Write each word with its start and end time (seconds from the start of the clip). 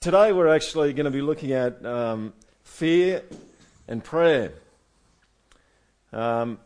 Today 0.00 0.30
we're 0.30 0.46
actually 0.46 0.92
going 0.92 1.06
to 1.06 1.10
be 1.10 1.20
looking 1.20 1.50
at 1.50 1.84
um, 1.84 2.32
fear 2.62 3.20
and 3.88 4.02
prayer. 4.02 4.52
Um, 6.12 6.60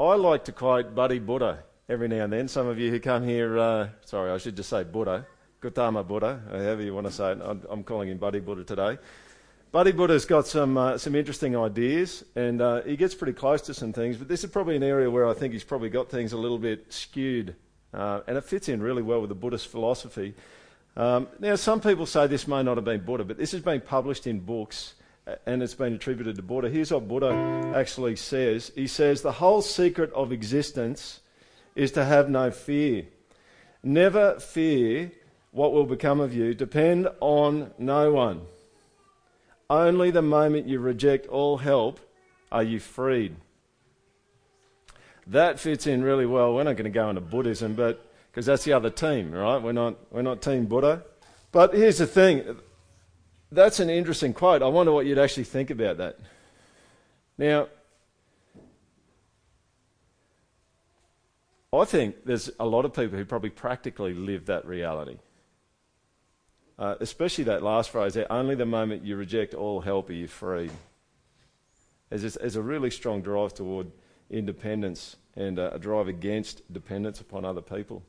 I 0.00 0.14
like 0.14 0.46
to 0.46 0.52
quote 0.52 0.94
Buddy 0.94 1.18
Buddha 1.18 1.58
every 1.90 2.08
now 2.08 2.24
and 2.24 2.32
then. 2.32 2.48
Some 2.48 2.66
of 2.66 2.78
you 2.78 2.90
who 2.90 2.98
come 3.00 3.22
here, 3.22 3.58
uh, 3.58 3.88
sorry, 4.06 4.30
I 4.30 4.38
should 4.38 4.56
just 4.56 4.70
say 4.70 4.82
Buddha, 4.84 5.26
Gautama 5.60 6.02
Buddha, 6.04 6.40
however 6.50 6.80
you 6.80 6.94
want 6.94 7.06
to 7.06 7.12
say 7.12 7.32
it. 7.32 7.38
I'm 7.68 7.84
calling 7.84 8.08
him 8.08 8.16
Buddy 8.16 8.40
Buddha 8.40 8.64
today. 8.64 8.96
Buddy 9.72 9.92
Buddha's 9.92 10.24
got 10.24 10.46
some 10.46 10.78
uh, 10.78 10.96
some 10.96 11.14
interesting 11.14 11.54
ideas, 11.54 12.24
and 12.34 12.62
uh, 12.62 12.80
he 12.80 12.96
gets 12.96 13.14
pretty 13.14 13.34
close 13.34 13.60
to 13.60 13.74
some 13.74 13.92
things. 13.92 14.16
But 14.16 14.28
this 14.28 14.42
is 14.42 14.48
probably 14.48 14.76
an 14.76 14.82
area 14.82 15.10
where 15.10 15.28
I 15.28 15.34
think 15.34 15.52
he's 15.52 15.64
probably 15.64 15.90
got 15.90 16.08
things 16.08 16.32
a 16.32 16.38
little 16.38 16.58
bit 16.58 16.90
skewed, 16.90 17.54
uh, 17.92 18.20
and 18.26 18.38
it 18.38 18.44
fits 18.44 18.70
in 18.70 18.82
really 18.82 19.02
well 19.02 19.20
with 19.20 19.28
the 19.28 19.34
Buddhist 19.34 19.68
philosophy. 19.68 20.32
Um, 20.96 21.28
now, 21.38 21.56
some 21.56 21.80
people 21.80 22.06
say 22.06 22.26
this 22.26 22.48
may 22.48 22.62
not 22.62 22.76
have 22.78 22.84
been 22.84 23.04
Buddha, 23.04 23.24
but 23.24 23.36
this 23.36 23.52
has 23.52 23.60
been 23.60 23.80
published 23.82 24.26
in 24.26 24.40
books 24.40 24.94
and 25.44 25.62
it's 25.62 25.74
been 25.74 25.94
attributed 25.94 26.36
to 26.36 26.42
Buddha. 26.42 26.70
Here's 26.70 26.92
what 26.92 27.08
Buddha 27.08 27.72
actually 27.74 28.16
says 28.16 28.72
He 28.74 28.86
says, 28.86 29.22
The 29.22 29.32
whole 29.32 29.62
secret 29.62 30.12
of 30.12 30.32
existence 30.32 31.20
is 31.74 31.92
to 31.92 32.04
have 32.04 32.30
no 32.30 32.50
fear. 32.50 33.06
Never 33.82 34.38
fear 34.40 35.12
what 35.50 35.72
will 35.72 35.84
become 35.84 36.20
of 36.20 36.34
you. 36.34 36.54
Depend 36.54 37.08
on 37.20 37.72
no 37.78 38.12
one. 38.12 38.42
Only 39.68 40.10
the 40.10 40.22
moment 40.22 40.68
you 40.68 40.78
reject 40.78 41.26
all 41.26 41.58
help 41.58 42.00
are 42.52 42.62
you 42.62 42.78
freed. 42.78 43.36
That 45.26 45.58
fits 45.58 45.88
in 45.88 46.04
really 46.04 46.26
well. 46.26 46.54
We're 46.54 46.62
not 46.62 46.76
going 46.76 46.84
to 46.84 46.90
go 46.90 47.08
into 47.08 47.20
Buddhism, 47.20 47.74
but 47.74 48.05
because 48.36 48.44
that's 48.44 48.64
the 48.64 48.74
other 48.74 48.90
team, 48.90 49.32
right? 49.32 49.56
We're 49.56 49.72
not, 49.72 49.96
we're 50.12 50.20
not 50.20 50.42
Team 50.42 50.66
Buddha. 50.66 51.02
But 51.52 51.72
here's 51.72 51.96
the 51.96 52.06
thing 52.06 52.58
that's 53.50 53.80
an 53.80 53.88
interesting 53.88 54.34
quote. 54.34 54.60
I 54.60 54.66
wonder 54.66 54.92
what 54.92 55.06
you'd 55.06 55.18
actually 55.18 55.44
think 55.44 55.70
about 55.70 55.96
that. 55.96 56.18
Now, 57.38 57.68
I 61.72 61.86
think 61.86 62.26
there's 62.26 62.50
a 62.60 62.66
lot 62.66 62.84
of 62.84 62.92
people 62.92 63.16
who 63.16 63.24
probably 63.24 63.48
practically 63.48 64.12
live 64.12 64.44
that 64.46 64.66
reality. 64.66 65.16
Uh, 66.78 66.96
especially 67.00 67.44
that 67.44 67.62
last 67.62 67.88
phrase 67.88 68.12
there 68.12 68.30
only 68.30 68.54
the 68.54 68.66
moment 68.66 69.02
you 69.02 69.16
reject 69.16 69.54
all 69.54 69.80
help 69.80 70.10
are 70.10 70.12
you 70.12 70.28
free. 70.28 70.68
There's, 72.10 72.56
a 72.56 72.60
really 72.60 72.90
strong 72.90 73.22
drive 73.22 73.54
toward 73.54 73.90
independence 74.28 75.16
and 75.36 75.58
a 75.58 75.78
drive 75.78 76.08
against 76.08 76.70
dependence 76.70 77.22
upon 77.22 77.46
other 77.46 77.62
people. 77.62 78.02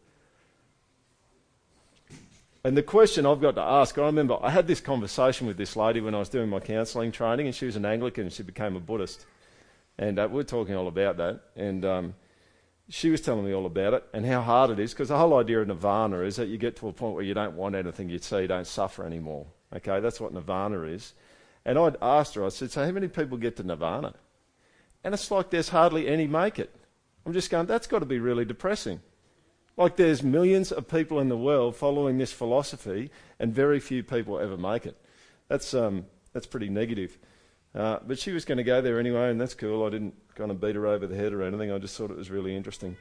And 2.63 2.75
the 2.75 2.83
question 2.83 3.25
I've 3.25 3.41
got 3.41 3.55
to 3.55 3.61
ask, 3.61 3.97
I 3.97 4.05
remember 4.05 4.37
I 4.41 4.49
had 4.49 4.67
this 4.67 4.81
conversation 4.81 5.47
with 5.47 5.57
this 5.57 5.75
lady 5.75 6.01
when 6.01 6.15
I 6.15 6.19
was 6.19 6.29
doing 6.29 6.49
my 6.49 6.59
counselling 6.59 7.11
training, 7.11 7.45
and 7.45 7.55
she 7.55 7.65
was 7.65 7.75
an 7.75 7.85
Anglican 7.85 8.23
and 8.23 8.33
she 8.33 8.43
became 8.43 8.75
a 8.75 8.79
Buddhist. 8.79 9.25
And 9.97 10.19
uh, 10.19 10.27
we 10.29 10.41
are 10.41 10.45
talking 10.45 10.75
all 10.75 10.87
about 10.87 11.17
that. 11.17 11.41
And 11.55 11.85
um, 11.85 12.15
she 12.89 13.09
was 13.09 13.21
telling 13.21 13.45
me 13.45 13.53
all 13.53 13.65
about 13.65 13.93
it 13.93 14.03
and 14.13 14.25
how 14.25 14.41
hard 14.41 14.71
it 14.71 14.79
is, 14.79 14.93
because 14.93 15.09
the 15.09 15.17
whole 15.17 15.37
idea 15.37 15.61
of 15.61 15.67
nirvana 15.67 16.19
is 16.19 16.37
that 16.37 16.47
you 16.47 16.57
get 16.57 16.75
to 16.77 16.87
a 16.87 16.93
point 16.93 17.15
where 17.15 17.23
you 17.23 17.33
don't 17.33 17.55
want 17.55 17.75
anything 17.75 18.09
you 18.09 18.19
see, 18.19 18.41
you 18.41 18.47
don't 18.47 18.67
suffer 18.67 19.05
anymore. 19.05 19.45
Okay, 19.75 19.99
that's 19.99 20.19
what 20.19 20.33
nirvana 20.33 20.83
is. 20.83 21.13
And 21.65 21.77
I'd 21.77 21.97
asked 22.01 22.35
her, 22.35 22.45
I 22.45 22.49
said, 22.49 22.71
So 22.71 22.85
how 22.85 22.91
many 22.91 23.07
people 23.07 23.37
get 23.37 23.57
to 23.57 23.63
nirvana? 23.63 24.13
And 25.03 25.13
it's 25.13 25.29
like 25.29 25.49
there's 25.49 25.69
hardly 25.69 26.07
any 26.07 26.27
make 26.27 26.59
it. 26.59 26.73
I'm 27.25 27.33
just 27.33 27.49
going, 27.49 27.65
That's 27.65 27.87
got 27.87 27.99
to 27.99 28.05
be 28.05 28.19
really 28.19 28.45
depressing. 28.45 29.01
Like 29.77 29.95
there's 29.95 30.23
millions 30.23 30.71
of 30.71 30.87
people 30.87 31.19
in 31.19 31.29
the 31.29 31.37
world 31.37 31.75
following 31.75 32.17
this 32.17 32.33
philosophy, 32.33 33.11
and 33.39 33.53
very 33.53 33.79
few 33.79 34.03
people 34.03 34.39
ever 34.39 34.57
make 34.57 34.87
it. 34.87 34.97
That's, 35.47 35.73
um, 35.73 36.07
that's 36.33 36.47
pretty 36.47 36.69
negative. 36.69 37.17
Uh, 37.75 37.99
but 38.05 38.17
she 38.17 38.31
was 38.31 38.43
going 38.43 38.57
to 38.57 38.63
go 38.63 38.81
there 38.81 38.99
anyway, 38.99 39.29
and 39.29 39.39
that's 39.39 39.53
cool. 39.53 39.85
I 39.85 39.89
didn't 39.89 40.15
kind 40.33 40.49
of 40.49 40.59
beat 40.59 40.75
her 40.75 40.87
over 40.87 41.05
the 41.05 41.15
head 41.15 41.31
or 41.31 41.43
anything. 41.43 41.71
I 41.71 41.77
just 41.77 41.95
thought 41.95 42.09
it 42.09 42.17
was 42.17 42.31
really 42.31 42.55
interesting. 42.55 42.97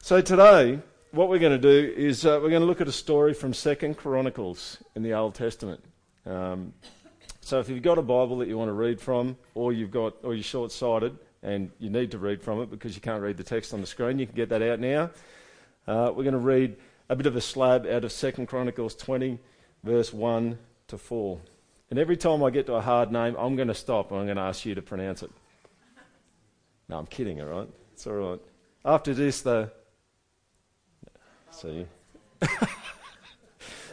So 0.00 0.22
today, 0.22 0.80
what 1.10 1.28
we're 1.28 1.38
going 1.38 1.58
to 1.58 1.58
do 1.58 1.92
is 1.94 2.24
uh, 2.24 2.40
we're 2.42 2.50
going 2.50 2.62
to 2.62 2.66
look 2.66 2.80
at 2.80 2.88
a 2.88 2.92
story 2.92 3.34
from 3.34 3.52
Second 3.52 3.96
Chronicles 3.96 4.78
in 4.94 5.02
the 5.02 5.12
Old 5.12 5.34
Testament. 5.34 5.84
Um, 6.24 6.72
so 7.40 7.60
if 7.60 7.68
you've 7.68 7.82
got 7.82 7.98
a 7.98 8.02
Bible 8.02 8.38
that 8.38 8.48
you 8.48 8.56
want 8.56 8.68
to 8.68 8.74
read 8.74 9.00
from, 9.00 9.36
or 9.54 9.72
you've 9.72 9.90
got, 9.90 10.14
or 10.22 10.34
you're 10.34 10.42
short-sighted 10.42 11.18
and 11.42 11.70
you 11.78 11.90
need 11.90 12.10
to 12.10 12.18
read 12.18 12.42
from 12.42 12.60
it 12.62 12.70
because 12.70 12.94
you 12.94 13.00
can't 13.00 13.22
read 13.22 13.36
the 13.36 13.44
text 13.44 13.74
on 13.74 13.80
the 13.80 13.86
screen, 13.86 14.18
you 14.18 14.26
can 14.26 14.36
get 14.36 14.48
that 14.48 14.62
out 14.62 14.80
now. 14.80 15.10
Uh, 15.88 16.12
we're 16.14 16.22
going 16.22 16.32
to 16.32 16.38
read 16.38 16.76
a 17.08 17.16
bit 17.16 17.24
of 17.24 17.34
a 17.34 17.40
slab 17.40 17.86
out 17.86 18.04
of 18.04 18.12
2 18.12 18.44
Chronicles 18.44 18.94
20, 18.94 19.38
verse 19.82 20.12
1 20.12 20.58
to 20.88 20.98
4. 20.98 21.40
And 21.88 21.98
every 21.98 22.18
time 22.18 22.44
I 22.44 22.50
get 22.50 22.66
to 22.66 22.74
a 22.74 22.82
hard 22.82 23.10
name, 23.10 23.34
I'm 23.38 23.56
going 23.56 23.68
to 23.68 23.74
stop 23.74 24.10
and 24.10 24.20
I'm 24.20 24.26
going 24.26 24.36
to 24.36 24.42
ask 24.42 24.66
you 24.66 24.74
to 24.74 24.82
pronounce 24.82 25.22
it. 25.22 25.30
No, 26.90 26.98
I'm 26.98 27.06
kidding, 27.06 27.40
all 27.40 27.46
right? 27.46 27.68
It's 27.94 28.06
all 28.06 28.12
right. 28.12 28.40
After 28.84 29.14
this, 29.14 29.40
though. 29.40 29.70
See? 31.52 31.86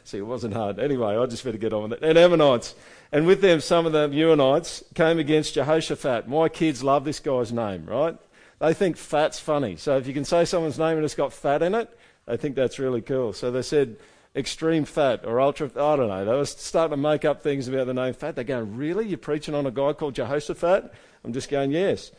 See, 0.03 0.17
it 0.17 0.27
wasn't 0.27 0.53
hard. 0.53 0.79
Anyway, 0.79 1.15
I 1.15 1.25
just 1.27 1.45
better 1.45 1.57
get 1.57 1.71
on 1.71 1.83
with 1.83 1.93
it. 1.93 2.03
And 2.03 2.17
Ammonites. 2.17 2.75
And 3.13 3.25
with 3.25 3.39
them, 3.39 3.61
some 3.61 3.85
of 3.85 3.93
the 3.93 4.09
Meunites 4.09 4.83
came 4.95 5.17
against 5.17 5.53
Jehoshaphat. 5.53 6.27
My 6.27 6.49
kids 6.49 6.83
love 6.83 7.05
this 7.05 7.21
guy's 7.21 7.53
name, 7.53 7.85
right? 7.85 8.17
They 8.59 8.73
think 8.73 8.97
fat's 8.97 9.39
funny. 9.39 9.75
So 9.75 9.97
if 9.97 10.07
you 10.07 10.13
can 10.13 10.25
say 10.25 10.45
someone's 10.45 10.79
name 10.79 10.97
and 10.97 11.05
it's 11.05 11.15
got 11.15 11.33
fat 11.33 11.61
in 11.61 11.75
it, 11.75 11.89
they 12.25 12.37
think 12.37 12.55
that's 12.55 12.79
really 12.79 13.01
cool. 13.01 13.33
So 13.33 13.51
they 13.51 13.61
said 13.61 13.97
extreme 14.35 14.85
fat 14.85 15.25
or 15.25 15.39
ultra, 15.39 15.67
I 15.67 15.95
don't 15.95 16.07
know. 16.07 16.25
They 16.25 16.31
were 16.31 16.45
starting 16.45 16.91
to 16.91 17.01
make 17.01 17.25
up 17.25 17.41
things 17.41 17.67
about 17.67 17.87
the 17.87 17.93
name 17.93 18.13
fat. 18.13 18.35
They're 18.35 18.43
going, 18.43 18.75
really? 18.75 19.07
You're 19.07 19.17
preaching 19.17 19.55
on 19.55 19.65
a 19.65 19.71
guy 19.71 19.93
called 19.93 20.15
Jehoshaphat? 20.15 20.93
I'm 21.23 21.33
just 21.33 21.49
going, 21.49 21.71
yes. 21.71 22.11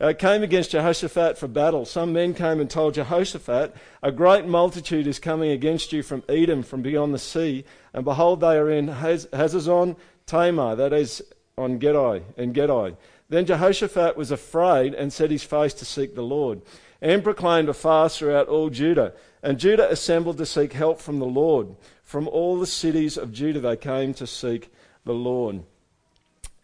Uh, 0.00 0.12
came 0.12 0.42
against 0.42 0.72
Jehoshaphat 0.72 1.38
for 1.38 1.46
battle. 1.46 1.84
Some 1.84 2.12
men 2.12 2.34
came 2.34 2.58
and 2.58 2.68
told 2.68 2.94
Jehoshaphat, 2.94 3.74
A 4.02 4.10
great 4.10 4.46
multitude 4.46 5.06
is 5.06 5.20
coming 5.20 5.52
against 5.52 5.92
you 5.92 6.02
from 6.02 6.24
Edom, 6.28 6.64
from 6.64 6.82
beyond 6.82 7.14
the 7.14 7.20
sea. 7.20 7.64
And 7.94 8.04
behold, 8.04 8.40
they 8.40 8.56
are 8.56 8.70
in 8.70 8.88
Haz- 8.88 9.26
Hazazon 9.26 9.96
Tamar, 10.26 10.74
that 10.74 10.92
is 10.92 11.22
on 11.56 11.78
Gedi, 11.78 12.24
En 12.36 12.52
Gedi. 12.52 12.96
Then 13.32 13.46
Jehoshaphat 13.46 14.14
was 14.14 14.30
afraid 14.30 14.92
and 14.92 15.10
set 15.10 15.30
his 15.30 15.42
face 15.42 15.72
to 15.74 15.86
seek 15.86 16.14
the 16.14 16.20
Lord, 16.20 16.60
and 17.00 17.24
proclaimed 17.24 17.70
a 17.70 17.72
fast 17.72 18.18
throughout 18.18 18.46
all 18.46 18.68
Judah. 18.68 19.14
And 19.42 19.58
Judah 19.58 19.90
assembled 19.90 20.36
to 20.36 20.44
seek 20.44 20.74
help 20.74 21.00
from 21.00 21.18
the 21.18 21.24
Lord. 21.24 21.68
From 22.04 22.28
all 22.28 22.58
the 22.58 22.66
cities 22.66 23.16
of 23.16 23.32
Judah 23.32 23.60
they 23.60 23.78
came 23.78 24.12
to 24.14 24.26
seek 24.26 24.70
the 25.06 25.14
Lord. 25.14 25.62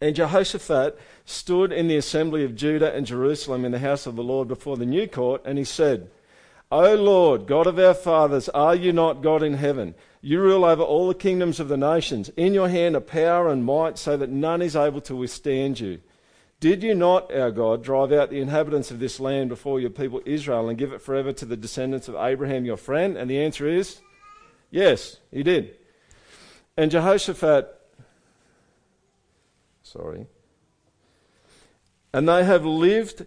And 0.02 0.14
Jehoshaphat 0.14 0.98
stood 1.24 1.72
in 1.72 1.88
the 1.88 1.96
assembly 1.96 2.44
of 2.44 2.54
Judah 2.54 2.94
and 2.94 3.06
Jerusalem 3.06 3.64
in 3.64 3.72
the 3.72 3.78
house 3.78 4.06
of 4.06 4.16
the 4.16 4.22
Lord 4.22 4.46
before 4.46 4.76
the 4.76 4.84
new 4.84 5.08
court, 5.08 5.40
and 5.46 5.56
he 5.56 5.64
said, 5.64 6.10
O 6.70 6.94
Lord, 6.96 7.46
God 7.46 7.66
of 7.66 7.78
our 7.78 7.94
fathers, 7.94 8.50
are 8.50 8.74
you 8.74 8.92
not 8.92 9.22
God 9.22 9.42
in 9.42 9.54
heaven? 9.54 9.94
You 10.20 10.42
rule 10.42 10.66
over 10.66 10.82
all 10.82 11.08
the 11.08 11.14
kingdoms 11.14 11.60
of 11.60 11.68
the 11.68 11.78
nations. 11.78 12.28
In 12.36 12.52
your 12.52 12.68
hand 12.68 12.94
are 12.94 13.00
power 13.00 13.48
and 13.48 13.64
might, 13.64 13.96
so 13.96 14.18
that 14.18 14.28
none 14.28 14.60
is 14.60 14.76
able 14.76 15.00
to 15.00 15.16
withstand 15.16 15.80
you. 15.80 16.00
Did 16.60 16.82
you 16.82 16.94
not, 16.94 17.32
our 17.32 17.52
God, 17.52 17.84
drive 17.84 18.10
out 18.10 18.30
the 18.30 18.40
inhabitants 18.40 18.90
of 18.90 18.98
this 18.98 19.20
land 19.20 19.48
before 19.48 19.78
your 19.78 19.90
people 19.90 20.20
Israel 20.26 20.68
and 20.68 20.76
give 20.76 20.92
it 20.92 21.00
forever 21.00 21.32
to 21.32 21.44
the 21.44 21.56
descendants 21.56 22.08
of 22.08 22.16
Abraham 22.16 22.64
your 22.64 22.76
friend? 22.76 23.16
And 23.16 23.30
the 23.30 23.40
answer 23.40 23.68
is 23.68 24.00
yes, 24.70 25.18
he 25.30 25.44
did. 25.44 25.76
And 26.76 26.90
Jehoshaphat, 26.90 27.80
sorry, 29.82 30.26
and 32.12 32.28
they 32.28 32.44
have 32.44 32.64
lived 32.64 33.26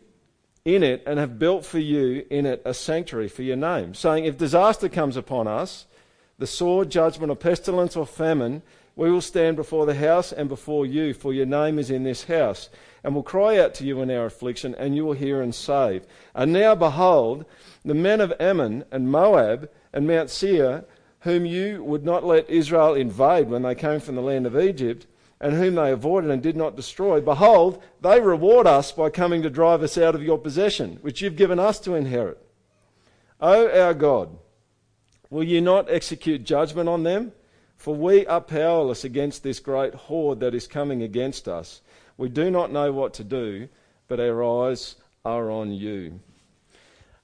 in 0.66 0.84
it 0.84 1.03
and 1.06 1.18
have 1.18 1.40
built 1.40 1.66
for 1.66 1.80
you 1.80 2.25
in 2.30 2.46
it 2.46 2.62
a 2.66 2.74
sanctuary 2.74 3.30
for 3.30 3.44
your 3.44 3.56
name, 3.56 3.94
saying, 3.94 4.25
If 4.25 4.38
disaster 4.38 4.90
comes 4.90 5.16
upon 5.16 5.48
us, 5.48 5.86
the 6.38 6.48
sword, 6.48 6.90
judgment, 6.90 7.31
or 7.31 7.36
pestilence, 7.36 7.96
or 7.96 8.06
famine, 8.06 8.62
we 8.96 9.10
will 9.10 9.22
stand 9.22 9.56
before 9.56 9.86
the 9.86 9.95
house 9.95 10.31
and 10.34 10.50
before 10.50 10.86
you, 10.86 11.13
for 11.13 11.34
your 11.34 11.45
name 11.45 11.80
is 11.80 11.89
in 11.89 12.04
this 12.04 12.25
house 12.25 12.69
and 13.03 13.15
will 13.15 13.24
cry 13.24 13.57
out 13.57 13.74
to 13.75 13.86
you 13.86 14.01
in 14.01 14.12
our 14.12 14.25
affliction, 14.25 14.75
and 14.75 14.95
you 14.95 15.06
will 15.06 15.13
hear 15.13 15.42
and 15.42 15.53
save. 15.56 16.06
And 16.36 16.53
now 16.53 16.75
behold, 16.75 17.45
the 17.83 17.94
men 17.94 18.21
of 18.21 18.33
Ammon 18.39 18.86
and 18.92 19.12
Moab 19.12 19.69
and 19.92 20.07
Mount 20.07 20.30
Seir, 20.30 20.86
whom 21.21 21.45
you 21.45 21.83
would 21.83 22.03
not 22.03 22.25
let 22.25 22.50
Israel 22.50 22.94
invade 22.94 23.50
when 23.50 23.63
they 23.63 23.75
came 23.75 24.00
from 24.00 24.15
the 24.15 24.21
land 24.21 24.45
of 24.45 24.57
Egypt, 24.57 25.07
and 25.39 25.53
whom 25.53 25.75
they 25.75 25.92
avoided 25.92 26.30
and 26.30 26.44
did 26.44 26.56
not 26.56 26.75
destroy, 26.75 27.19
behold, 27.19 27.81
they 28.01 28.21
reward 28.21 28.68
us 28.68 28.92
by 28.92 29.09
coming 29.09 29.42
to 29.42 29.50
drive 29.50 29.81
us 29.81 29.98
out 29.98 30.13
of 30.13 30.21
your 30.24 30.38
possession, 30.38 31.00
which 31.01 31.21
you've 31.21 31.36
given 31.36 31.59
us 31.59 31.80
to 31.80 31.95
inherit. 31.95 32.38
O 33.39 33.68
our 33.69 33.95
God, 33.95 34.38
will 35.31 35.44
you 35.44 35.59
not 35.59 35.89
execute 35.89 36.44
judgment 36.44 36.88
on 36.88 37.01
them? 37.01 37.31
For 37.81 37.95
we 37.95 38.28
are 38.28 38.42
powerless 38.42 39.04
against 39.04 39.42
this 39.42 39.60
great 39.60 39.95
horde 39.95 40.42
that 40.42 40.54
is 40.54 40.68
coming 40.68 41.01
against 41.01 41.48
us. 41.48 41.81
We 42.16 42.30
do 42.30 42.51
not 42.51 42.72
know 42.72 42.92
what 42.92 43.16
to 43.16 43.24
do, 43.24 43.69
but 44.07 44.19
our 44.19 44.44
eyes 44.44 44.98
are 45.25 45.50
on 45.50 45.72
you. 45.72 46.19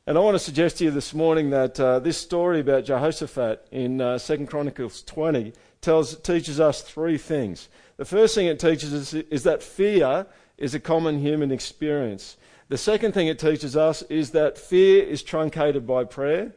And 0.08 0.18
I 0.18 0.22
want 0.22 0.34
to 0.34 0.40
suggest 0.40 0.80
to 0.80 0.86
you 0.86 0.90
this 0.90 1.14
morning 1.14 1.52
that 1.52 1.80
uh, 1.80 2.00
this 2.00 2.18
story 2.18 2.60
about 2.62 2.86
Jehoshaphat 2.86 3.68
in 3.70 4.02
uh, 4.02 4.18
2 4.18 4.48
Chronicles 4.48 5.04
20 5.04 5.54
tells, 5.80 6.16
teaches 6.22 6.60
us 6.60 6.82
three 6.82 7.20
things. 7.20 7.70
The 7.98 8.06
first 8.06 8.34
thing 8.34 8.48
it 8.48 8.60
teaches 8.60 8.96
us 8.96 9.14
is 9.14 9.44
that 9.44 9.62
fear 9.62 10.26
is 10.58 10.74
a 10.74 10.80
common 10.80 11.20
human 11.20 11.52
experience. 11.52 12.36
The 12.70 12.80
second 12.80 13.12
thing 13.12 13.28
it 13.28 13.38
teaches 13.38 13.78
us 13.78 14.02
is 14.10 14.32
that 14.32 14.58
fear 14.58 15.04
is 15.04 15.22
truncated 15.22 15.86
by 15.86 16.06
prayer. 16.06 16.54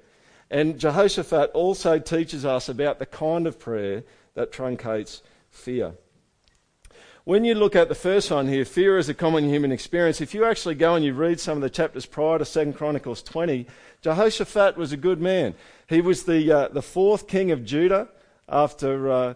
And 0.50 0.78
Jehoshaphat 0.78 1.52
also 1.52 1.98
teaches 1.98 2.44
us 2.44 2.68
about 2.68 2.98
the 2.98 3.06
kind 3.06 3.46
of 3.46 3.58
prayer 3.58 4.02
that 4.34 4.52
truncates 4.52 5.22
fear. 5.50 5.94
When 7.24 7.44
you 7.44 7.54
look 7.54 7.76
at 7.76 7.88
the 7.88 7.94
first 7.94 8.30
one 8.30 8.48
here, 8.48 8.64
fear 8.64 8.98
is 8.98 9.08
a 9.08 9.14
common 9.14 9.48
human 9.48 9.70
experience. 9.70 10.20
If 10.20 10.34
you 10.34 10.44
actually 10.44 10.74
go 10.74 10.94
and 10.94 11.04
you 11.04 11.12
read 11.12 11.38
some 11.38 11.58
of 11.58 11.62
the 11.62 11.70
chapters 11.70 12.06
prior 12.06 12.38
to 12.38 12.44
2 12.44 12.72
Chronicles 12.72 13.22
20, 13.22 13.66
Jehoshaphat 14.02 14.76
was 14.76 14.90
a 14.90 14.96
good 14.96 15.20
man. 15.20 15.54
He 15.86 16.00
was 16.00 16.24
the, 16.24 16.50
uh, 16.50 16.68
the 16.68 16.82
fourth 16.82 17.28
king 17.28 17.50
of 17.52 17.64
Judah 17.64 18.08
after, 18.48 19.10
uh, 19.10 19.34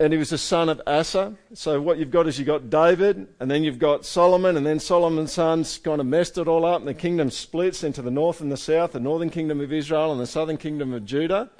and 0.00 0.12
he 0.12 0.18
was 0.18 0.30
the 0.30 0.38
son 0.38 0.68
of 0.68 0.80
Asa. 0.86 1.34
So 1.54 1.80
what 1.80 1.98
you've 1.98 2.10
got 2.10 2.26
is 2.26 2.38
you've 2.38 2.46
got 2.46 2.68
David, 2.68 3.28
and 3.38 3.50
then 3.50 3.62
you've 3.62 3.78
got 3.78 4.04
Solomon, 4.04 4.56
and 4.56 4.66
then 4.66 4.80
Solomon's 4.80 5.32
sons 5.32 5.78
kind 5.78 6.00
of 6.00 6.06
messed 6.06 6.36
it 6.38 6.48
all 6.48 6.64
up, 6.64 6.80
and 6.80 6.88
the 6.88 6.94
kingdom 6.94 7.30
splits 7.30 7.84
into 7.84 8.02
the 8.02 8.10
north 8.10 8.40
and 8.40 8.50
the 8.50 8.56
south, 8.56 8.92
the 8.92 9.00
northern 9.00 9.30
kingdom 9.30 9.60
of 9.60 9.72
Israel 9.72 10.12
and 10.12 10.20
the 10.20 10.26
southern 10.26 10.56
kingdom 10.56 10.92
of 10.92 11.04
Judah. 11.04 11.50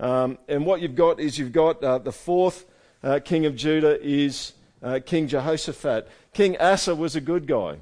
Um, 0.00 0.38
and 0.48 0.64
what 0.64 0.80
you've 0.80 0.94
got 0.94 1.20
is 1.20 1.38
you've 1.38 1.52
got 1.52 1.82
uh, 1.82 1.98
the 1.98 2.12
fourth 2.12 2.66
uh, 3.02 3.20
king 3.22 3.46
of 3.46 3.56
Judah 3.56 4.00
is 4.02 4.52
uh, 4.82 5.00
King 5.04 5.28
Jehoshaphat. 5.28 6.08
King 6.32 6.56
Asa 6.58 6.94
was 6.94 7.16
a 7.16 7.20
good 7.20 7.46
guy, 7.46 7.78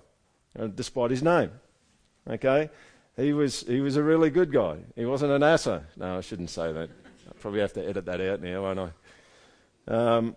uh, 0.58 0.66
despite 0.68 1.10
his 1.10 1.22
name. 1.22 1.50
Okay? 2.28 2.70
He 3.16 3.32
was, 3.32 3.60
he 3.62 3.80
was 3.80 3.96
a 3.96 4.02
really 4.02 4.30
good 4.30 4.52
guy. 4.52 4.78
He 4.96 5.04
wasn't 5.04 5.32
an 5.32 5.42
Asa. 5.42 5.84
No, 5.96 6.18
I 6.18 6.20
shouldn't 6.20 6.50
say 6.50 6.72
that. 6.72 6.88
I'll 7.26 7.34
probably 7.40 7.60
have 7.60 7.72
to 7.74 7.86
edit 7.86 8.04
that 8.06 8.20
out 8.20 8.42
now, 8.42 8.62
won't 8.62 8.78
I? 8.78 8.90
Um, 9.86 10.36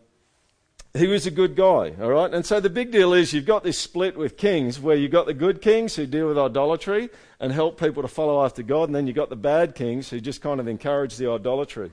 he 0.94 1.08
was 1.08 1.28
a 1.28 1.32
good 1.32 1.56
guy, 1.56 1.94
all 2.02 2.10
right? 2.10 2.34
And 2.34 2.46
so 2.46 2.60
the 2.60 2.70
big 2.70 2.92
deal 2.92 3.14
is 3.14 3.34
you've 3.34 3.46
got 3.46 3.64
this 3.64 3.78
split 3.78 4.18
with 4.18 4.36
kings 4.36 4.80
where 4.80 4.96
you've 4.96 5.12
got 5.12 5.28
the 5.28 5.34
good 5.34 5.62
kings 5.62 5.96
who 5.96 6.06
deal 6.06 6.28
with 6.28 6.38
idolatry 6.38 7.10
and 7.40 7.52
help 7.52 7.80
people 7.80 8.02
to 8.02 8.08
follow 8.08 8.44
after 8.44 8.64
God, 8.64 8.90
and 8.90 8.96
then 8.96 9.06
you've 9.06 9.16
got 9.16 9.30
the 9.30 9.36
bad 9.36 9.76
kings 9.76 10.10
who 10.10 10.20
just 10.20 10.42
kind 10.42 10.60
of 10.60 10.68
encourage 10.68 11.18
the 11.18 11.30
idolatry. 11.30 11.92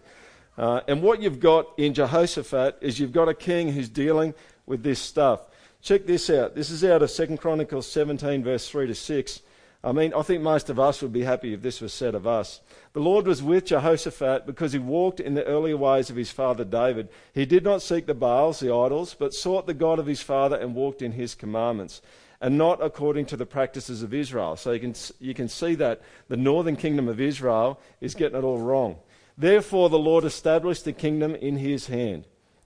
Uh, 0.56 0.80
and 0.88 1.02
what 1.02 1.20
you've 1.20 1.40
got 1.40 1.66
in 1.76 1.92
Jehoshaphat 1.94 2.78
is 2.80 2.98
you've 2.98 3.12
got 3.12 3.28
a 3.28 3.34
king 3.34 3.72
who's 3.72 3.88
dealing 3.88 4.34
with 4.66 4.82
this 4.82 5.00
stuff. 5.00 5.40
Check 5.82 6.06
this 6.06 6.30
out. 6.30 6.54
This 6.54 6.70
is 6.70 6.84
out 6.84 7.02
of 7.02 7.10
2 7.12 7.36
Chronicles 7.36 7.90
17, 7.90 8.42
verse 8.42 8.68
3 8.68 8.86
to 8.86 8.94
6. 8.94 9.40
I 9.84 9.92
mean, 9.92 10.14
I 10.14 10.22
think 10.22 10.42
most 10.42 10.70
of 10.70 10.80
us 10.80 11.02
would 11.02 11.12
be 11.12 11.24
happy 11.24 11.52
if 11.52 11.60
this 11.60 11.82
was 11.82 11.92
said 11.92 12.14
of 12.14 12.26
us. 12.26 12.62
The 12.94 13.00
Lord 13.00 13.26
was 13.26 13.42
with 13.42 13.66
Jehoshaphat 13.66 14.46
because 14.46 14.72
he 14.72 14.78
walked 14.78 15.20
in 15.20 15.34
the 15.34 15.44
earlier 15.44 15.76
ways 15.76 16.08
of 16.08 16.16
his 16.16 16.30
father 16.30 16.64
David. 16.64 17.10
He 17.34 17.44
did 17.44 17.64
not 17.64 17.82
seek 17.82 18.06
the 18.06 18.14
Baals, 18.14 18.60
the 18.60 18.74
idols, 18.74 19.14
but 19.18 19.34
sought 19.34 19.66
the 19.66 19.74
God 19.74 19.98
of 19.98 20.06
his 20.06 20.22
father 20.22 20.56
and 20.56 20.74
walked 20.74 21.02
in 21.02 21.12
his 21.12 21.34
commandments, 21.34 22.00
and 22.40 22.56
not 22.56 22.82
according 22.82 23.26
to 23.26 23.36
the 23.36 23.44
practices 23.44 24.02
of 24.02 24.14
Israel. 24.14 24.56
So 24.56 24.72
you 24.72 24.80
can, 24.80 24.94
you 25.20 25.34
can 25.34 25.48
see 25.48 25.74
that 25.74 26.00
the 26.28 26.36
northern 26.38 26.76
kingdom 26.76 27.06
of 27.06 27.20
Israel 27.20 27.78
is 28.00 28.14
getting 28.14 28.38
it 28.38 28.44
all 28.44 28.60
wrong. 28.60 28.96
Therefore, 29.36 29.90
the 29.90 29.98
Lord 29.98 30.24
established 30.24 30.86
the 30.86 30.94
kingdom 30.94 31.34
in 31.34 31.58
his 31.58 31.88
hand. 31.88 32.24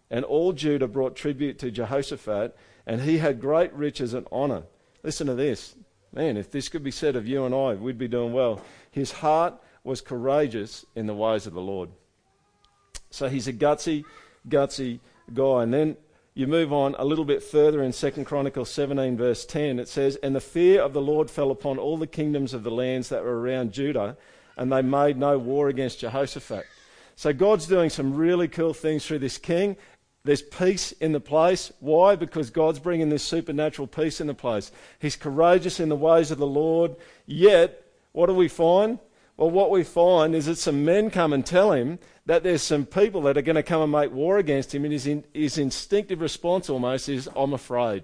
And 0.09 0.25
all 0.25 0.53
Judah 0.53 0.87
brought 0.87 1.17
tribute 1.17 1.59
to 1.59 1.73
Jehoshaphat, 1.73 2.56
and 2.87 3.00
he 3.00 3.19
had 3.19 3.41
great 3.41 3.73
riches 3.73 4.14
and 4.14 4.26
honor. 4.31 4.62
Listen 5.03 5.26
to 5.26 5.35
this. 5.35 5.75
Man, 6.12 6.37
if 6.37 6.50
this 6.50 6.69
could 6.69 6.82
be 6.82 6.90
said 6.90 7.16
of 7.16 7.26
you 7.26 7.44
and 7.44 7.55
I, 7.55 7.75
we'd 7.75 7.99
be 7.99 8.08
doing 8.08 8.32
well. 8.32 8.62
His 8.90 9.12
heart 9.12 9.55
was 9.84 10.00
courageous 10.00 10.84
in 10.94 11.06
the 11.06 11.14
ways 11.14 11.46
of 11.46 11.55
the 11.55 11.60
Lord. 11.60 11.90
So 13.10 13.28
he's 13.28 13.49
a 13.49 13.52
gutsy, 13.52 14.05
gutsy 14.49 15.00
guy. 15.32 15.62
And 15.62 15.72
then 15.72 15.96
you 16.34 16.46
move 16.46 16.72
on 16.72 16.94
a 16.99 17.05
little 17.05 17.25
bit 17.25 17.43
further 17.43 17.82
in 17.82 17.93
2 17.93 18.25
Chronicles 18.25 18.70
17, 18.70 19.16
verse 19.16 19.44
10. 19.44 19.78
It 19.78 19.88
says, 19.88 20.16
And 20.16 20.34
the 20.34 20.40
fear 20.40 20.82
of 20.82 20.93
the 20.93 21.00
Lord 21.00 21.31
fell 21.31 21.50
upon 21.50 21.78
all 21.78 21.96
the 21.96 22.06
kingdoms 22.06 22.54
of 22.54 22.62
the 22.62 22.70
lands 22.70 23.08
that 23.08 23.25
were 23.25 23.40
around 23.40 23.72
Judah, 23.72 24.16
and 24.56 24.72
they 24.72 24.82
made 24.82 25.16
no 25.16 25.38
war 25.38 25.69
against 25.69 26.00
Jehoshaphat. 26.00 26.64
So 27.16 27.32
God's 27.32 27.66
doing 27.66 27.90
some 27.90 28.14
really 28.14 28.46
cool 28.46 28.72
things 28.72 29.04
through 29.04 29.19
this 29.19 29.38
king, 29.38 29.76
there's 30.28 30.42
peace 30.42 30.92
in 30.92 31.12
the 31.12 31.20
place. 31.20 31.72
Why? 31.80 32.14
Because 32.14 32.50
God's 32.50 32.78
bringing 32.78 33.08
this 33.08 33.22
supernatural 33.22 33.88
peace 33.88 34.20
in 34.20 34.26
the 34.26 34.34
place. 34.34 34.70
He's 34.98 35.16
courageous 35.16 35.80
in 35.80 35.88
the 35.88 35.96
ways 35.96 36.30
of 36.30 36.36
the 36.36 36.46
Lord. 36.46 36.96
Yet, 37.25 37.82
what 38.12 38.26
do 38.26 38.34
we 38.34 38.48
find? 38.48 38.98
Well, 39.38 39.50
what 39.50 39.70
we 39.70 39.84
find 39.84 40.34
is 40.34 40.46
that 40.46 40.58
some 40.58 40.84
men 40.84 41.10
come 41.10 41.32
and 41.32 41.46
tell 41.46 41.72
him 41.72 41.98
that 42.26 42.42
there's 42.42 42.62
some 42.62 42.84
people 42.84 43.22
that 43.22 43.38
are 43.38 43.42
going 43.42 43.56
to 43.56 43.62
come 43.62 43.80
and 43.80 43.90
make 43.90 44.12
war 44.12 44.36
against 44.36 44.75
him, 44.75 44.84
and 44.84 44.92
his, 44.92 45.06
in, 45.06 45.25
his 45.32 45.56
instinctive 45.56 46.20
response 46.20 46.69
almost 46.69 47.08
is, 47.08 47.28
I'm 47.34 47.54
afraid. 47.54 48.02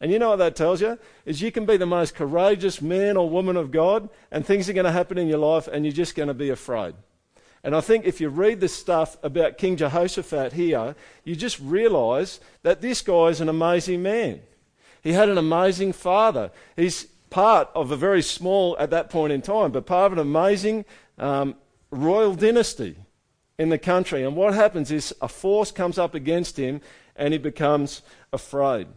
And 0.00 0.12
you 0.12 0.18
know 0.18 0.30
what 0.30 0.36
that 0.36 0.54
tells 0.54 0.80
you? 0.80 0.98
Is 1.24 1.42
you 1.42 1.50
can 1.50 1.66
be 1.66 1.78
the 1.78 1.86
most 1.86 2.14
courageous 2.14 2.80
man 2.80 3.16
or 3.16 3.28
woman 3.28 3.56
of 3.56 3.72
God, 3.72 4.08
and 4.30 4.46
things 4.46 4.68
are 4.68 4.74
going 4.74 4.84
to 4.84 4.92
happen 4.92 5.18
in 5.18 5.26
your 5.26 5.38
life, 5.38 5.66
and 5.66 5.84
you're 5.84 5.92
just 5.92 6.14
going 6.14 6.28
to 6.28 6.34
be 6.34 6.50
afraid. 6.50 6.94
And 7.64 7.74
I 7.74 7.80
think 7.80 8.04
if 8.04 8.20
you 8.20 8.28
read 8.28 8.60
the 8.60 8.68
stuff 8.68 9.16
about 9.22 9.56
King 9.56 9.76
Jehoshaphat 9.76 10.52
here, 10.52 10.94
you 11.24 11.34
just 11.34 11.58
realize 11.60 12.38
that 12.62 12.82
this 12.82 13.00
guy 13.00 13.28
is 13.28 13.40
an 13.40 13.48
amazing 13.48 14.02
man. 14.02 14.42
He 15.02 15.12
had 15.12 15.30
an 15.30 15.38
amazing 15.38 15.94
father. 15.94 16.50
He's 16.76 17.04
part 17.30 17.70
of 17.74 17.90
a 17.90 17.96
very 17.96 18.20
small, 18.20 18.76
at 18.78 18.90
that 18.90 19.08
point 19.08 19.32
in 19.32 19.40
time, 19.40 19.72
but 19.72 19.86
part 19.86 20.12
of 20.12 20.18
an 20.18 20.18
amazing 20.18 20.84
um, 21.18 21.56
royal 21.90 22.34
dynasty 22.34 22.96
in 23.58 23.70
the 23.70 23.78
country. 23.78 24.24
And 24.24 24.36
what 24.36 24.52
happens 24.52 24.90
is 24.90 25.14
a 25.22 25.28
force 25.28 25.72
comes 25.72 25.98
up 25.98 26.14
against 26.14 26.58
him 26.58 26.82
and 27.16 27.32
he 27.32 27.38
becomes 27.38 28.02
afraid. 28.30 28.88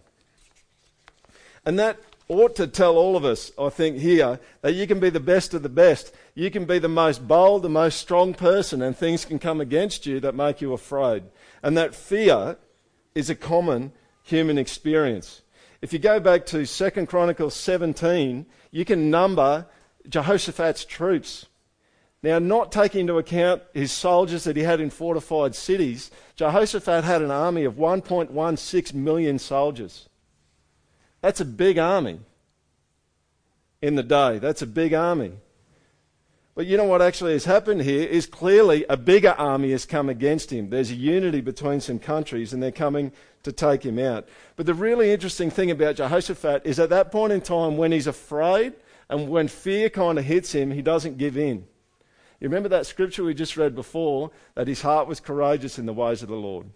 And 1.65 1.79
that 1.79 1.97
ought 2.29 2.55
to 2.55 2.67
tell 2.67 2.97
all 2.97 3.15
of 3.15 3.23
us, 3.23 3.51
I 3.57 3.69
think, 3.69 3.97
here 3.97 4.39
that 4.61 4.73
you 4.73 4.85
can 4.85 4.99
be 4.99 5.09
the 5.09 5.19
best 5.19 5.53
of 5.53 5.63
the 5.63 5.69
best. 5.69 6.13
You 6.35 6.51
can 6.51 6.65
be 6.65 6.77
the 6.77 6.89
most 6.89 7.27
bold, 7.27 7.63
the 7.63 7.69
most 7.69 7.99
strong 7.99 8.33
person, 8.33 8.81
and 8.81 8.95
things 8.95 9.23
can 9.23 9.39
come 9.39 9.61
against 9.61 10.05
you 10.05 10.19
that 10.19 10.35
make 10.35 10.59
you 10.59 10.73
afraid. 10.73 11.23
And 11.63 11.77
that 11.77 11.95
fear 11.95 12.57
is 13.15 13.29
a 13.29 13.35
common 13.35 13.93
human 14.23 14.57
experience. 14.57 15.41
If 15.81 15.93
you 15.93 15.99
go 15.99 16.19
back 16.19 16.45
to 16.47 16.65
2 16.65 17.05
Chronicles 17.05 17.55
17, 17.55 18.45
you 18.71 18.83
can 18.83 19.09
number 19.09 19.65
Jehoshaphat's 20.09 20.85
troops. 20.85 21.45
Now, 22.23 22.39
not 22.39 22.71
taking 22.71 23.01
into 23.01 23.19
account 23.19 23.61
his 23.73 23.91
soldiers 23.91 24.43
that 24.45 24.57
he 24.57 24.63
had 24.63 24.81
in 24.81 24.89
fortified 24.89 25.55
cities, 25.55 26.11
Jehoshaphat 26.35 27.03
had 27.03 27.21
an 27.21 27.31
army 27.31 27.63
of 27.63 27.75
1.16 27.75 28.93
million 28.95 29.39
soldiers. 29.39 30.06
That's 31.21 31.41
a 31.41 31.45
big 31.45 31.77
army 31.77 32.19
in 33.81 33.95
the 33.95 34.03
day. 34.03 34.39
That's 34.39 34.61
a 34.61 34.67
big 34.67 34.93
army. 34.93 35.33
But 36.55 36.65
you 36.65 36.75
know 36.75 36.85
what 36.85 37.03
actually 37.03 37.33
has 37.33 37.45
happened 37.45 37.83
here 37.83 38.07
is 38.07 38.25
clearly 38.25 38.83
a 38.89 38.97
bigger 38.97 39.35
army 39.37 39.71
has 39.71 39.85
come 39.85 40.09
against 40.09 40.51
him. 40.51 40.71
There's 40.71 40.89
a 40.89 40.95
unity 40.95 41.39
between 41.39 41.81
some 41.81 41.99
countries 41.99 42.51
and 42.51 42.63
they're 42.63 42.71
coming 42.71 43.11
to 43.43 43.51
take 43.51 43.85
him 43.85 43.99
out. 43.99 44.27
But 44.55 44.65
the 44.65 44.73
really 44.73 45.11
interesting 45.11 45.51
thing 45.51 45.69
about 45.69 45.97
Jehoshaphat 45.97 46.65
is 46.65 46.79
at 46.79 46.89
that 46.89 47.11
point 47.11 47.33
in 47.33 47.41
time 47.41 47.77
when 47.77 47.91
he's 47.91 48.07
afraid 48.07 48.73
and 49.07 49.29
when 49.29 49.47
fear 49.47 49.89
kind 49.91 50.17
of 50.17 50.25
hits 50.25 50.51
him, 50.51 50.71
he 50.71 50.81
doesn't 50.81 51.19
give 51.19 51.37
in. 51.37 51.67
You 52.39 52.49
remember 52.49 52.69
that 52.69 52.87
scripture 52.87 53.23
we 53.23 53.35
just 53.35 53.55
read 53.55 53.75
before 53.75 54.31
that 54.55 54.67
his 54.67 54.81
heart 54.81 55.07
was 55.07 55.19
courageous 55.19 55.77
in 55.77 55.85
the 55.85 55.93
ways 55.93 56.23
of 56.23 56.29
the 56.29 56.35
Lord? 56.35 56.67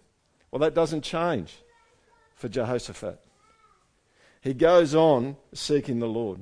Well, 0.52 0.60
that 0.60 0.74
doesn't 0.74 1.02
change 1.02 1.56
for 2.36 2.48
Jehoshaphat 2.48 3.20
he 4.42 4.52
goes 4.52 4.94
on 4.94 5.36
seeking 5.54 6.00
the 6.00 6.08
Lord. 6.08 6.40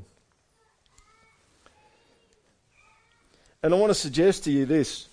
And 3.63 3.75
I 3.75 3.77
want 3.77 3.91
to 3.91 3.95
suggest 3.95 4.45
to 4.45 4.51
you 4.51 4.65
this 4.65 5.07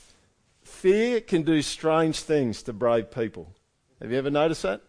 fear 0.63 1.19
can 1.19 1.43
do 1.43 1.61
strange 1.61 2.21
things 2.21 2.63
to 2.63 2.73
brave 2.73 3.11
people. 3.11 3.53
Have 4.01 4.11
you 4.11 4.17
ever 4.17 4.31
noticed 4.31 4.63
that? 4.63 4.81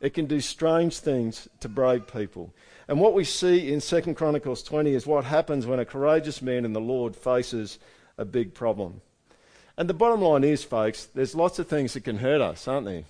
It 0.00 0.12
can 0.12 0.26
do 0.26 0.40
strange 0.40 0.98
things 0.98 1.48
to 1.60 1.68
brave 1.68 2.06
people. 2.12 2.52
And 2.88 3.00
what 3.00 3.14
we 3.14 3.24
see 3.24 3.72
in 3.72 3.80
2 3.80 4.14
Chronicles 4.14 4.62
20 4.64 4.92
is 4.92 5.06
what 5.06 5.24
happens 5.24 5.66
when 5.66 5.78
a 5.78 5.84
courageous 5.84 6.42
man 6.42 6.64
in 6.64 6.72
the 6.72 6.80
Lord 6.80 7.14
faces 7.14 7.78
a 8.18 8.24
big 8.24 8.54
problem. 8.54 9.00
And 9.76 9.88
the 9.88 9.94
bottom 9.94 10.20
line 10.20 10.44
is, 10.44 10.64
folks, 10.64 11.06
there's 11.06 11.34
lots 11.34 11.58
of 11.58 11.68
things 11.68 11.94
that 11.94 12.04
can 12.04 12.18
hurt 12.18 12.40
us, 12.40 12.66
aren't 12.66 12.86
there? 12.86 13.04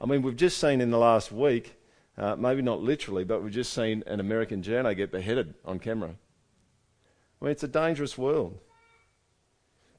I 0.00 0.06
mean, 0.06 0.22
we've 0.22 0.36
just 0.36 0.58
seen 0.58 0.80
in 0.80 0.90
the 0.90 0.98
last 0.98 1.32
week 1.32 1.74
uh, 2.22 2.36
maybe 2.36 2.62
not 2.62 2.80
literally, 2.80 3.24
but 3.24 3.42
we've 3.42 3.52
just 3.52 3.72
seen 3.72 4.04
an 4.06 4.20
American 4.20 4.62
journo 4.62 4.96
get 4.96 5.10
beheaded 5.10 5.54
on 5.64 5.80
camera. 5.80 6.10
I 6.10 7.44
mean, 7.44 7.50
it's 7.50 7.64
a 7.64 7.68
dangerous 7.68 8.16
world. 8.16 8.60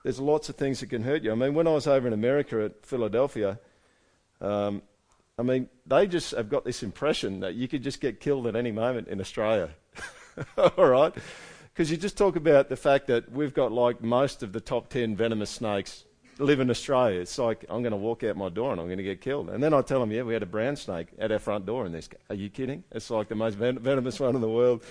There's 0.03 0.21
lots 0.21 0.47
of 0.47 0.55
things 0.55 0.79
that 0.79 0.87
can 0.87 1.03
hurt 1.03 1.23
you. 1.23 1.33
I 1.33 1.35
mean, 1.35 1.53
when 1.53 1.67
I 1.67 1.71
was 1.71 1.85
over 1.85 2.07
in 2.07 2.13
America 2.13 2.63
at 2.63 2.85
Philadelphia, 2.85 3.59
um, 4.39 4.83
I 5.37 5.41
mean, 5.41 5.67
they 5.85 6.07
just 6.07 6.31
have 6.31 6.47
got 6.47 6.63
this 6.63 6.81
impression 6.81 7.41
that 7.41 7.55
you 7.55 7.67
could 7.67 7.83
just 7.83 7.99
get 7.99 8.21
killed 8.21 8.47
at 8.47 8.55
any 8.55 8.71
moment 8.71 9.09
in 9.09 9.19
Australia. 9.19 9.71
All 10.57 10.87
right? 10.87 11.13
Because 11.73 11.91
you 11.91 11.97
just 11.97 12.17
talk 12.17 12.37
about 12.37 12.69
the 12.69 12.77
fact 12.77 13.07
that 13.07 13.33
we've 13.33 13.53
got 13.53 13.73
like 13.73 14.01
most 14.01 14.43
of 14.43 14.53
the 14.53 14.61
top 14.61 14.87
10 14.87 15.17
venomous 15.17 15.49
snakes 15.49 16.05
live 16.39 16.59
in 16.59 16.69
Australia. 16.69 17.19
It's 17.19 17.37
like 17.37 17.65
I'm 17.69 17.81
going 17.81 17.91
to 17.91 17.97
walk 17.97 18.23
out 18.23 18.35
my 18.35 18.49
door 18.49 18.71
and 18.71 18.79
I'm 18.79 18.87
going 18.87 18.97
to 18.97 19.03
get 19.03 19.21
killed. 19.21 19.49
And 19.49 19.63
then 19.63 19.73
I 19.73 19.81
tell 19.81 19.99
them, 19.99 20.11
yeah, 20.11 20.23
we 20.23 20.33
had 20.33 20.43
a 20.43 20.47
brown 20.47 20.75
snake 20.75 21.07
at 21.19 21.31
our 21.31 21.39
front 21.39 21.65
door. 21.65 21.85
And 21.85 21.93
they 21.93 22.01
go, 22.01 22.17
are 22.29 22.35
you 22.35 22.49
kidding? 22.49 22.83
It's 22.91 23.09
like 23.09 23.27
the 23.27 23.35
most 23.35 23.55
ven- 23.55 23.79
venomous 23.79 24.19
one 24.19 24.35
in 24.35 24.41
the 24.41 24.49
world. 24.49 24.83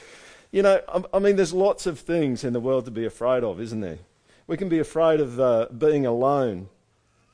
You 0.50 0.62
know, 0.62 0.80
I, 0.88 1.02
I, 1.14 1.18
mean, 1.18 1.37
there's 1.37 1.52
lots 1.52 1.87
of 1.87 1.99
things 1.99 2.44
in 2.44 2.52
the 2.52 2.61
world 2.61 2.84
to 2.84 2.90
be 2.90 3.06
afraid 3.06 3.42
of, 3.42 3.61
isn't 3.61 3.80
there? 3.80 3.99
We 4.46 4.56
can 4.56 4.68
be 4.68 4.80
afraid 4.80 5.20
of 5.20 5.40
uh, 5.40 5.66
being 5.76 6.04
alone, 6.04 6.68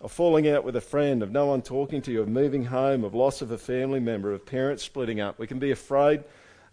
of 0.00 0.12
falling 0.12 0.48
out 0.48 0.62
with 0.62 0.76
a 0.76 0.80
friend, 0.80 1.22
of 1.22 1.32
no 1.32 1.46
one 1.46 1.62
talking 1.62 2.00
to 2.02 2.12
you, 2.12 2.20
of 2.20 2.28
moving 2.28 2.66
home, 2.66 3.02
of 3.02 3.14
loss 3.14 3.42
of 3.42 3.50
a 3.50 3.58
family 3.58 4.00
member, 4.00 4.32
of 4.32 4.46
parents 4.46 4.84
splitting 4.84 5.20
up. 5.20 5.38
We 5.38 5.46
can 5.46 5.58
be 5.58 5.70
afraid 5.70 6.22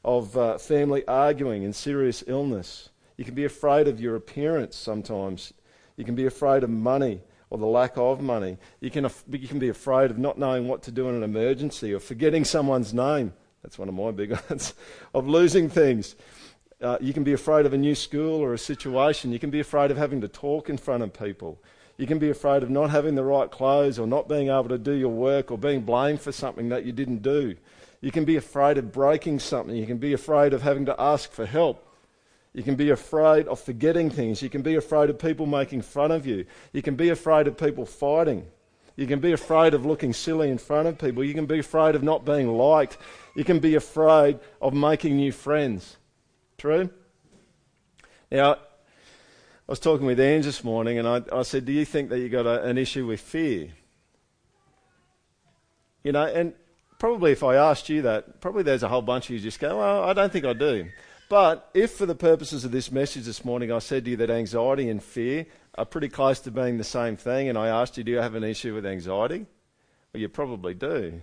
of 0.04 0.38
uh, 0.38 0.58
family 0.60 1.06
arguing 1.08 1.64
and 1.64 1.76
serious 1.76 2.24
illness. 2.28 2.90
You 3.18 3.26
can 3.26 3.34
be 3.34 3.46
afraid 3.46 3.88
of 3.88 4.00
your 4.00 4.16
appearance 4.16 4.76
sometimes. 4.76 5.54
You 5.98 6.06
can 6.06 6.16
be 6.16 6.26
afraid 6.26 6.64
of 6.64 6.70
money 6.70 7.22
or 7.50 7.58
the 7.58 7.66
lack 7.66 7.98
of 7.98 8.22
money. 8.22 8.58
You 8.80 8.92
can, 8.92 9.08
you 9.30 9.48
can 9.48 9.60
be 9.60 9.70
afraid 9.70 10.12
of 10.12 10.18
not 10.18 10.38
knowing 10.38 10.68
what 10.68 10.84
to 10.84 10.92
do 10.92 11.08
in 11.10 11.16
an 11.16 11.24
emergency 11.24 11.94
or 11.94 12.00
forgetting 12.00 12.44
someone's 12.44 12.94
name. 12.94 13.34
That's 13.64 13.80
one 13.80 13.90
of 13.90 13.96
my 13.96 14.12
big 14.12 14.32
ones. 14.50 14.74
of 15.14 15.28
losing 15.28 15.70
things. 15.70 16.16
Uh, 16.82 16.98
you 17.00 17.14
can 17.14 17.24
be 17.24 17.34
afraid 17.34 17.66
of 17.66 17.74
a 17.74 17.78
new 17.78 17.96
school 17.96 18.42
or 18.42 18.54
a 18.54 18.58
situation. 18.58 19.32
You 19.32 19.40
can 19.40 19.50
be 19.50 19.60
afraid 19.60 19.92
of 19.92 19.98
having 19.98 20.22
to 20.22 20.28
talk 20.28 20.70
in 20.70 20.78
front 20.78 21.04
of 21.04 21.14
people. 21.14 21.58
You 21.98 22.08
can 22.08 22.20
be 22.20 22.30
afraid 22.30 22.62
of 22.62 22.70
not 22.70 22.90
having 22.90 23.16
the 23.16 23.24
right 23.24 23.50
clothes 23.50 23.98
or 23.98 24.06
not 24.06 24.28
being 24.28 24.50
able 24.50 24.68
to 24.68 24.78
do 24.78 24.92
your 24.92 25.10
work 25.10 25.50
or 25.50 25.58
being 25.58 25.82
blamed 25.82 26.20
for 26.20 26.34
something 26.34 26.70
that 26.70 26.86
you 26.86 26.92
didn't 26.92 27.22
do. 27.22 27.56
You 28.02 28.12
can 28.12 28.26
be 28.26 28.36
afraid 28.36 28.78
of 28.78 28.92
breaking 28.92 29.40
something. 29.40 29.76
You 29.76 29.88
can 29.88 29.98
be 29.98 30.12
afraid 30.12 30.54
of 30.54 30.62
having 30.62 30.86
to 30.88 31.02
ask 31.02 31.32
for 31.32 31.46
help. 31.46 31.85
You 32.56 32.64
can 32.64 32.76
be 32.76 32.90
afraid 32.92 33.50
of 33.50 33.60
forgetting 33.60 34.10
things. 34.10 34.42
You 34.42 34.50
can 34.50 34.62
be 34.62 34.76
afraid 34.76 35.10
of 35.10 35.20
people 35.20 35.46
making 35.46 35.82
fun 35.82 36.10
of 36.10 36.26
you. 36.26 36.46
You 36.72 36.82
can 36.82 36.96
be 36.96 37.10
afraid 37.10 37.48
of 37.48 37.58
people 37.58 37.86
fighting. 37.86 38.48
You 38.96 39.08
can 39.08 39.20
be 39.20 39.34
afraid 39.34 39.74
of 39.74 39.86
looking 39.86 40.14
silly 40.14 40.50
in 40.50 40.58
front 40.58 40.88
of 40.88 40.98
people. 40.98 41.22
You 41.22 41.34
can 41.34 41.48
be 41.48 41.60
afraid 41.60 41.96
of 41.96 42.02
not 42.02 42.24
being 42.24 42.48
liked. 42.48 42.98
You 43.36 43.44
can 43.44 43.60
be 43.60 43.76
afraid 43.76 44.40
of 44.62 44.74
making 44.74 45.18
new 45.18 45.34
friends. 45.34 45.98
True? 46.58 46.90
Now, 48.32 48.54
I 48.54 48.58
was 49.68 49.80
talking 49.80 50.06
with 50.06 50.22
Ange 50.22 50.46
this 50.46 50.64
morning 50.64 50.98
and 50.98 51.06
I, 51.06 51.24
I 51.34 51.42
said, 51.42 51.66
Do 51.66 51.74
you 51.74 51.84
think 51.84 52.08
that 52.10 52.20
you've 52.20 52.32
got 52.32 52.46
a, 52.46 52.64
an 52.64 52.78
issue 52.78 53.06
with 53.06 53.20
fear? 53.20 53.68
You 56.06 56.14
know, 56.14 56.24
and 56.24 56.54
probably 57.00 57.34
if 57.34 57.44
I 57.44 57.56
asked 57.56 57.90
you 57.90 58.04
that, 58.04 58.40
probably 58.40 58.64
there's 58.64 58.84
a 58.84 58.88
whole 58.88 59.02
bunch 59.02 59.26
of 59.26 59.32
you 59.32 59.42
just 59.42 59.60
go, 59.60 59.80
Well, 59.80 60.04
I 60.06 60.14
don't 60.14 60.32
think 60.32 60.46
I 60.46 60.54
do. 60.54 60.88
But 61.28 61.70
if, 61.74 61.92
for 61.92 62.06
the 62.06 62.16
purposes 62.16 62.66
of 62.66 62.72
this 62.72 62.92
message 62.92 63.26
this 63.26 63.44
morning, 63.44 63.72
I 63.72 63.80
said 63.80 64.06
to 64.06 64.12
you 64.12 64.18
that 64.18 64.30
anxiety 64.30 64.90
and 64.90 65.02
fear 65.02 65.48
are 65.76 65.86
pretty 65.86 66.10
close 66.10 66.40
to 66.42 66.52
being 66.52 66.78
the 66.78 66.84
same 66.84 67.18
thing, 67.18 67.50
and 67.50 67.58
I 67.58 67.68
asked 67.68 67.98
you, 67.98 68.04
do 68.04 68.12
you 68.12 68.20
have 68.20 68.36
an 68.36 68.44
issue 68.44 68.76
with 68.76 68.86
anxiety? 68.86 69.46
Well, 70.14 70.22
you 70.22 70.30
probably 70.30 70.76
do. 70.76 71.22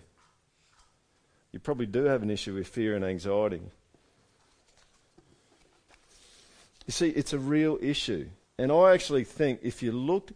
You 1.52 1.59
probably 1.61 1.87
do 1.87 2.04
have 2.04 2.23
an 2.23 2.30
issue 2.30 2.54
with 2.54 2.66
fear 2.66 2.97
and 2.97 3.04
anxiety. 3.04 3.62
You 6.87 6.92
see, 6.92 7.11
it's 7.11 7.32
a 7.32 7.38
real 7.38 7.78
issue. 7.80 8.28
And 8.59 8.73
I 8.73 8.92
actually 8.92 9.25
think 9.25 9.61
if 9.62 9.82
you 9.82 9.92
look 9.92 10.32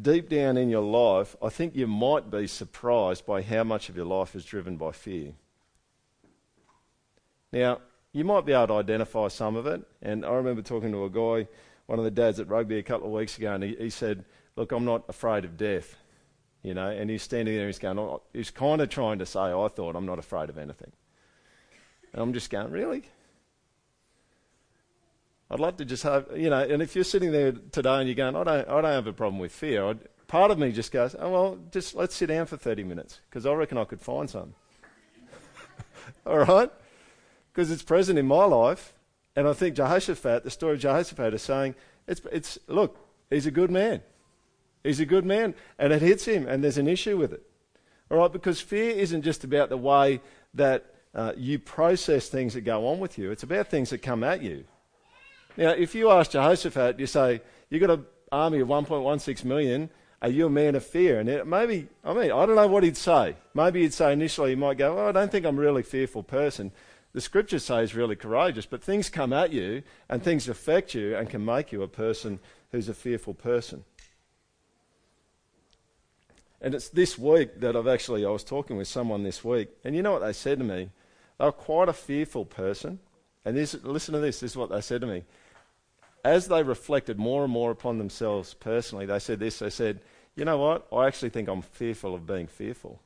deep 0.00 0.28
down 0.28 0.56
in 0.56 0.70
your 0.70 0.82
life, 0.82 1.34
I 1.42 1.48
think 1.48 1.74
you 1.74 1.86
might 1.86 2.30
be 2.30 2.46
surprised 2.46 3.26
by 3.26 3.42
how 3.42 3.64
much 3.64 3.88
of 3.88 3.96
your 3.96 4.06
life 4.06 4.36
is 4.36 4.44
driven 4.44 4.76
by 4.76 4.92
fear. 4.92 5.32
Now, 7.52 7.80
you 8.12 8.24
might 8.24 8.44
be 8.44 8.52
able 8.52 8.68
to 8.68 8.74
identify 8.74 9.28
some 9.28 9.56
of 9.56 9.66
it. 9.66 9.82
And 10.02 10.24
I 10.24 10.34
remember 10.34 10.62
talking 10.62 10.92
to 10.92 11.04
a 11.04 11.10
guy, 11.10 11.48
one 11.86 11.98
of 11.98 12.04
the 12.04 12.10
dads 12.10 12.40
at 12.40 12.48
rugby 12.48 12.78
a 12.78 12.82
couple 12.82 13.06
of 13.06 13.12
weeks 13.12 13.38
ago, 13.38 13.54
and 13.54 13.64
he, 13.64 13.74
he 13.76 13.90
said, 13.90 14.24
Look, 14.54 14.72
I'm 14.72 14.84
not 14.84 15.04
afraid 15.08 15.44
of 15.44 15.56
death. 15.56 15.96
You 16.62 16.74
know, 16.74 16.88
and 16.88 17.10
he's 17.10 17.22
standing 17.22 17.54
there, 17.54 17.64
and 17.64 17.68
he's 17.68 17.78
going, 17.80 17.98
oh, 17.98 18.22
he's 18.32 18.50
kind 18.50 18.80
of 18.80 18.88
trying 18.88 19.18
to 19.18 19.26
say, 19.26 19.40
I 19.40 19.68
thought 19.68 19.96
I'm 19.96 20.06
not 20.06 20.20
afraid 20.20 20.48
of 20.48 20.58
anything. 20.58 20.92
And 22.12 22.22
I'm 22.22 22.32
just 22.32 22.50
going, 22.50 22.70
Really? 22.70 23.04
I'd 25.50 25.60
love 25.60 25.76
to 25.78 25.84
just 25.84 26.02
have, 26.04 26.28
you 26.34 26.48
know, 26.48 26.60
and 26.60 26.80
if 26.80 26.94
you're 26.94 27.04
sitting 27.04 27.30
there 27.30 27.52
today 27.52 27.96
and 27.96 28.08
you're 28.08 28.14
going, 28.14 28.36
I 28.36 28.44
don't, 28.44 28.68
I 28.68 28.80
don't 28.80 28.84
have 28.84 29.06
a 29.06 29.12
problem 29.12 29.38
with 29.38 29.52
fear, 29.52 29.86
I'd, 29.86 29.98
part 30.26 30.50
of 30.50 30.58
me 30.58 30.72
just 30.72 30.90
goes, 30.90 31.14
oh, 31.18 31.30
well, 31.30 31.58
just 31.70 31.94
let's 31.94 32.14
sit 32.14 32.28
down 32.28 32.46
for 32.46 32.56
30 32.56 32.84
minutes 32.84 33.20
because 33.28 33.44
I 33.44 33.52
reckon 33.52 33.76
I 33.76 33.84
could 33.84 34.00
find 34.00 34.30
some. 34.30 34.54
All 36.26 36.38
right? 36.38 36.70
Because 37.52 37.70
it's 37.70 37.82
present 37.82 38.18
in 38.18 38.26
my 38.26 38.44
life. 38.44 38.94
And 39.36 39.48
I 39.48 39.52
think 39.52 39.76
Jehoshaphat, 39.76 40.44
the 40.44 40.50
story 40.50 40.74
of 40.74 40.80
Jehoshaphat, 40.80 41.34
is 41.34 41.42
saying, 41.42 41.74
it's, 42.06 42.20
it's, 42.30 42.58
look, 42.66 42.98
he's 43.30 43.46
a 43.46 43.50
good 43.50 43.70
man. 43.70 44.02
He's 44.82 45.00
a 45.00 45.06
good 45.06 45.24
man. 45.24 45.54
And 45.78 45.92
it 45.92 46.02
hits 46.02 46.24
him, 46.24 46.46
and 46.46 46.62
there's 46.62 46.78
an 46.78 46.88
issue 46.88 47.16
with 47.16 47.32
it. 47.32 47.42
All 48.10 48.18
right, 48.18 48.32
because 48.32 48.60
fear 48.60 48.90
isn't 48.90 49.22
just 49.22 49.44
about 49.44 49.68
the 49.68 49.76
way 49.76 50.20
that 50.54 50.86
uh, 51.14 51.32
you 51.36 51.58
process 51.58 52.28
things 52.28 52.54
that 52.54 52.62
go 52.62 52.86
on 52.88 52.98
with 52.98 53.18
you, 53.18 53.30
it's 53.30 53.42
about 53.42 53.68
things 53.68 53.90
that 53.90 53.98
come 53.98 54.24
at 54.24 54.42
you. 54.42 54.64
Now, 55.56 55.70
if 55.70 55.94
you 55.94 56.10
ask 56.10 56.30
Jehoshaphat, 56.30 56.98
you 56.98 57.06
say, 57.06 57.42
You've 57.68 57.80
got 57.80 57.90
an 57.90 58.04
army 58.30 58.60
of 58.60 58.68
1.16 58.68 59.44
million, 59.44 59.88
are 60.20 60.28
you 60.28 60.46
a 60.46 60.50
man 60.50 60.74
of 60.74 60.84
fear? 60.84 61.20
And 61.20 61.28
it, 61.28 61.46
maybe, 61.46 61.88
I 62.04 62.12
mean, 62.12 62.30
I 62.30 62.46
don't 62.46 62.54
know 62.54 62.66
what 62.66 62.84
he'd 62.84 62.98
say. 62.98 63.34
Maybe 63.54 63.80
he'd 63.80 63.94
say 63.94 64.12
initially, 64.12 64.50
he 64.50 64.56
might 64.56 64.76
go, 64.76 64.98
oh, 64.98 65.08
I 65.08 65.12
don't 65.12 65.32
think 65.32 65.46
I'm 65.46 65.56
a 65.56 65.60
really 65.60 65.82
fearful 65.82 66.22
person 66.22 66.70
the 67.12 67.20
scriptures 67.20 67.64
say 67.64 67.82
is 67.82 67.94
really 67.94 68.16
courageous, 68.16 68.66
but 68.66 68.82
things 68.82 69.10
come 69.10 69.32
at 69.32 69.52
you 69.52 69.82
and 70.08 70.22
things 70.22 70.48
affect 70.48 70.94
you 70.94 71.16
and 71.16 71.28
can 71.28 71.44
make 71.44 71.70
you 71.70 71.82
a 71.82 71.88
person 71.88 72.38
who's 72.70 72.88
a 72.88 72.94
fearful 72.94 73.34
person. 73.34 73.84
And 76.62 76.74
it's 76.74 76.88
this 76.88 77.18
week 77.18 77.60
that 77.60 77.76
I've 77.76 77.88
actually, 77.88 78.24
I 78.24 78.30
was 78.30 78.44
talking 78.44 78.76
with 78.76 78.88
someone 78.88 79.24
this 79.24 79.44
week, 79.44 79.68
and 79.84 79.94
you 79.94 80.02
know 80.02 80.12
what 80.12 80.22
they 80.22 80.32
said 80.32 80.58
to 80.58 80.64
me? 80.64 80.90
They 81.38 81.44
were 81.44 81.52
quite 81.52 81.88
a 81.88 81.92
fearful 81.92 82.44
person. 82.44 83.00
And 83.44 83.56
this, 83.56 83.74
listen 83.82 84.14
to 84.14 84.20
this, 84.20 84.40
this 84.40 84.52
is 84.52 84.56
what 84.56 84.70
they 84.70 84.80
said 84.80 85.00
to 85.00 85.06
me. 85.06 85.24
As 86.24 86.46
they 86.46 86.62
reflected 86.62 87.18
more 87.18 87.42
and 87.42 87.52
more 87.52 87.72
upon 87.72 87.98
themselves 87.98 88.54
personally, 88.54 89.06
they 89.06 89.18
said 89.18 89.40
this 89.40 89.58
they 89.58 89.70
said, 89.70 90.00
You 90.36 90.44
know 90.44 90.56
what? 90.56 90.86
I 90.92 91.08
actually 91.08 91.30
think 91.30 91.48
I'm 91.48 91.62
fearful 91.62 92.14
of 92.14 92.28
being 92.28 92.46
fearful. 92.46 93.00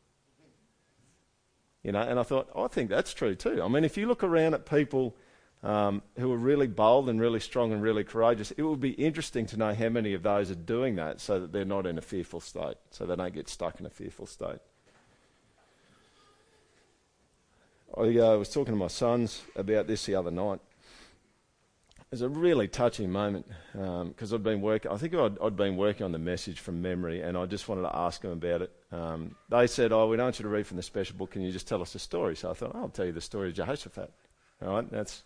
You 1.86 1.92
know, 1.92 2.00
and 2.00 2.18
I 2.18 2.24
thought, 2.24 2.50
oh, 2.52 2.64
I 2.64 2.66
think 2.66 2.90
that's 2.90 3.14
true 3.14 3.36
too. 3.36 3.62
I 3.62 3.68
mean, 3.68 3.84
if 3.84 3.96
you 3.96 4.08
look 4.08 4.24
around 4.24 4.54
at 4.54 4.66
people 4.66 5.14
um, 5.62 6.02
who 6.18 6.32
are 6.32 6.36
really 6.36 6.66
bold 6.66 7.08
and 7.08 7.20
really 7.20 7.38
strong 7.38 7.72
and 7.72 7.80
really 7.80 8.02
courageous, 8.02 8.50
it 8.50 8.62
would 8.62 8.80
be 8.80 8.90
interesting 8.90 9.46
to 9.46 9.56
know 9.56 9.72
how 9.72 9.88
many 9.88 10.12
of 10.12 10.24
those 10.24 10.50
are 10.50 10.56
doing 10.56 10.96
that 10.96 11.20
so 11.20 11.38
that 11.38 11.52
they're 11.52 11.64
not 11.64 11.86
in 11.86 11.96
a 11.96 12.00
fearful 12.00 12.40
state, 12.40 12.74
so 12.90 13.06
they 13.06 13.14
don't 13.14 13.32
get 13.32 13.48
stuck 13.48 13.78
in 13.78 13.86
a 13.86 13.90
fearful 13.90 14.26
state. 14.26 14.58
I 17.96 18.00
uh, 18.00 18.36
was 18.36 18.48
talking 18.48 18.74
to 18.74 18.78
my 18.80 18.88
sons 18.88 19.42
about 19.54 19.86
this 19.86 20.06
the 20.06 20.16
other 20.16 20.32
night. 20.32 20.58
Was 22.12 22.22
a 22.22 22.28
really 22.28 22.68
touching 22.68 23.10
moment 23.10 23.46
because 23.72 24.32
um, 24.32 24.36
I'd 24.36 24.42
been 24.44 24.60
working. 24.60 24.92
I 24.92 24.96
think 24.96 25.12
I'd, 25.14 25.38
I'd, 25.40 25.56
been 25.56 25.76
working 25.76 26.04
on 26.04 26.12
the 26.12 26.20
message 26.20 26.60
from 26.60 26.80
memory, 26.80 27.20
and 27.20 27.36
I 27.36 27.46
just 27.46 27.68
wanted 27.68 27.82
to 27.82 27.96
ask 27.96 28.22
them 28.22 28.30
about 28.30 28.62
it. 28.62 28.72
Um, 28.92 29.34
they 29.48 29.66
said, 29.66 29.90
"Oh, 29.90 30.06
we 30.06 30.16
don't 30.16 30.26
want 30.26 30.38
you 30.38 30.44
to 30.44 30.48
read 30.48 30.68
from 30.68 30.76
the 30.76 30.84
special 30.84 31.16
book. 31.16 31.32
Can 31.32 31.42
you 31.42 31.50
just 31.50 31.66
tell 31.66 31.82
us 31.82 31.96
a 31.96 31.98
story?" 31.98 32.36
So 32.36 32.50
I 32.50 32.54
thought, 32.54 32.72
oh, 32.75 32.82
"I'll 32.82 32.88
tell 32.90 33.06
you 33.06 33.12
the 33.12 33.20
story 33.20 33.48
of 33.48 33.56
Jehoshaphat." 33.56 34.12
All 34.62 34.68
right, 34.68 34.88
that's 34.88 35.25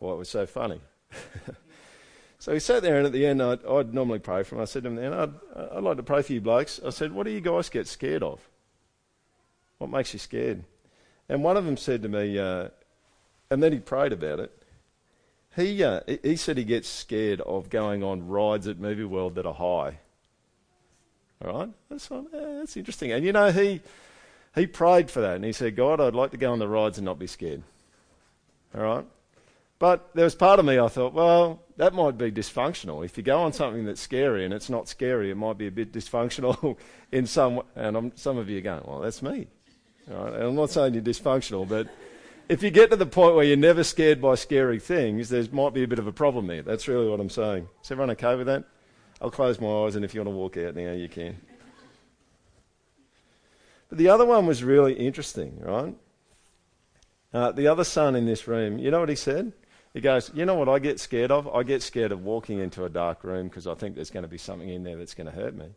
why 0.00 0.12
it 0.12 0.16
was 0.16 0.28
so 0.28 0.46
funny. 0.46 0.80
so 2.40 2.52
he 2.52 2.58
sat 2.58 2.82
there, 2.82 2.96
and 2.96 3.06
at 3.06 3.12
the 3.12 3.24
end, 3.24 3.40
I'd, 3.40 3.64
I'd 3.64 3.94
normally 3.94 4.18
pray 4.18 4.42
for 4.42 4.56
him. 4.56 4.62
I 4.62 4.64
said 4.64 4.82
to 4.82 4.88
him, 4.88 4.96
"Then 4.96 5.14
I'd, 5.14 5.32
I'd 5.76 5.84
like 5.84 5.96
to 5.98 6.02
pray 6.02 6.22
for 6.22 6.32
you 6.32 6.40
blokes." 6.40 6.80
I 6.84 6.90
said, 6.90 7.12
"What 7.12 7.26
do 7.26 7.30
you 7.30 7.40
guys 7.40 7.68
get 7.68 7.86
scared 7.86 8.24
of? 8.24 8.40
What 9.78 9.90
makes 9.90 10.12
you 10.12 10.18
scared?" 10.18 10.64
And 11.28 11.44
one 11.44 11.56
of 11.56 11.64
them 11.64 11.76
said 11.76 12.02
to 12.02 12.08
me, 12.08 12.36
uh, 12.36 12.68
and 13.48 13.62
then 13.62 13.72
he 13.72 13.78
prayed 13.78 14.12
about 14.12 14.40
it. 14.40 14.50
He, 15.56 15.82
uh, 15.82 16.00
he 16.22 16.36
said 16.36 16.58
he 16.58 16.64
gets 16.64 16.86
scared 16.86 17.40
of 17.40 17.70
going 17.70 18.04
on 18.04 18.28
rides 18.28 18.68
at 18.68 18.78
Movie 18.78 19.04
World 19.04 19.36
that 19.36 19.46
are 19.46 19.54
high. 19.54 19.98
All 21.42 21.58
right? 21.58 21.70
That's, 21.88 22.08
yeah, 22.10 22.20
that's 22.58 22.76
interesting. 22.76 23.12
And 23.12 23.24
you 23.24 23.32
know, 23.32 23.50
he, 23.50 23.80
he 24.54 24.66
prayed 24.66 25.10
for 25.10 25.20
that 25.20 25.36
and 25.36 25.44
he 25.44 25.52
said, 25.52 25.74
God, 25.74 25.98
I'd 25.98 26.14
like 26.14 26.32
to 26.32 26.36
go 26.36 26.52
on 26.52 26.58
the 26.58 26.68
rides 26.68 26.98
and 26.98 27.06
not 27.06 27.18
be 27.18 27.26
scared. 27.26 27.62
All 28.74 28.82
right? 28.82 29.06
But 29.78 30.10
there 30.14 30.24
was 30.24 30.34
part 30.34 30.58
of 30.58 30.66
me 30.66 30.78
I 30.78 30.88
thought, 30.88 31.14
well, 31.14 31.62
that 31.78 31.94
might 31.94 32.18
be 32.18 32.30
dysfunctional. 32.30 33.04
If 33.04 33.16
you 33.16 33.22
go 33.22 33.40
on 33.40 33.52
something 33.52 33.84
that's 33.84 34.00
scary 34.00 34.44
and 34.44 34.52
it's 34.52 34.70
not 34.70 34.88
scary, 34.88 35.30
it 35.30 35.36
might 35.36 35.56
be 35.56 35.66
a 35.66 35.70
bit 35.70 35.92
dysfunctional 35.92 36.76
in 37.12 37.26
some 37.26 37.56
way. 37.56 37.64
And 37.74 37.96
I'm, 37.96 38.12
some 38.14 38.36
of 38.36 38.50
you 38.50 38.58
are 38.58 38.62
going, 38.62 38.82
well, 38.86 39.00
that's 39.00 39.22
me. 39.22 39.46
All 40.10 40.24
right? 40.24 40.34
And 40.34 40.42
I'm 40.44 40.54
not 40.54 40.70
saying 40.70 40.94
you're 40.94 41.02
dysfunctional, 41.02 41.66
but 41.66 41.88
if 42.48 42.62
you 42.62 42.70
get 42.70 42.90
to 42.90 42.96
the 42.96 43.06
point 43.06 43.34
where 43.34 43.44
you're 43.44 43.56
never 43.56 43.82
scared 43.82 44.20
by 44.20 44.34
scary 44.34 44.78
things, 44.78 45.28
there 45.28 45.44
might 45.52 45.74
be 45.74 45.82
a 45.82 45.88
bit 45.88 45.98
of 45.98 46.06
a 46.06 46.12
problem 46.12 46.46
there. 46.46 46.62
That's 46.62 46.86
really 46.88 47.08
what 47.08 47.20
I'm 47.20 47.30
saying. 47.30 47.68
Is 47.82 47.90
everyone 47.90 48.10
okay 48.10 48.36
with 48.36 48.46
that? 48.46 48.64
I'll 49.20 49.30
close 49.30 49.60
my 49.60 49.84
eyes, 49.84 49.96
and 49.96 50.04
if 50.04 50.14
you 50.14 50.20
want 50.20 50.28
to 50.28 50.36
walk 50.36 50.56
out 50.56 50.76
now, 50.76 50.92
you 50.92 51.08
can. 51.08 51.36
But 53.88 53.98
the 53.98 54.08
other 54.08 54.26
one 54.26 54.46
was 54.46 54.62
really 54.62 54.94
interesting, 54.94 55.58
right? 55.60 55.94
Uh, 57.32 57.52
the 57.52 57.68
other 57.68 57.84
son 57.84 58.14
in 58.14 58.26
this 58.26 58.46
room, 58.46 58.78
you 58.78 58.90
know 58.90 59.00
what 59.00 59.08
he 59.08 59.16
said? 59.16 59.52
He 59.94 60.00
goes, 60.00 60.30
You 60.34 60.44
know 60.44 60.54
what 60.54 60.68
I 60.68 60.78
get 60.78 61.00
scared 61.00 61.30
of? 61.30 61.48
I 61.48 61.62
get 61.62 61.82
scared 61.82 62.12
of 62.12 62.22
walking 62.22 62.58
into 62.58 62.84
a 62.84 62.88
dark 62.88 63.24
room 63.24 63.48
because 63.48 63.66
I 63.66 63.74
think 63.74 63.94
there's 63.94 64.10
going 64.10 64.24
to 64.24 64.28
be 64.28 64.38
something 64.38 64.68
in 64.68 64.84
there 64.84 64.96
that's 64.96 65.14
going 65.14 65.26
to 65.26 65.32
hurt 65.32 65.54
me. 65.54 65.70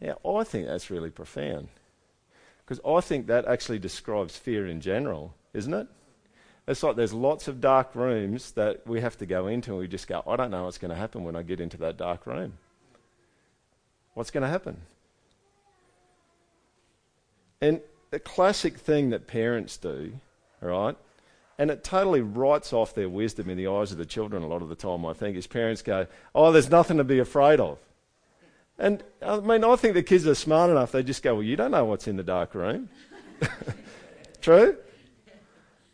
Now, 0.00 0.18
I 0.28 0.44
think 0.44 0.66
that's 0.66 0.90
really 0.90 1.10
profound. 1.10 1.68
Because 2.64 2.80
I 2.86 3.00
think 3.00 3.26
that 3.26 3.46
actually 3.46 3.78
describes 3.78 4.36
fear 4.36 4.66
in 4.66 4.80
general, 4.80 5.34
isn't 5.54 5.72
it? 5.72 5.86
It's 6.66 6.82
like 6.82 6.96
there's 6.96 7.14
lots 7.14 7.48
of 7.48 7.62
dark 7.62 7.94
rooms 7.94 8.52
that 8.52 8.86
we 8.86 9.00
have 9.00 9.16
to 9.18 9.26
go 9.26 9.46
into 9.46 9.70
and 9.70 9.80
we 9.80 9.88
just 9.88 10.06
go, 10.06 10.22
I 10.26 10.36
don't 10.36 10.50
know 10.50 10.64
what's 10.64 10.76
going 10.76 10.90
to 10.90 10.96
happen 10.96 11.24
when 11.24 11.34
I 11.34 11.42
get 11.42 11.60
into 11.60 11.78
that 11.78 11.96
dark 11.96 12.26
room. 12.26 12.58
What's 14.12 14.30
going 14.30 14.42
to 14.42 14.50
happen? 14.50 14.76
And 17.62 17.80
the 18.10 18.18
classic 18.18 18.76
thing 18.76 19.10
that 19.10 19.26
parents 19.26 19.78
do, 19.78 20.12
right, 20.60 20.96
and 21.58 21.70
it 21.70 21.82
totally 21.82 22.20
writes 22.20 22.72
off 22.72 22.94
their 22.94 23.08
wisdom 23.08 23.48
in 23.48 23.56
the 23.56 23.66
eyes 23.66 23.90
of 23.90 23.98
the 23.98 24.06
children 24.06 24.42
a 24.42 24.46
lot 24.46 24.62
of 24.62 24.68
the 24.68 24.76
time, 24.76 25.06
I 25.06 25.12
think, 25.12 25.36
is 25.36 25.46
parents 25.46 25.82
go, 25.82 26.06
Oh, 26.34 26.52
there's 26.52 26.70
nothing 26.70 26.98
to 26.98 27.04
be 27.04 27.18
afraid 27.18 27.60
of. 27.60 27.78
And 28.78 29.02
I 29.22 29.40
mean, 29.40 29.64
I 29.64 29.74
think 29.76 29.94
the 29.94 30.02
kids 30.02 30.26
are 30.26 30.34
smart 30.34 30.70
enough, 30.70 30.92
they 30.92 31.02
just 31.02 31.22
go, 31.22 31.34
Well, 31.34 31.42
you 31.42 31.56
don't 31.56 31.72
know 31.72 31.84
what's 31.84 32.06
in 32.06 32.16
the 32.16 32.22
dark 32.22 32.54
room. 32.54 32.90
True? 34.40 34.76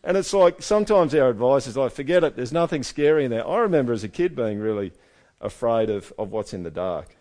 And 0.04 0.18
it's 0.18 0.34
like 0.34 0.62
sometimes 0.62 1.14
our 1.14 1.30
advice 1.30 1.66
is 1.66 1.78
like, 1.78 1.92
forget 1.92 2.22
it, 2.22 2.36
there's 2.36 2.52
nothing 2.52 2.82
scary 2.82 3.24
in 3.24 3.30
there. 3.30 3.46
I 3.46 3.58
remember 3.58 3.94
as 3.94 4.04
a 4.04 4.08
kid 4.08 4.36
being 4.36 4.58
really 4.58 4.92
afraid 5.40 5.88
of, 5.88 6.12
of 6.18 6.30
what's 6.30 6.52
in 6.52 6.62
the 6.62 6.70
dark, 6.70 7.16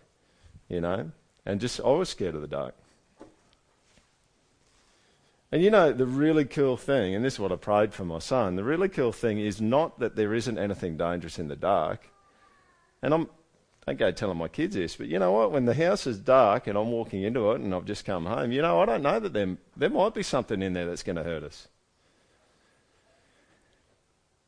you 0.68 0.82
know, 0.82 1.10
and 1.46 1.60
just 1.60 1.80
I 1.80 1.88
was 1.88 2.10
scared 2.10 2.34
of 2.34 2.42
the 2.42 2.46
dark. 2.46 2.74
And 5.50 5.62
you 5.62 5.70
know, 5.70 5.92
the 5.92 6.04
really 6.04 6.44
cool 6.44 6.76
thing, 6.76 7.14
and 7.14 7.24
this 7.24 7.34
is 7.34 7.40
what 7.40 7.52
I 7.52 7.56
prayed 7.56 7.94
for 7.94 8.04
my 8.04 8.18
son, 8.18 8.56
the 8.56 8.64
really 8.64 8.90
cool 8.90 9.12
thing 9.12 9.38
is 9.38 9.62
not 9.62 9.98
that 10.00 10.16
there 10.16 10.34
isn't 10.34 10.58
anything 10.58 10.98
dangerous 10.98 11.38
in 11.38 11.48
the 11.48 11.56
dark. 11.56 12.10
And 13.00 13.14
I'm, 13.14 13.28
I 13.86 13.92
don't 13.92 13.98
go 13.98 14.10
telling 14.10 14.36
my 14.36 14.48
kids 14.48 14.74
this, 14.74 14.96
but 14.96 15.06
you 15.06 15.18
know 15.18 15.32
what? 15.32 15.52
When 15.52 15.64
the 15.64 15.74
house 15.74 16.06
is 16.06 16.18
dark 16.18 16.66
and 16.66 16.76
I'm 16.76 16.90
walking 16.90 17.22
into 17.22 17.52
it 17.52 17.60
and 17.60 17.74
I've 17.74 17.84
just 17.86 18.04
come 18.04 18.26
home, 18.26 18.52
you 18.52 18.60
know, 18.60 18.80
I 18.80 18.84
don't 18.84 19.02
know 19.02 19.20
that 19.20 19.32
there, 19.32 19.56
there 19.76 19.90
might 19.90 20.12
be 20.12 20.22
something 20.22 20.60
in 20.60 20.74
there 20.74 20.86
that's 20.86 21.02
going 21.02 21.16
to 21.16 21.22
hurt 21.22 21.44
us. 21.44 21.68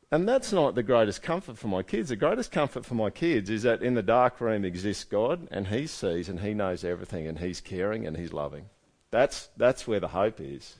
And 0.09 0.27
that's 0.27 0.53
not 0.53 0.75
the 0.75 0.83
greatest 0.83 1.21
comfort 1.21 1.57
for 1.57 1.67
my 1.67 1.83
kids. 1.83 2.09
The 2.09 2.15
greatest 2.15 2.51
comfort 2.51 2.85
for 2.85 2.95
my 2.95 3.09
kids 3.09 3.49
is 3.49 3.63
that 3.63 3.81
in 3.81 3.93
the 3.93 4.01
dark 4.01 4.39
room 4.39 4.63
exists 4.63 5.03
God 5.03 5.47
and 5.51 5.67
He 5.67 5.85
sees 5.85 6.29
and 6.29 6.39
He 6.39 6.53
knows 6.53 6.85
everything 6.85 7.27
and 7.27 7.39
He's 7.39 7.59
caring 7.59 8.07
and 8.07 8.15
He's 8.15 8.31
loving. 8.31 8.67
That's, 9.11 9.49
that's 9.57 9.85
where 9.85 9.99
the 9.99 10.09
hope 10.09 10.39
is. 10.39 10.77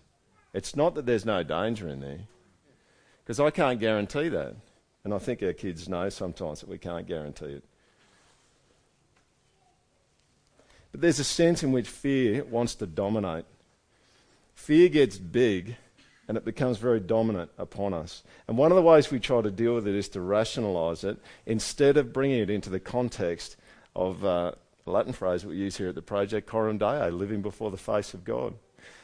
It's 0.53 0.75
not 0.75 0.95
that 0.95 1.05
there's 1.05 1.25
no 1.25 1.43
danger 1.43 1.89
in 1.89 1.99
there, 1.99 2.21
because 3.23 3.39
I 3.39 3.51
can't 3.51 3.79
guarantee 3.79 4.29
that. 4.29 4.55
And 5.03 5.13
I 5.13 5.19
think 5.19 5.43
our 5.43 5.53
kids 5.53 5.87
know 5.87 6.09
sometimes 6.09 6.61
that 6.61 6.69
we 6.69 6.77
can't 6.77 7.07
guarantee 7.07 7.45
it. 7.45 7.63
But 10.91 11.01
there's 11.01 11.19
a 11.19 11.23
sense 11.23 11.63
in 11.63 11.71
which 11.71 11.87
fear 11.87 12.43
wants 12.43 12.75
to 12.75 12.87
dominate. 12.87 13.45
Fear 14.55 14.89
gets 14.89 15.17
big 15.17 15.75
and 16.27 16.37
it 16.37 16.45
becomes 16.45 16.77
very 16.77 16.99
dominant 16.99 17.49
upon 17.57 17.93
us. 17.93 18.23
And 18.47 18.57
one 18.57 18.71
of 18.71 18.75
the 18.75 18.81
ways 18.81 19.09
we 19.09 19.19
try 19.19 19.41
to 19.41 19.51
deal 19.51 19.75
with 19.75 19.87
it 19.87 19.95
is 19.95 20.09
to 20.09 20.21
rationalize 20.21 21.03
it 21.03 21.17
instead 21.45 21.97
of 21.97 22.13
bringing 22.13 22.39
it 22.39 22.49
into 22.49 22.69
the 22.69 22.79
context 22.79 23.55
of 23.95 24.23
uh, 24.25 24.51
a 24.85 24.91
Latin 24.91 25.13
phrase 25.13 25.45
we 25.45 25.55
use 25.55 25.77
here 25.77 25.89
at 25.89 25.95
the 25.95 26.01
project, 26.01 26.47
coram 26.47 26.77
deo, 26.77 27.09
living 27.09 27.41
before 27.41 27.71
the 27.71 27.77
face 27.77 28.13
of 28.13 28.23
God. 28.23 28.53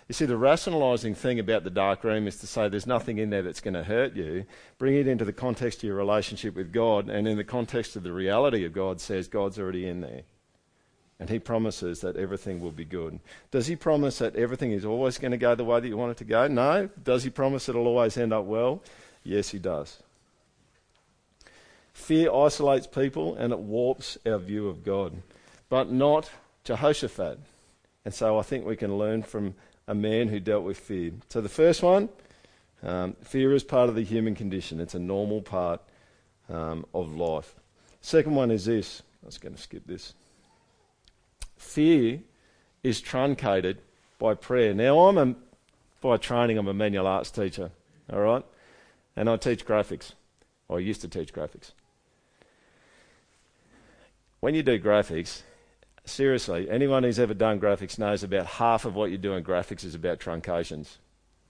You 0.07 0.13
see, 0.13 0.25
the 0.25 0.37
rationalizing 0.37 1.15
thing 1.15 1.39
about 1.39 1.63
the 1.63 1.69
dark 1.69 2.03
room 2.03 2.27
is 2.27 2.37
to 2.39 2.47
say 2.47 2.67
there's 2.67 2.85
nothing 2.85 3.19
in 3.19 3.29
there 3.29 3.41
that's 3.41 3.61
going 3.61 3.73
to 3.73 3.83
hurt 3.83 4.15
you. 4.15 4.45
Bring 4.77 4.95
it 4.95 5.07
into 5.07 5.23
the 5.23 5.31
context 5.31 5.79
of 5.79 5.85
your 5.85 5.95
relationship 5.95 6.55
with 6.55 6.73
God, 6.73 7.09
and 7.09 7.25
in 7.27 7.37
the 7.37 7.43
context 7.43 7.95
of 7.95 8.03
the 8.03 8.11
reality 8.11 8.65
of 8.65 8.73
God, 8.73 8.99
says 8.99 9.29
God's 9.29 9.57
already 9.57 9.87
in 9.87 10.01
there. 10.01 10.23
And 11.19 11.29
he 11.29 11.39
promises 11.39 12.01
that 12.01 12.17
everything 12.17 12.59
will 12.59 12.71
be 12.71 12.85
good. 12.85 13.19
Does 13.51 13.67
he 13.67 13.75
promise 13.75 14.17
that 14.19 14.35
everything 14.35 14.71
is 14.71 14.83
always 14.83 15.17
going 15.17 15.31
to 15.31 15.37
go 15.37 15.55
the 15.55 15.63
way 15.63 15.79
that 15.79 15.87
you 15.87 15.95
want 15.95 16.11
it 16.11 16.17
to 16.17 16.25
go? 16.25 16.47
No. 16.47 16.89
Does 17.01 17.23
he 17.23 17.29
promise 17.29 17.69
it'll 17.69 17.87
always 17.87 18.17
end 18.17 18.33
up 18.33 18.45
well? 18.45 18.81
Yes, 19.23 19.49
he 19.49 19.59
does. 19.59 19.99
Fear 21.93 22.33
isolates 22.33 22.87
people 22.87 23.35
and 23.35 23.53
it 23.53 23.59
warps 23.59 24.17
our 24.25 24.39
view 24.39 24.67
of 24.67 24.83
God, 24.83 25.21
but 25.69 25.91
not 25.91 26.29
Jehoshaphat. 26.63 27.39
And 28.03 28.13
so 28.13 28.37
I 28.37 28.41
think 28.41 28.65
we 28.65 28.75
can 28.75 28.97
learn 28.97 29.23
from 29.23 29.55
a 29.87 29.95
man 29.95 30.27
who 30.27 30.39
dealt 30.39 30.63
with 30.63 30.77
fear. 30.77 31.11
So 31.29 31.39
the 31.41 31.49
first 31.49 31.83
one, 31.83 32.09
um, 32.81 33.15
fear 33.21 33.53
is 33.53 33.63
part 33.63 33.89
of 33.89 33.95
the 33.95 34.03
human 34.03 34.35
condition. 34.35 34.79
It's 34.79 34.95
a 34.95 34.99
normal 34.99 35.41
part 35.41 35.81
um, 36.49 36.85
of 36.93 37.15
life. 37.15 37.55
Second 38.01 38.35
one 38.35 38.51
is 38.51 38.65
this. 38.65 39.01
I 39.23 39.27
was 39.27 39.37
going 39.37 39.55
to 39.55 39.61
skip 39.61 39.85
this. 39.85 40.13
Fear 41.63 42.19
is 42.83 43.01
truncated 43.01 43.79
by 44.19 44.35
prayer. 44.35 44.73
Now, 44.73 45.07
I'm 45.07 45.17
a, 45.17 45.35
by 46.01 46.17
training, 46.17 46.57
I'm 46.57 46.67
a 46.67 46.73
manual 46.73 47.07
arts 47.07 47.31
teacher, 47.31 47.71
all 48.11 48.19
right? 48.19 48.45
And 49.15 49.29
I 49.29 49.37
teach 49.37 49.65
graphics. 49.65 50.11
I 50.69 50.77
used 50.77 51.01
to 51.01 51.07
teach 51.07 51.33
graphics. 51.33 51.71
When 54.39 54.53
you 54.53 54.61
do 54.61 54.79
graphics, 54.79 55.41
seriously, 56.05 56.69
anyone 56.69 57.03
who's 57.03 57.17
ever 57.17 57.33
done 57.33 57.59
graphics 57.59 57.97
knows 57.97 58.23
about 58.23 58.45
half 58.45 58.85
of 58.85 58.93
what 58.93 59.09
you 59.09 59.17
do 59.17 59.33
in 59.33 59.43
graphics 59.43 59.83
is 59.83 59.95
about 59.95 60.19
truncations, 60.19 60.97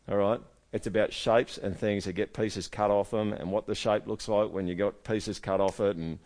all 0.08 0.17
right? 0.17 0.39
It's 0.71 0.88
about 0.88 1.12
shapes 1.12 1.58
and 1.58 1.78
things 1.78 2.06
that 2.06 2.13
get 2.13 2.34
pieces 2.34 2.67
cut 2.67 2.91
off 2.91 3.12
them 3.12 3.34
and 3.34 3.52
what 3.52 3.65
the 3.65 3.76
shape 3.76 4.08
looks 4.08 4.28
like 4.28 4.52
when 4.52 4.67
you 4.67 4.76
got 4.76 5.04
pieces 5.04 5.39
cut 5.39 5.60
off 5.60 5.80
it 5.80 5.97
and 5.97 6.19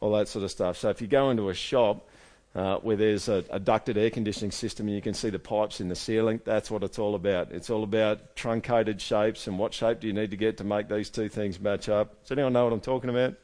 all 0.00 0.12
that 0.12 0.28
sort 0.28 0.44
of 0.44 0.50
stuff. 0.50 0.76
So 0.76 0.88
if 0.88 1.00
you 1.00 1.06
go 1.06 1.30
into 1.30 1.50
a 1.50 1.54
shop 1.54 2.08
uh, 2.54 2.76
where 2.78 2.96
there's 2.96 3.28
a, 3.28 3.44
a, 3.50 3.60
ducted 3.60 3.96
air 3.96 4.10
conditioning 4.10 4.50
system 4.50 4.86
and 4.86 4.96
you 4.96 5.02
can 5.02 5.14
see 5.14 5.30
the 5.30 5.38
pipes 5.38 5.80
in 5.80 5.88
the 5.88 5.94
ceiling. 5.94 6.40
That's 6.44 6.70
what 6.70 6.82
it's 6.82 6.98
all 6.98 7.14
about. 7.14 7.52
It's 7.52 7.70
all 7.70 7.84
about 7.84 8.34
truncated 8.36 9.00
shapes 9.00 9.46
and 9.46 9.58
what 9.58 9.74
shape 9.74 10.00
do 10.00 10.06
you 10.06 10.12
need 10.12 10.30
to 10.30 10.36
get 10.36 10.56
to 10.58 10.64
make 10.64 10.88
these 10.88 11.10
two 11.10 11.28
things 11.28 11.60
match 11.60 11.88
up. 11.88 12.22
Does 12.22 12.32
anyone 12.32 12.54
know 12.54 12.64
what 12.64 12.72
I'm 12.72 12.80
talking 12.80 13.10
about? 13.10 13.34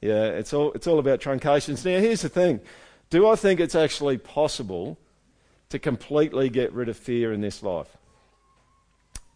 Yeah, 0.00 0.24
it's 0.24 0.54
all, 0.54 0.72
it's 0.72 0.86
all 0.86 0.98
about 0.98 1.20
truncations. 1.20 1.84
Now, 1.84 2.00
here's 2.00 2.22
the 2.22 2.28
thing 2.28 2.60
do 3.10 3.28
I 3.28 3.36
think 3.36 3.60
it's 3.60 3.74
actually 3.74 4.18
possible 4.18 4.96
to 5.68 5.78
completely 5.78 6.48
get 6.48 6.72
rid 6.72 6.88
of 6.88 6.96
fear 6.96 7.32
in 7.32 7.40
this 7.40 7.62
life? 7.62 7.96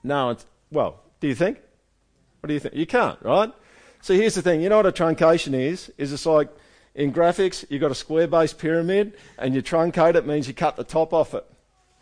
No, 0.02 0.30
it's, 0.30 0.46
well, 0.70 1.00
do 1.20 1.28
you 1.28 1.34
think? 1.34 1.58
What 2.40 2.48
do 2.48 2.54
you 2.54 2.60
think? 2.60 2.74
You 2.74 2.86
can't, 2.86 3.20
right? 3.22 3.52
So 4.00 4.14
here's 4.14 4.34
the 4.34 4.42
thing. 4.42 4.60
You 4.60 4.68
know 4.68 4.76
what 4.76 4.86
a 4.86 4.92
truncation 4.92 5.54
is? 5.54 5.90
Is 5.96 6.12
it's 6.12 6.26
like 6.26 6.48
in 6.94 7.12
graphics, 7.12 7.64
you've 7.68 7.80
got 7.80 7.90
a 7.90 7.94
square 7.94 8.28
base 8.28 8.52
pyramid 8.52 9.14
and 9.38 9.54
you 9.54 9.62
truncate 9.62 10.14
it 10.14 10.26
means 10.26 10.46
you 10.46 10.54
cut 10.54 10.76
the 10.76 10.84
top 10.84 11.12
off 11.12 11.34
it. 11.34 11.44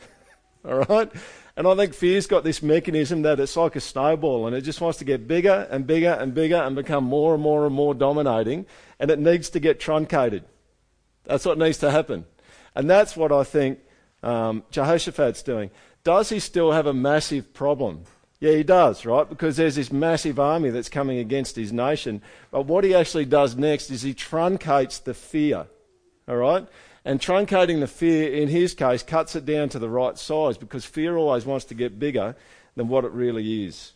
All 0.64 0.84
right? 0.84 1.10
And 1.56 1.66
I 1.66 1.74
think 1.74 1.94
fear's 1.94 2.26
got 2.26 2.44
this 2.44 2.62
mechanism 2.62 3.22
that 3.22 3.40
it's 3.40 3.56
like 3.56 3.76
a 3.76 3.80
snowball 3.80 4.46
and 4.46 4.56
it 4.56 4.62
just 4.62 4.80
wants 4.80 4.98
to 4.98 5.04
get 5.04 5.26
bigger 5.26 5.66
and 5.70 5.86
bigger 5.86 6.12
and 6.12 6.34
bigger 6.34 6.56
and 6.56 6.76
become 6.76 7.04
more 7.04 7.34
and 7.34 7.42
more 7.42 7.66
and 7.66 7.74
more 7.74 7.94
dominating 7.94 8.66
and 8.98 9.10
it 9.10 9.18
needs 9.18 9.50
to 9.50 9.60
get 9.60 9.80
truncated. 9.80 10.44
That's 11.24 11.44
what 11.44 11.58
needs 11.58 11.78
to 11.78 11.90
happen. 11.90 12.26
And 12.74 12.88
that's 12.88 13.16
what 13.16 13.32
I 13.32 13.44
think 13.44 13.78
um, 14.22 14.62
Jehoshaphat's 14.70 15.42
doing. 15.42 15.70
Does 16.04 16.30
he 16.30 16.38
still 16.38 16.72
have 16.72 16.86
a 16.86 16.94
massive 16.94 17.54
problem? 17.54 18.04
Yeah, 18.42 18.56
he 18.56 18.64
does, 18.64 19.06
right? 19.06 19.28
Because 19.28 19.56
there's 19.56 19.76
this 19.76 19.92
massive 19.92 20.40
army 20.40 20.70
that's 20.70 20.88
coming 20.88 21.18
against 21.18 21.54
his 21.54 21.72
nation. 21.72 22.20
But 22.50 22.66
what 22.66 22.82
he 22.82 22.92
actually 22.92 23.24
does 23.24 23.54
next 23.54 23.88
is 23.88 24.02
he 24.02 24.14
truncates 24.14 25.00
the 25.00 25.14
fear, 25.14 25.68
all 26.26 26.36
right? 26.38 26.66
And 27.04 27.20
truncating 27.20 27.78
the 27.78 27.86
fear, 27.86 28.32
in 28.32 28.48
his 28.48 28.74
case, 28.74 29.04
cuts 29.04 29.36
it 29.36 29.46
down 29.46 29.68
to 29.68 29.78
the 29.78 29.88
right 29.88 30.18
size 30.18 30.58
because 30.58 30.84
fear 30.84 31.16
always 31.16 31.46
wants 31.46 31.66
to 31.66 31.74
get 31.74 32.00
bigger 32.00 32.34
than 32.74 32.88
what 32.88 33.04
it 33.04 33.12
really 33.12 33.64
is. 33.64 33.92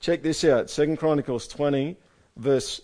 Check 0.00 0.24
this 0.24 0.42
out 0.42 0.66
2 0.66 0.96
Chronicles 0.96 1.46
20, 1.46 1.96
verse 2.36 2.80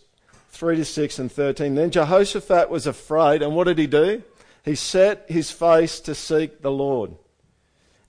3 0.50 0.76
to 0.76 0.84
6 0.84 1.18
and 1.18 1.32
13. 1.32 1.74
Then 1.74 1.90
Jehoshaphat 1.90 2.70
was 2.70 2.86
afraid, 2.86 3.42
and 3.42 3.56
what 3.56 3.64
did 3.64 3.78
he 3.78 3.88
do? 3.88 4.22
He 4.64 4.76
set 4.76 5.24
his 5.26 5.50
face 5.50 5.98
to 5.98 6.14
seek 6.14 6.62
the 6.62 6.70
Lord. 6.70 7.16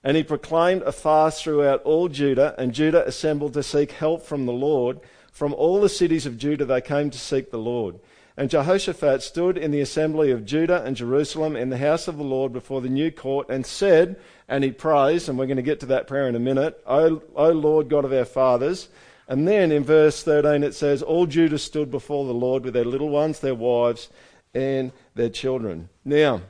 And 0.06 0.16
he 0.16 0.22
proclaimed 0.22 0.82
a 0.82 0.92
fast 0.92 1.42
throughout 1.42 1.82
all 1.82 2.06
Judah, 2.06 2.54
and 2.58 2.72
Judah 2.72 3.04
assembled 3.08 3.54
to 3.54 3.62
seek 3.64 3.90
help 3.90 4.22
from 4.24 4.46
the 4.46 4.52
Lord. 4.52 5.00
From 5.32 5.52
all 5.52 5.80
the 5.80 5.88
cities 5.88 6.26
of 6.26 6.38
Judah 6.38 6.64
they 6.64 6.80
came 6.80 7.10
to 7.10 7.18
seek 7.18 7.50
the 7.50 7.58
Lord. 7.58 7.98
And 8.36 8.48
Jehoshaphat 8.48 9.20
stood 9.22 9.58
in 9.58 9.72
the 9.72 9.80
assembly 9.80 10.30
of 10.30 10.46
Judah 10.46 10.84
and 10.84 10.94
Jerusalem 10.94 11.56
in 11.56 11.70
the 11.70 11.78
house 11.78 12.06
of 12.06 12.18
the 12.18 12.22
Lord 12.22 12.52
before 12.52 12.80
the 12.80 12.88
new 12.88 13.10
court 13.10 13.48
and 13.50 13.66
said, 13.66 14.14
and 14.46 14.62
he 14.62 14.70
prays, 14.70 15.28
and 15.28 15.36
we're 15.36 15.46
going 15.46 15.56
to 15.56 15.62
get 15.62 15.80
to 15.80 15.86
that 15.86 16.06
prayer 16.06 16.28
in 16.28 16.36
a 16.36 16.38
minute, 16.38 16.80
O, 16.86 17.20
o 17.34 17.50
Lord 17.50 17.88
God 17.88 18.04
of 18.04 18.12
our 18.12 18.24
fathers. 18.24 18.88
And 19.26 19.48
then 19.48 19.72
in 19.72 19.82
verse 19.82 20.22
13 20.22 20.62
it 20.62 20.76
says, 20.76 21.02
All 21.02 21.26
Judah 21.26 21.58
stood 21.58 21.90
before 21.90 22.26
the 22.26 22.32
Lord 22.32 22.62
with 22.62 22.74
their 22.74 22.84
little 22.84 23.08
ones, 23.08 23.40
their 23.40 23.56
wives, 23.56 24.08
and 24.54 24.92
their 25.16 25.30
children. 25.30 25.88
Now, 26.04 26.42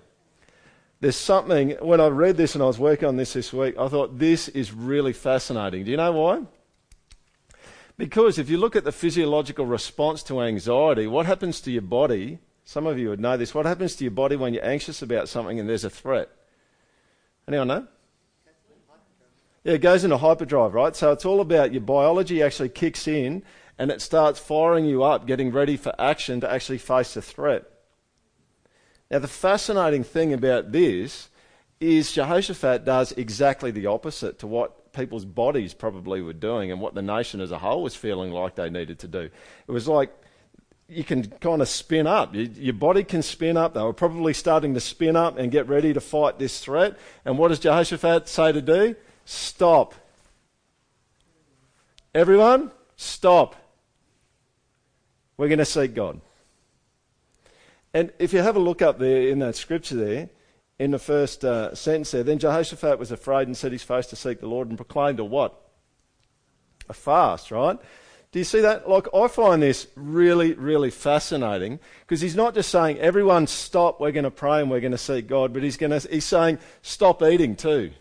there's 1.00 1.16
something, 1.16 1.72
when 1.80 2.00
I 2.00 2.08
read 2.08 2.36
this 2.36 2.54
and 2.54 2.62
I 2.62 2.66
was 2.66 2.78
working 2.78 3.06
on 3.06 3.16
this 3.16 3.34
this 3.34 3.52
week, 3.52 3.76
I 3.78 3.88
thought 3.88 4.18
this 4.18 4.48
is 4.48 4.72
really 4.72 5.12
fascinating. 5.12 5.84
Do 5.84 5.90
you 5.90 5.96
know 5.96 6.12
why? 6.12 6.42
Because 7.98 8.38
if 8.38 8.48
you 8.48 8.58
look 8.58 8.76
at 8.76 8.84
the 8.84 8.92
physiological 8.92 9.66
response 9.66 10.22
to 10.24 10.40
anxiety, 10.40 11.06
what 11.06 11.26
happens 11.26 11.60
to 11.62 11.70
your 11.70 11.82
body 11.82 12.38
Some 12.68 12.88
of 12.88 12.98
you 12.98 13.10
would 13.10 13.20
know 13.20 13.36
this. 13.36 13.54
What 13.54 13.64
happens 13.64 13.94
to 13.96 14.04
your 14.04 14.10
body 14.10 14.34
when 14.34 14.52
you're 14.52 14.66
anxious 14.66 15.00
about 15.00 15.28
something 15.28 15.60
and 15.60 15.68
there's 15.68 15.84
a 15.84 15.90
threat? 15.90 16.28
Anyone 17.46 17.68
know? 17.68 17.86
Yeah, 19.62 19.74
it 19.74 19.80
goes 19.80 20.02
into 20.02 20.16
hyperdrive, 20.16 20.74
right? 20.74 20.94
So 20.94 21.12
it's 21.12 21.24
all 21.24 21.40
about 21.40 21.72
your 21.72 21.82
biology 21.82 22.42
actually 22.42 22.70
kicks 22.70 23.06
in 23.06 23.44
and 23.78 23.92
it 23.92 24.02
starts 24.02 24.40
firing 24.40 24.84
you 24.84 25.04
up, 25.04 25.28
getting 25.28 25.52
ready 25.52 25.76
for 25.76 25.94
action 25.96 26.40
to 26.40 26.50
actually 26.50 26.78
face 26.78 27.14
the 27.14 27.22
threat. 27.22 27.70
Now, 29.10 29.20
the 29.20 29.28
fascinating 29.28 30.04
thing 30.04 30.32
about 30.32 30.72
this 30.72 31.28
is 31.80 32.12
Jehoshaphat 32.12 32.84
does 32.84 33.12
exactly 33.12 33.70
the 33.70 33.86
opposite 33.86 34.38
to 34.40 34.46
what 34.46 34.92
people's 34.92 35.24
bodies 35.24 35.74
probably 35.74 36.22
were 36.22 36.32
doing 36.32 36.72
and 36.72 36.80
what 36.80 36.94
the 36.94 37.02
nation 37.02 37.40
as 37.40 37.52
a 37.52 37.58
whole 37.58 37.82
was 37.82 37.94
feeling 37.94 38.32
like 38.32 38.54
they 38.54 38.70
needed 38.70 38.98
to 39.00 39.08
do. 39.08 39.30
It 39.68 39.70
was 39.70 39.86
like 39.86 40.10
you 40.88 41.04
can 41.04 41.28
kind 41.40 41.60
of 41.60 41.68
spin 41.68 42.06
up. 42.06 42.34
Your 42.34 42.74
body 42.74 43.04
can 43.04 43.22
spin 43.22 43.56
up. 43.56 43.74
They 43.74 43.82
were 43.82 43.92
probably 43.92 44.32
starting 44.32 44.74
to 44.74 44.80
spin 44.80 45.16
up 45.16 45.36
and 45.36 45.50
get 45.50 45.68
ready 45.68 45.92
to 45.92 46.00
fight 46.00 46.38
this 46.38 46.60
threat. 46.60 46.96
And 47.24 47.38
what 47.38 47.48
does 47.48 47.58
Jehoshaphat 47.58 48.28
say 48.28 48.52
to 48.52 48.62
do? 48.62 48.94
Stop. 49.24 49.94
Everyone, 52.14 52.70
stop. 52.96 53.56
We're 55.36 55.48
going 55.48 55.58
to 55.58 55.64
seek 55.64 55.94
God. 55.94 56.20
And 57.96 58.12
if 58.18 58.34
you 58.34 58.42
have 58.42 58.56
a 58.56 58.58
look 58.58 58.82
up 58.82 58.98
there 58.98 59.22
in 59.22 59.38
that 59.38 59.56
scripture 59.56 59.94
there, 59.94 60.28
in 60.78 60.90
the 60.90 60.98
first 60.98 61.46
uh, 61.46 61.74
sentence 61.74 62.10
there, 62.10 62.22
then 62.22 62.38
Jehoshaphat 62.38 62.98
was 62.98 63.10
afraid 63.10 63.46
and 63.46 63.56
set 63.56 63.72
his 63.72 63.82
face 63.82 64.06
to 64.08 64.16
seek 64.16 64.40
the 64.40 64.46
Lord 64.46 64.68
and 64.68 64.76
proclaimed 64.76 65.18
a 65.18 65.24
what? 65.24 65.58
A 66.90 66.92
fast, 66.92 67.50
right? 67.50 67.78
Do 68.32 68.38
you 68.38 68.44
see 68.44 68.60
that? 68.60 68.86
Like, 68.86 69.06
I 69.14 69.28
find 69.28 69.62
this 69.62 69.86
really, 69.96 70.52
really 70.52 70.90
fascinating 70.90 71.80
because 72.00 72.20
he's 72.20 72.36
not 72.36 72.54
just 72.54 72.68
saying, 72.68 72.98
everyone 72.98 73.46
stop, 73.46 73.98
we're 73.98 74.12
going 74.12 74.24
to 74.24 74.30
pray 74.30 74.60
and 74.60 74.70
we're 74.70 74.80
going 74.80 74.92
to 74.92 74.98
seek 74.98 75.26
God, 75.26 75.54
but 75.54 75.62
he's, 75.62 75.78
to, 75.78 75.98
he's 76.00 76.26
saying, 76.26 76.58
stop 76.82 77.22
eating 77.22 77.56
too. 77.56 77.92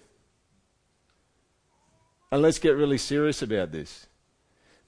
And 2.33 2.41
let's 2.41 2.59
get 2.59 2.75
really 2.75 2.97
serious 2.97 3.41
about 3.41 3.71
this. 3.71 4.07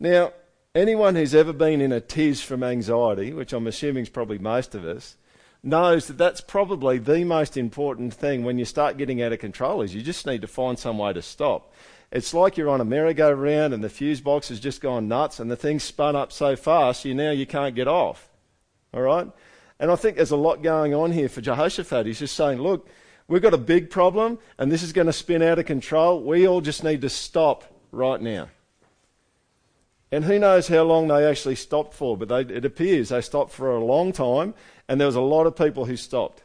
Now, 0.02 0.34
anyone 0.78 1.16
who's 1.16 1.36
ever 1.36 1.54
been 1.54 1.82
in 1.82 1.92
a 1.92 2.00
tiz 2.00 2.42
from 2.42 2.63
anxiety, 2.63 3.34
which 3.34 3.54
I'm 3.54 3.68
assuming 3.68 4.04
is 4.04 4.10
probably 4.10 4.38
most 4.38 4.76
of 4.76 4.86
us, 4.86 5.18
knows 5.63 6.08
that 6.08 6.18
that's 6.18 6.42
probably 6.42 6.98
the 6.98 7.24
most 7.24 7.58
important 7.58 8.13
thing 8.13 8.44
when 8.44 8.58
you 8.58 8.66
start 8.66 8.98
getting 8.98 9.22
out 9.22 9.34
of 9.34 9.40
control 9.40 9.82
is 9.82 9.94
you 9.94 10.02
just 10.02 10.26
need 10.26 10.42
to 10.42 10.48
find 10.48 10.78
some 10.78 10.98
way 10.98 11.12
to 11.13 11.22
stop. 11.22 11.74
It's 12.12 12.34
like 12.34 12.56
you're 12.56 12.70
on 12.70 12.80
a 12.80 12.86
merry-go-round 12.86 13.74
and 13.74 13.84
the 13.84 13.90
fuse 13.90 14.22
box 14.22 14.50
has 14.50 14.60
just 14.60 14.80
gone 14.80 15.08
nuts 15.08 15.40
and 15.40 15.52
the 15.52 15.58
thing's 15.58 15.84
spun 15.84 16.16
up 16.16 16.32
so 16.32 16.56
fast 16.56 17.04
you 17.04 17.13
now 17.13 17.32
you 17.32 17.46
can't 17.46 17.76
get 17.76 17.88
off. 17.88 18.30
All 18.94 19.02
right? 19.02 19.30
And 19.80 19.92
I 19.92 19.96
think 19.96 20.16
there's 20.16 20.32
a 20.32 20.38
lot 20.38 20.63
going 20.63 20.94
on 20.94 21.12
here 21.12 21.28
for 21.28 21.42
Jehoshaphat. 21.42 22.06
He's 22.06 22.20
just 22.20 22.36
saying, 22.36 22.62
look, 22.62 22.88
We've 23.30 23.42
got 23.42 23.54
a 23.54 23.58
big 23.58 23.90
problem 23.90 24.40
and 24.58 24.72
this 24.72 24.84
is 24.84 24.94
going 24.94 25.08
to 25.08 25.13
spin 25.13 25.42
out 25.42 25.60
of 25.60 25.66
control. 25.66 26.24
We 26.24 26.48
all 26.48 26.62
just 26.62 26.84
need 26.84 27.02
to 27.02 27.10
stop 27.10 27.66
right 27.92 28.22
now. 28.22 28.48
And 30.12 30.24
who 30.24 30.39
knows 30.39 30.67
how 30.67 30.84
long 30.84 31.08
they 31.08 31.26
actually 31.26 31.56
stopped 31.56 31.93
for, 31.93 32.15
but 32.15 32.30
they, 32.30 32.41
it 32.41 32.63
appears 32.63 33.10
they 33.10 33.22
stopped 33.22 33.52
for 33.52 33.76
a 33.76 33.84
long 33.84 34.13
time 34.13 34.54
and 34.88 35.00
there 35.00 35.08
was 35.08 35.15
a 35.15 35.22
lot 35.22 35.48
of 35.48 35.56
people 35.56 35.86
who 35.86 35.98
stopped. 35.98 36.43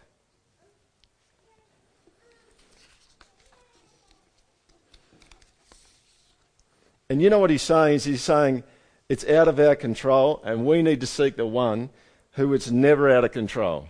And 7.09 7.21
you 7.21 7.29
know 7.29 7.39
what 7.39 7.51
he's 7.51 7.63
saying 7.63 7.97
is 7.97 8.05
he's 8.05 8.23
saying 8.23 8.65
it's 9.09 9.29
out 9.29 9.47
of 9.47 9.61
our 9.61 9.77
control 9.77 10.41
and 10.45 10.67
we 10.67 10.83
need 10.83 11.01
to 11.03 11.07
seek 11.07 11.37
the 11.37 11.47
one 11.47 11.91
who 12.33 12.53
is 12.55 12.73
never 12.73 13.11
out 13.11 13.25
of 13.25 13.33
control. 13.33 13.89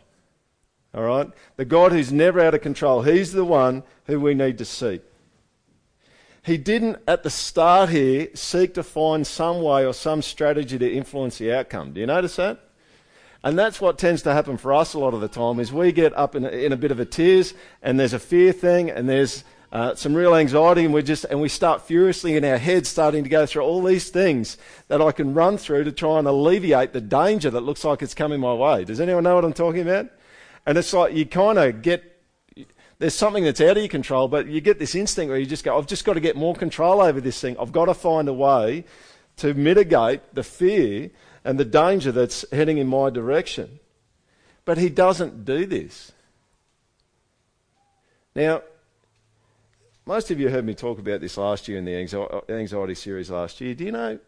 All 0.92 1.04
right? 1.04 1.30
The 1.56 1.64
God 1.64 1.92
who's 1.92 2.12
never 2.12 2.40
out 2.40 2.54
of 2.54 2.61
control. 2.61 3.02
He's 3.02 3.32
the 3.32 3.44
one 3.44 3.85
who 4.06 4.20
we 4.20 4.35
need 4.35 4.58
to 4.58 4.64
seek. 4.64 5.02
He 6.44 6.59
didn't, 6.59 6.98
at 7.07 7.22
the 7.22 7.31
start 7.31 7.90
here, 7.90 8.28
seek 8.35 8.74
to 8.74 8.83
find 8.83 9.24
some 9.24 9.62
way 9.62 9.87
or 9.87 9.94
some 9.94 10.22
strategy 10.22 10.76
to 10.76 10.92
influence 10.92 11.38
the 11.38 11.52
outcome. 11.52 11.92
Do 11.92 12.00
you 12.00 12.07
notice 12.07 12.35
that? 12.37 12.59
And 13.44 13.57
that's 13.57 13.81
what 13.81 13.96
tends 13.98 14.22
to 14.22 14.33
happen 14.33 14.57
for 14.57 14.72
us 14.72 14.94
a 14.94 14.98
lot 14.98 15.14
of 15.14 15.20
the 15.20 15.28
time 15.28 15.61
is 15.61 15.72
we 15.72 15.92
get 15.92 16.16
up 16.16 16.35
in 16.35 16.44
a, 16.44 16.48
in 16.48 16.72
a 16.72 16.76
bit 16.76 16.90
of 16.90 16.98
a 16.98 17.05
tears 17.05 17.55
and 17.81 17.98
there's 17.98 18.12
a 18.12 18.18
fear 18.18 18.52
thing 18.52 18.90
and 18.90 19.09
there's 19.09 19.44
uh, 19.72 19.94
some 19.94 20.14
real 20.14 20.35
anxiety 20.35 20.85
and 20.85 20.92
we 20.92 21.02
just 21.02 21.24
and 21.24 21.40
we 21.40 21.48
start 21.48 21.83
furiously 21.83 22.37
in 22.37 22.44
our 22.44 22.59
heads 22.59 22.88
starting 22.88 23.24
to 23.24 23.31
go 23.31 23.46
through 23.46 23.62
all 23.62 23.83
these 23.83 24.11
things 24.11 24.59
that 24.88 25.00
I 25.00 25.12
can 25.12 25.35
run 25.35 25.59
through 25.59 25.85
to 25.85 25.92
try 25.92 26.18
and 26.18 26.28
alleviate 26.28 26.92
the 26.92 27.00
danger 27.00 27.50
that 27.50 27.62
looks 27.62 27.83
like 27.83 28.02
it's 28.02 28.14
coming 28.14 28.38
my 28.38 28.52
way. 28.52 28.85
Does 28.85 29.00
anyone 29.00 29.24
know 29.24 29.35
what 29.35 29.44
I'm 29.44 29.52
talking 29.52 29.81
about? 29.81 30.09
And 30.66 30.78
it's 30.78 30.92
like 30.92 31.14
you 31.14 31.26
kind 31.26 31.59
of 31.59 31.83
get 31.83 32.12
there's 33.02 33.16
something 33.16 33.42
that's 33.42 33.60
out 33.60 33.76
of 33.76 33.78
your 33.78 33.88
control, 33.88 34.28
but 34.28 34.46
you 34.46 34.60
get 34.60 34.78
this 34.78 34.94
instinct 34.94 35.28
where 35.28 35.38
you 35.38 35.44
just 35.44 35.64
go, 35.64 35.76
I've 35.76 35.88
just 35.88 36.04
got 36.04 36.12
to 36.12 36.20
get 36.20 36.36
more 36.36 36.54
control 36.54 37.00
over 37.00 37.20
this 37.20 37.40
thing. 37.40 37.56
I've 37.58 37.72
got 37.72 37.86
to 37.86 37.94
find 37.94 38.28
a 38.28 38.32
way 38.32 38.84
to 39.38 39.54
mitigate 39.54 40.36
the 40.36 40.44
fear 40.44 41.10
and 41.44 41.58
the 41.58 41.64
danger 41.64 42.12
that's 42.12 42.44
heading 42.52 42.78
in 42.78 42.86
my 42.86 43.10
direction. 43.10 43.80
But 44.64 44.78
he 44.78 44.88
doesn't 44.88 45.44
do 45.44 45.66
this. 45.66 46.12
Now, 48.36 48.62
most 50.06 50.30
of 50.30 50.38
you 50.38 50.48
heard 50.48 50.64
me 50.64 50.74
talk 50.74 51.00
about 51.00 51.20
this 51.20 51.36
last 51.36 51.66
year 51.66 51.78
in 51.78 51.84
the 51.84 51.96
anxiety 52.48 52.94
series 52.94 53.30
last 53.30 53.60
year. 53.60 53.74
Do 53.74 53.84
you 53.84 53.90
know 53.90 54.20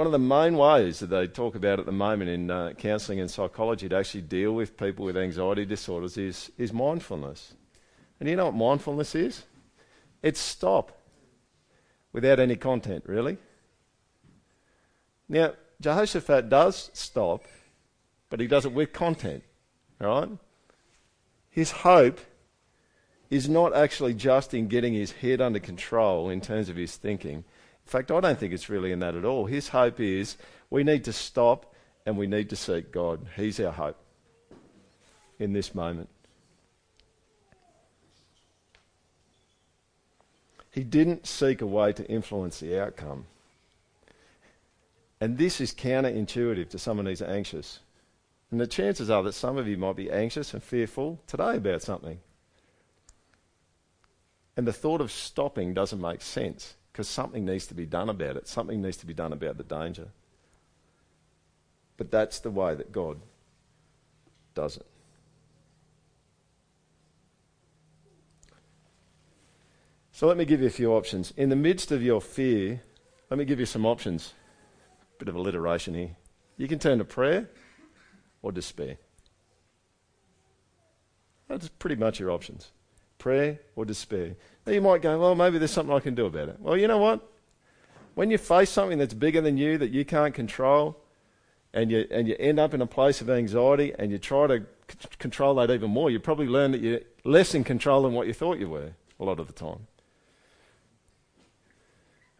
one 0.00 0.06
of 0.06 0.12
the 0.12 0.18
main 0.18 0.56
ways 0.56 1.00
that 1.00 1.08
they 1.08 1.26
talk 1.26 1.54
about 1.54 1.78
at 1.78 1.84
the 1.84 1.92
moment 1.92 2.30
in 2.30 2.50
uh, 2.50 2.72
counselling 2.78 3.20
and 3.20 3.30
psychology 3.30 3.86
to 3.86 3.94
actually 3.94 4.22
deal 4.22 4.50
with 4.52 4.74
people 4.78 5.04
with 5.04 5.14
anxiety 5.14 5.66
disorders 5.66 6.16
is, 6.16 6.50
is 6.56 6.72
mindfulness. 6.72 7.52
And 8.18 8.26
you 8.26 8.34
know 8.34 8.46
what 8.46 8.54
mindfulness 8.54 9.14
is? 9.14 9.42
It's 10.22 10.40
stop 10.40 10.98
without 12.14 12.40
any 12.40 12.56
content, 12.56 13.04
really. 13.06 13.36
Now, 15.28 15.52
Jehoshaphat 15.82 16.48
does 16.48 16.90
stop, 16.94 17.44
but 18.30 18.40
he 18.40 18.46
does 18.46 18.64
it 18.64 18.72
with 18.72 18.94
content, 18.94 19.42
right? 19.98 20.30
His 21.50 21.72
hope 21.72 22.20
is 23.28 23.50
not 23.50 23.76
actually 23.76 24.14
just 24.14 24.54
in 24.54 24.68
getting 24.68 24.94
his 24.94 25.12
head 25.12 25.42
under 25.42 25.58
control 25.58 26.30
in 26.30 26.40
terms 26.40 26.70
of 26.70 26.76
his 26.76 26.96
thinking. 26.96 27.44
Fact, 27.90 28.12
I 28.12 28.20
don't 28.20 28.38
think 28.38 28.52
it's 28.52 28.68
really 28.68 28.92
in 28.92 29.00
that 29.00 29.16
at 29.16 29.24
all. 29.24 29.46
His 29.46 29.66
hope 29.66 29.98
is 29.98 30.36
we 30.70 30.84
need 30.84 31.02
to 31.06 31.12
stop 31.12 31.74
and 32.06 32.16
we 32.16 32.28
need 32.28 32.48
to 32.50 32.56
seek 32.56 32.92
God. 32.92 33.26
He's 33.34 33.58
our 33.58 33.72
hope 33.72 33.96
in 35.40 35.54
this 35.54 35.74
moment. 35.74 36.08
He 40.70 40.84
didn't 40.84 41.26
seek 41.26 41.62
a 41.62 41.66
way 41.66 41.92
to 41.94 42.06
influence 42.08 42.60
the 42.60 42.80
outcome. 42.80 43.26
And 45.20 45.36
this 45.36 45.60
is 45.60 45.74
counterintuitive 45.74 46.70
to 46.70 46.78
someone 46.78 47.06
who's 47.06 47.22
anxious. 47.22 47.80
And 48.52 48.60
the 48.60 48.68
chances 48.68 49.10
are 49.10 49.24
that 49.24 49.32
some 49.32 49.58
of 49.58 49.66
you 49.66 49.76
might 49.76 49.96
be 49.96 50.12
anxious 50.12 50.54
and 50.54 50.62
fearful 50.62 51.18
today 51.26 51.56
about 51.56 51.82
something. 51.82 52.20
And 54.56 54.64
the 54.64 54.72
thought 54.72 55.00
of 55.00 55.10
stopping 55.10 55.74
doesn't 55.74 56.00
make 56.00 56.22
sense 56.22 56.76
because 57.00 57.08
something 57.08 57.46
needs 57.46 57.66
to 57.66 57.72
be 57.72 57.86
done 57.86 58.10
about 58.10 58.36
it. 58.36 58.46
Something 58.46 58.82
needs 58.82 58.98
to 58.98 59.06
be 59.06 59.14
done 59.14 59.32
about 59.32 59.56
the 59.56 59.64
danger. 59.64 60.08
But 61.96 62.10
that's 62.10 62.40
the 62.40 62.50
way 62.50 62.74
that 62.74 62.92
God 62.92 63.18
does 64.54 64.76
it. 64.76 64.84
So 70.12 70.26
let 70.26 70.36
me 70.36 70.44
give 70.44 70.60
you 70.60 70.66
a 70.66 70.70
few 70.70 70.92
options. 70.92 71.32
In 71.38 71.48
the 71.48 71.56
midst 71.56 71.90
of 71.90 72.02
your 72.02 72.20
fear, 72.20 72.82
let 73.30 73.38
me 73.38 73.46
give 73.46 73.58
you 73.58 73.64
some 73.64 73.86
options. 73.86 74.34
Bit 75.18 75.28
of 75.28 75.36
alliteration 75.36 75.94
here. 75.94 76.16
You 76.58 76.68
can 76.68 76.78
turn 76.78 76.98
to 76.98 77.04
prayer 77.06 77.48
or 78.42 78.52
despair. 78.52 78.98
That's 81.48 81.70
pretty 81.70 81.96
much 81.96 82.20
your 82.20 82.30
options 82.30 82.72
prayer 83.20 83.60
or 83.76 83.84
despair. 83.84 84.34
Now 84.66 84.72
you 84.72 84.80
might 84.80 85.02
go, 85.02 85.20
well, 85.20 85.36
maybe 85.36 85.58
there's 85.58 85.70
something 85.70 85.94
I 85.94 86.00
can 86.00 86.16
do 86.16 86.26
about 86.26 86.48
it. 86.48 86.56
Well, 86.58 86.76
you 86.76 86.88
know 86.88 86.98
what? 86.98 87.20
When 88.16 88.32
you 88.32 88.38
face 88.38 88.70
something 88.70 88.98
that's 88.98 89.14
bigger 89.14 89.40
than 89.40 89.56
you 89.56 89.78
that 89.78 89.92
you 89.92 90.04
can't 90.04 90.34
control, 90.34 90.96
and 91.72 91.92
you 91.92 92.04
and 92.10 92.26
you 92.26 92.34
end 92.40 92.58
up 92.58 92.74
in 92.74 92.82
a 92.82 92.86
place 92.86 93.20
of 93.20 93.30
anxiety, 93.30 93.92
and 93.96 94.10
you 94.10 94.18
try 94.18 94.48
to 94.48 94.58
c- 94.88 95.08
control 95.20 95.54
that 95.54 95.70
even 95.70 95.90
more, 95.90 96.10
you 96.10 96.18
probably 96.18 96.48
learn 96.48 96.72
that 96.72 96.80
you're 96.80 97.00
less 97.22 97.54
in 97.54 97.62
control 97.62 98.02
than 98.02 98.12
what 98.12 98.26
you 98.26 98.32
thought 98.32 98.58
you 98.58 98.68
were 98.68 98.90
a 99.20 99.24
lot 99.24 99.38
of 99.38 99.46
the 99.46 99.52
time. 99.52 99.86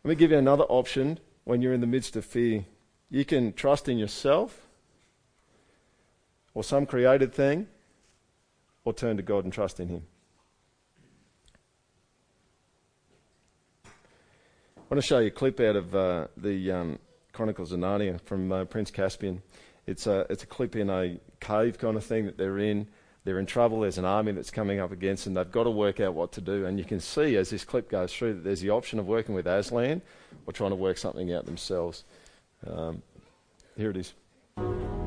Let 0.03 0.09
me 0.09 0.15
give 0.17 0.33
you 0.33 0.39
another 0.39 0.65
option 0.65 1.21
when 1.45 1.63
you're 1.63 1.75
in 1.75 1.81
the 1.81 1.87
midst 1.87 2.17
of 2.17 2.25
fear. 2.25 2.65
You 3.09 3.25
can 3.25 3.53
trust 3.53 3.89
in 3.89 3.99
yourself 3.99 4.67
or 6.55 6.65
some 6.65 6.87
created 6.87 7.33
thing, 7.33 7.69
or 8.85 8.93
turn 8.93 9.17
to 9.17 9.23
God 9.23 9.45
and 9.45 9.53
trust 9.53 9.79
in 9.79 9.89
Him. 9.89 10.03
I 14.91 14.95
want 14.95 15.05
to 15.05 15.07
show 15.07 15.21
you 15.21 15.29
a 15.29 15.31
clip 15.31 15.61
out 15.61 15.77
of 15.77 15.95
uh, 15.95 16.27
the 16.37 16.73
um, 16.73 16.99
Chronicles 17.33 17.71
of 17.71 17.79
Narnia 17.79 18.21
from 18.23 18.51
uh, 18.51 18.65
Prince 18.65 18.91
Caspian. 18.91 19.41
It's 19.87 20.09
a, 20.09 20.27
it's 20.29 20.43
a 20.43 20.49
clip 20.49 20.75
in 20.75 20.91
a 20.91 21.21
cave 21.39 21.79
kind 21.79 21.97
of 21.97 22.03
thing 22.03 22.27
that 22.27 22.37
they're 22.37 22.59
in. 22.59 22.89
They're 23.23 23.39
in 23.39 23.47
trouble. 23.47 23.83
There's 23.83 23.99
an 23.99 24.05
army 24.05 24.33
that's 24.33 24.51
coming 24.51 24.81
up 24.81 24.91
against 24.91 25.27
them. 25.27 25.35
They've 25.35 25.49
got 25.49 25.65
to 25.65 25.71
work 25.71 26.01
out 26.01 26.15
what 26.15 26.33
to 26.33 26.41
do. 26.41 26.67
And 26.67 26.77
you 26.77 26.85
can 26.85 26.99
see 26.99 27.37
as 27.37 27.51
this 27.51 27.65
clip 27.65 27.89
goes 27.89 28.13
through 28.13 28.35
that 28.35 28.43
there's 28.43 28.63
the 28.63 28.71
option 28.71 28.99
of 28.99 29.07
working 29.07 29.33
with 29.33 29.47
Aslan 29.47 30.03
or 30.45 30.53
trying 30.53 30.71
to 30.71 30.77
work 30.77 30.99
something 30.99 31.33
out 31.33 31.47
themselves. 31.47 32.03
Um, 32.67 33.01
here 33.77 33.91
it 33.91 33.97
is. 33.97 35.00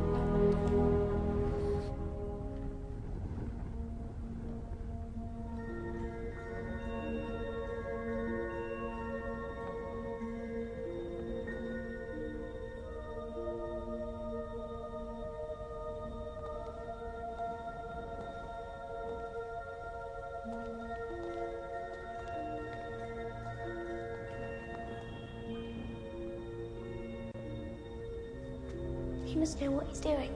He 29.34 29.40
must 29.40 29.60
know 29.60 29.72
what 29.72 29.88
he's 29.88 30.00
doing. 30.00 30.30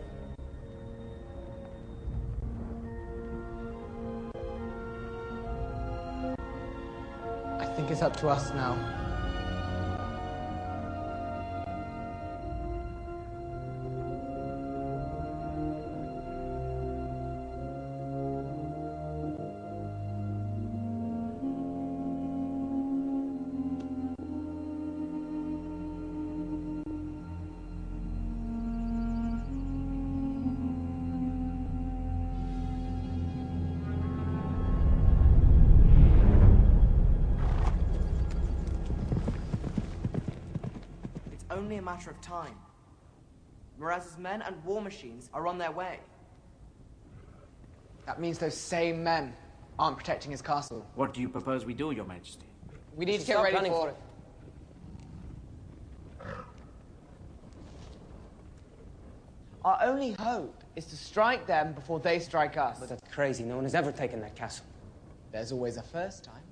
I 7.59 7.65
think 7.75 7.91
it's 7.91 8.01
up 8.01 8.15
to 8.17 8.27
us 8.27 8.51
now. 8.55 9.06
Matter 41.87 42.11
of 42.11 42.19
time. 42.19 42.55
Miraz's 43.79 44.17
men 44.17 44.41
and 44.41 44.61
war 44.65 44.81
machines 44.81 45.29
are 45.33 45.47
on 45.47 45.57
their 45.57 45.71
way. 45.71 45.99
That 48.05 48.19
means 48.19 48.37
those 48.37 48.57
same 48.57 49.03
men 49.03 49.33
aren't 49.79 49.97
protecting 49.97 50.31
his 50.31 50.41
castle. 50.41 50.85
What 50.95 51.13
do 51.13 51.21
you 51.21 51.29
propose 51.29 51.65
we 51.65 51.73
do, 51.73 51.91
Your 51.91 52.05
Majesty? 52.05 52.45
We 52.95 53.05
need 53.05 53.21
to 53.21 53.27
get 53.27 53.41
ready 53.41 53.53
planning 53.53 53.71
for 53.71 53.81
for 53.81 53.89
it. 53.89 53.97
Our 59.63 59.79
only 59.81 60.11
hope 60.13 60.63
is 60.75 60.85
to 60.85 60.97
strike 60.97 61.45
them 61.45 61.73
before 61.73 61.99
they 61.99 62.19
strike 62.19 62.57
us. 62.57 62.79
But 62.79 62.89
that's 62.89 63.13
crazy. 63.13 63.43
No 63.43 63.55
one 63.55 63.65
has 63.65 63.75
ever 63.75 63.91
taken 63.91 64.19
that 64.21 64.35
castle. 64.35 64.65
There's 65.31 65.51
always 65.51 65.77
a 65.77 65.83
first 65.83 66.23
time. 66.23 66.43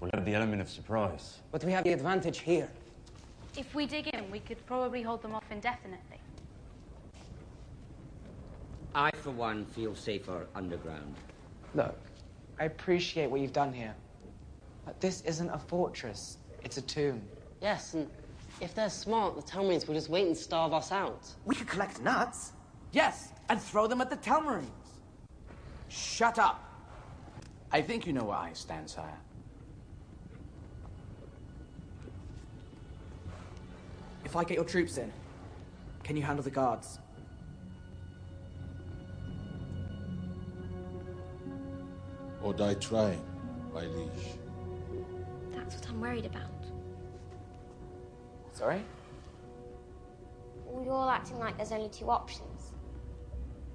We'll 0.00 0.10
have 0.14 0.24
the 0.24 0.34
element 0.34 0.62
of 0.62 0.68
surprise. 0.68 1.40
But 1.52 1.62
we 1.64 1.72
have 1.72 1.84
the 1.84 1.92
advantage 1.92 2.38
here. 2.38 2.70
If 3.56 3.74
we 3.74 3.86
dig 3.86 4.08
in, 4.08 4.30
we 4.30 4.38
could 4.40 4.64
probably 4.66 5.02
hold 5.02 5.22
them 5.22 5.34
off 5.34 5.44
indefinitely. 5.50 6.18
I, 8.94 9.10
for 9.10 9.30
one, 9.30 9.64
feel 9.66 9.94
safer 9.94 10.46
underground. 10.54 11.14
Look, 11.74 11.96
I 12.58 12.64
appreciate 12.64 13.30
what 13.30 13.40
you've 13.40 13.52
done 13.52 13.72
here. 13.72 13.94
But 14.84 15.00
this 15.00 15.22
isn't 15.22 15.50
a 15.50 15.58
fortress, 15.58 16.38
it's 16.64 16.76
a 16.76 16.82
tomb. 16.82 17.22
Yes, 17.60 17.94
and 17.94 18.08
if 18.60 18.74
they're 18.74 18.90
smart, 18.90 19.36
the 19.36 19.42
Telmarines 19.42 19.86
will 19.86 19.94
just 19.94 20.08
wait 20.08 20.26
and 20.26 20.36
starve 20.36 20.72
us 20.72 20.92
out. 20.92 21.26
We 21.44 21.54
could 21.54 21.68
collect 21.68 22.00
nuts. 22.00 22.52
Yes, 22.92 23.32
and 23.48 23.60
throw 23.60 23.86
them 23.86 24.00
at 24.00 24.10
the 24.10 24.16
Telmarines. 24.16 24.66
Shut 25.88 26.38
up! 26.38 26.66
I 27.72 27.82
think 27.82 28.06
you 28.06 28.12
know 28.12 28.24
where 28.24 28.36
I 28.36 28.52
stand, 28.52 28.88
sire. 28.90 29.18
If 34.30 34.36
I 34.36 34.44
get 34.44 34.54
your 34.54 34.64
troops 34.64 34.96
in, 34.96 35.12
can 36.04 36.16
you 36.16 36.22
handle 36.22 36.44
the 36.44 36.52
guards? 36.52 37.00
Or 42.40 42.54
die 42.54 42.74
trying, 42.74 43.24
my 43.74 43.86
liege. 43.86 44.38
That's 45.50 45.74
what 45.74 45.88
I'm 45.88 46.00
worried 46.00 46.26
about. 46.26 46.44
Sorry? 48.52 48.84
Well, 50.64 50.84
you're 50.84 50.94
all 50.94 51.10
acting 51.10 51.40
like 51.40 51.56
there's 51.56 51.72
only 51.72 51.88
two 51.88 52.08
options. 52.08 52.74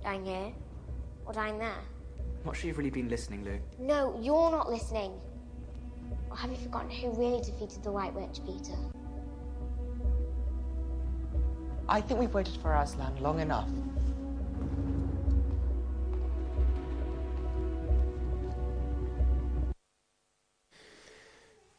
Dying 0.05 0.23
here, 0.23 0.53
or 1.25 1.33
dying 1.33 1.59
there. 1.59 1.67
I'm 1.67 2.45
not 2.45 2.55
sure 2.55 2.69
you've 2.69 2.77
really 2.77 2.89
been 2.89 3.09
listening, 3.09 3.43
Lu. 3.43 3.59
No, 3.77 4.17
you're 4.23 4.51
not 4.51 4.71
listening. 4.71 5.19
Or 6.29 6.37
have 6.37 6.49
you 6.49 6.55
forgotten 6.55 6.91
who 6.91 7.09
really 7.09 7.41
defeated 7.43 7.83
the 7.83 7.91
White 7.91 8.13
Witch, 8.13 8.39
Peter? 8.45 8.77
I 11.87 12.01
think 12.01 12.19
we've 12.19 12.33
waited 12.33 12.57
for 12.57 12.73
Aslan 12.73 13.21
long 13.21 13.39
enough. 13.39 13.69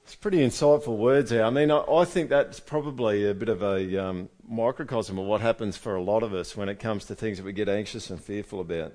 It's 0.05 0.15
pretty 0.15 0.39
insightful 0.39 0.97
words 0.97 1.31
there. 1.31 1.45
I 1.45 1.51
mean, 1.51 1.73
I, 1.73 1.79
I 1.79 2.05
think 2.05 2.31
that's 2.31 2.61
probably 2.61 3.29
a 3.29 3.35
bit 3.35 3.49
of 3.49 3.63
a 3.63 4.05
um, 4.05 4.29
microcosm 4.49 5.19
of 5.19 5.27
what 5.27 5.41
happens 5.41 5.77
for 5.77 5.97
a 5.97 6.03
lot 6.03 6.23
of 6.23 6.33
us 6.33 6.57
when 6.57 6.69
it 6.69 6.79
comes 6.79 7.07
to 7.07 7.17
things 7.17 7.39
that 7.39 7.45
we 7.45 7.53
get 7.53 7.69
anxious 7.69 8.09
and 8.09 8.23
fearful 8.23 8.61
about. 8.61 8.93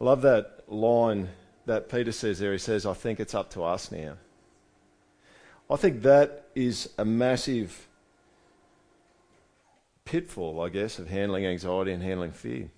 I 0.00 0.04
love 0.04 0.22
that 0.22 0.62
line 0.68 1.30
that 1.66 1.88
Peter 1.88 2.12
says 2.12 2.38
there. 2.38 2.52
He 2.52 2.58
says, 2.58 2.86
I 2.86 2.92
think 2.92 3.18
it's 3.18 3.34
up 3.34 3.50
to 3.50 3.64
us 3.64 3.90
now. 3.90 4.14
I 5.68 5.74
think 5.74 6.02
that 6.02 6.46
is 6.54 6.90
a 6.98 7.04
massive 7.04 7.88
pitfall, 10.04 10.60
I 10.60 10.68
guess, 10.68 10.98
of 10.98 11.08
handling 11.08 11.46
anxiety 11.46 11.92
and 11.92 12.02
handling 12.02 12.32
fear. 12.32 12.70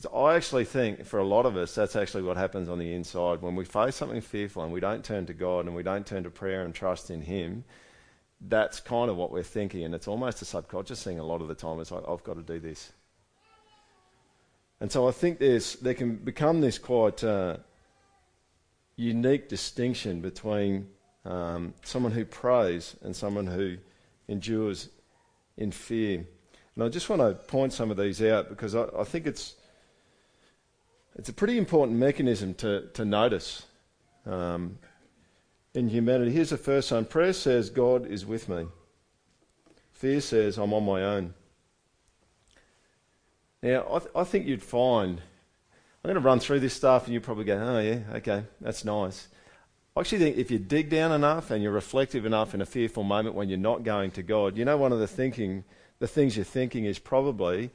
So 0.00 0.10
I 0.10 0.34
actually 0.34 0.64
think 0.64 1.04
for 1.04 1.18
a 1.20 1.24
lot 1.24 1.46
of 1.46 1.56
us, 1.56 1.74
that's 1.74 1.94
actually 1.94 2.24
what 2.24 2.36
happens 2.36 2.68
on 2.68 2.78
the 2.78 2.92
inside. 2.92 3.42
When 3.42 3.54
we 3.54 3.64
face 3.64 3.94
something 3.94 4.20
fearful 4.20 4.64
and 4.64 4.72
we 4.72 4.80
don't 4.80 5.04
turn 5.04 5.26
to 5.26 5.34
God 5.34 5.66
and 5.66 5.74
we 5.74 5.84
don't 5.84 6.04
turn 6.04 6.24
to 6.24 6.30
prayer 6.30 6.64
and 6.64 6.74
trust 6.74 7.10
in 7.10 7.22
Him, 7.22 7.64
that's 8.40 8.80
kind 8.80 9.08
of 9.08 9.16
what 9.16 9.30
we're 9.30 9.44
thinking. 9.44 9.84
And 9.84 9.94
it's 9.94 10.08
almost 10.08 10.42
a 10.42 10.44
subconscious 10.44 11.02
thing 11.02 11.20
a 11.20 11.24
lot 11.24 11.40
of 11.40 11.48
the 11.48 11.54
time. 11.54 11.78
It's 11.80 11.92
like, 11.92 12.04
I've 12.08 12.24
got 12.24 12.34
to 12.34 12.42
do 12.42 12.58
this. 12.58 12.92
And 14.80 14.90
so 14.90 15.08
I 15.08 15.12
think 15.12 15.38
there's, 15.38 15.74
there 15.76 15.94
can 15.94 16.16
become 16.16 16.60
this 16.60 16.76
quite 16.76 17.22
uh, 17.22 17.58
unique 18.96 19.48
distinction 19.48 20.20
between 20.20 20.88
um, 21.24 21.72
someone 21.84 22.12
who 22.12 22.24
prays 22.24 22.96
and 23.02 23.14
someone 23.14 23.46
who 23.46 23.76
endures 24.28 24.88
in 25.56 25.70
fear. 25.70 26.24
And 26.74 26.84
I 26.84 26.88
just 26.88 27.08
want 27.08 27.22
to 27.22 27.34
point 27.34 27.72
some 27.72 27.90
of 27.90 27.96
these 27.96 28.20
out 28.22 28.48
because 28.48 28.74
I, 28.74 28.86
I 28.98 29.04
think 29.04 29.26
it's 29.26 29.54
it's 31.16 31.28
a 31.28 31.32
pretty 31.32 31.58
important 31.58 31.96
mechanism 31.98 32.54
to, 32.54 32.88
to 32.94 33.04
notice 33.04 33.66
um, 34.26 34.78
in 35.72 35.88
humanity. 35.88 36.32
Here's 36.32 36.50
the 36.50 36.56
first 36.56 36.90
one 36.90 37.04
prayer 37.04 37.32
says, 37.32 37.70
God 37.70 38.06
is 38.06 38.26
with 38.26 38.48
me. 38.48 38.66
Fear 39.92 40.20
says, 40.20 40.58
I'm 40.58 40.72
on 40.72 40.84
my 40.84 41.02
own. 41.02 41.34
Now, 43.62 43.86
I, 43.90 43.98
th- 44.00 44.10
I 44.14 44.24
think 44.24 44.46
you'd 44.46 44.62
find, 44.62 45.20
I'm 46.02 46.08
going 46.10 46.14
to 46.16 46.20
run 46.20 46.40
through 46.40 46.60
this 46.60 46.74
stuff 46.74 47.04
and 47.04 47.14
you 47.14 47.20
probably 47.20 47.44
go, 47.44 47.56
oh, 47.56 47.78
yeah, 47.78 48.00
okay, 48.16 48.44
that's 48.60 48.84
nice. 48.84 49.28
I 49.96 50.00
actually 50.00 50.18
think 50.18 50.36
if 50.36 50.50
you 50.50 50.58
dig 50.58 50.90
down 50.90 51.12
enough 51.12 51.52
and 51.52 51.62
you're 51.62 51.70
reflective 51.70 52.26
enough 52.26 52.52
in 52.52 52.60
a 52.60 52.66
fearful 52.66 53.04
moment 53.04 53.36
when 53.36 53.48
you're 53.48 53.58
not 53.58 53.84
going 53.84 54.10
to 54.12 54.24
God, 54.24 54.56
you 54.56 54.64
know, 54.64 54.76
one 54.76 54.92
of 54.92 54.98
the 54.98 55.06
thinking, 55.06 55.62
the 56.00 56.08
things 56.08 56.36
you're 56.36 56.44
thinking 56.44 56.84
is 56.84 56.98
probably 56.98 57.70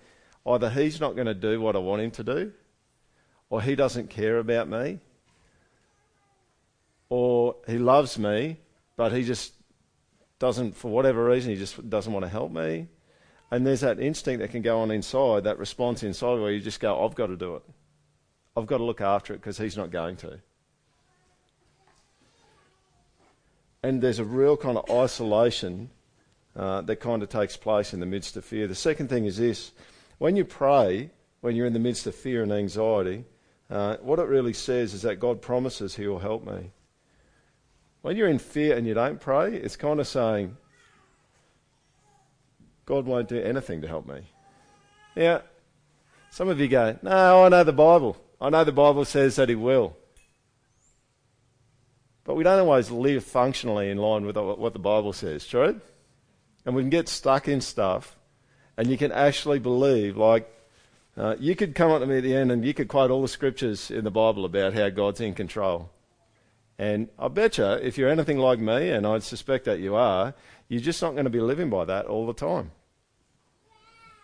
either 0.45 0.69
He's 0.69 0.99
not 0.99 1.15
going 1.15 1.27
to 1.27 1.33
do 1.33 1.61
what 1.61 1.77
I 1.77 1.79
want 1.79 2.01
Him 2.01 2.11
to 2.11 2.23
do, 2.23 2.51
or 3.49 3.61
he 3.61 3.75
doesn't 3.75 4.09
care 4.09 4.37
about 4.37 4.67
me, 4.67 4.99
or 7.07 7.55
he 7.67 7.77
loves 7.77 8.19
me, 8.19 8.57
but 8.97 9.11
he 9.11 9.23
just 9.23 9.53
doesn't, 10.39 10.75
for 10.75 10.91
whatever 10.91 11.25
reason, 11.25 11.51
he 11.51 11.57
just 11.57 11.89
doesn't 11.89 12.11
want 12.11 12.23
to 12.25 12.29
help 12.29 12.51
me. 12.51 12.87
And 13.49 13.65
there's 13.65 13.81
that 13.81 13.99
instinct 13.99 14.41
that 14.41 14.51
can 14.51 14.61
go 14.61 14.81
on 14.81 14.91
inside, 14.91 15.45
that 15.45 15.57
response 15.57 16.03
inside 16.03 16.39
where 16.39 16.51
you 16.51 16.59
just 16.59 16.79
go, 16.79 17.03
I've 17.03 17.15
got 17.15 17.27
to 17.27 17.35
do 17.35 17.55
it. 17.55 17.63
I've 18.55 18.67
got 18.67 18.77
to 18.77 18.83
look 18.83 19.01
after 19.01 19.33
it 19.33 19.37
because 19.37 19.57
he's 19.57 19.77
not 19.77 19.89
going 19.89 20.17
to. 20.17 20.39
And 23.81 24.01
there's 24.01 24.19
a 24.19 24.25
real 24.25 24.57
kind 24.57 24.77
of 24.77 24.89
isolation 24.89 25.89
uh, 26.55 26.81
that 26.81 26.97
kind 26.97 27.23
of 27.23 27.29
takes 27.29 27.55
place 27.55 27.93
in 27.93 27.99
the 27.99 28.05
midst 28.05 28.35
of 28.35 28.43
fear. 28.43 28.67
The 28.67 28.75
second 28.75 29.09
thing 29.09 29.25
is 29.25 29.37
this 29.37 29.71
when 30.17 30.35
you 30.35 30.43
pray, 30.43 31.11
when 31.41 31.55
you're 31.55 31.65
in 31.65 31.73
the 31.73 31.79
midst 31.79 32.05
of 32.07 32.15
fear 32.15 32.43
and 32.43 32.51
anxiety, 32.51 33.23
uh, 33.69 33.97
what 33.97 34.19
it 34.19 34.27
really 34.27 34.53
says 34.53 34.93
is 34.93 35.03
that 35.03 35.19
God 35.19 35.41
promises 35.41 35.95
He 35.95 36.07
will 36.07 36.19
help 36.19 36.45
me. 36.45 36.71
When 38.01 38.17
you're 38.17 38.27
in 38.27 38.39
fear 38.39 38.75
and 38.75 38.87
you 38.87 38.93
don't 38.93 39.19
pray, 39.19 39.55
it's 39.55 39.75
kind 39.75 39.99
of 39.99 40.07
saying, 40.07 40.57
God 42.85 43.05
won't 43.05 43.27
do 43.27 43.39
anything 43.39 43.81
to 43.81 43.87
help 43.87 44.07
me. 44.07 44.21
Now, 45.15 45.43
some 46.31 46.49
of 46.49 46.59
you 46.59 46.67
go, 46.67 46.97
No, 47.01 47.45
I 47.45 47.49
know 47.49 47.63
the 47.63 47.73
Bible. 47.73 48.17
I 48.41 48.49
know 48.49 48.63
the 48.63 48.71
Bible 48.71 49.05
says 49.05 49.35
that 49.35 49.49
He 49.49 49.55
will. 49.55 49.95
But 52.29 52.35
we 52.35 52.43
don't 52.43 52.59
always 52.59 52.91
live 52.91 53.23
functionally 53.23 53.89
in 53.89 53.97
line 53.97 54.23
with 54.23 54.37
what 54.37 54.73
the 54.73 54.77
Bible 54.77 55.13
says, 55.13 55.47
true? 55.47 55.81
And 56.63 56.75
we 56.75 56.83
can 56.83 56.91
get 56.91 57.09
stuck 57.09 57.47
in 57.47 57.59
stuff, 57.59 58.15
and 58.77 58.87
you 58.87 58.99
can 58.99 59.11
actually 59.11 59.57
believe, 59.57 60.15
like, 60.15 60.47
uh, 61.17 61.37
you 61.39 61.55
could 61.55 61.73
come 61.73 61.89
up 61.89 62.01
to 62.01 62.05
me 62.05 62.17
at 62.17 62.23
the 62.23 62.35
end 62.35 62.51
and 62.51 62.63
you 62.63 62.75
could 62.75 62.87
quote 62.87 63.09
all 63.09 63.23
the 63.23 63.27
scriptures 63.27 63.89
in 63.89 64.03
the 64.03 64.11
Bible 64.11 64.45
about 64.45 64.75
how 64.75 64.89
God's 64.89 65.21
in 65.21 65.33
control. 65.33 65.89
And 66.77 67.09
I 67.17 67.29
bet 67.29 67.57
you, 67.57 67.65
if 67.65 67.97
you're 67.97 68.09
anything 68.09 68.37
like 68.37 68.59
me, 68.59 68.91
and 68.91 69.07
I 69.07 69.17
suspect 69.17 69.65
that 69.65 69.79
you 69.79 69.95
are, 69.95 70.35
you're 70.67 70.81
just 70.81 71.01
not 71.01 71.13
going 71.13 71.23
to 71.23 71.31
be 71.31 71.41
living 71.41 71.71
by 71.71 71.83
that 71.85 72.05
all 72.05 72.27
the 72.27 72.33
time. 72.33 72.69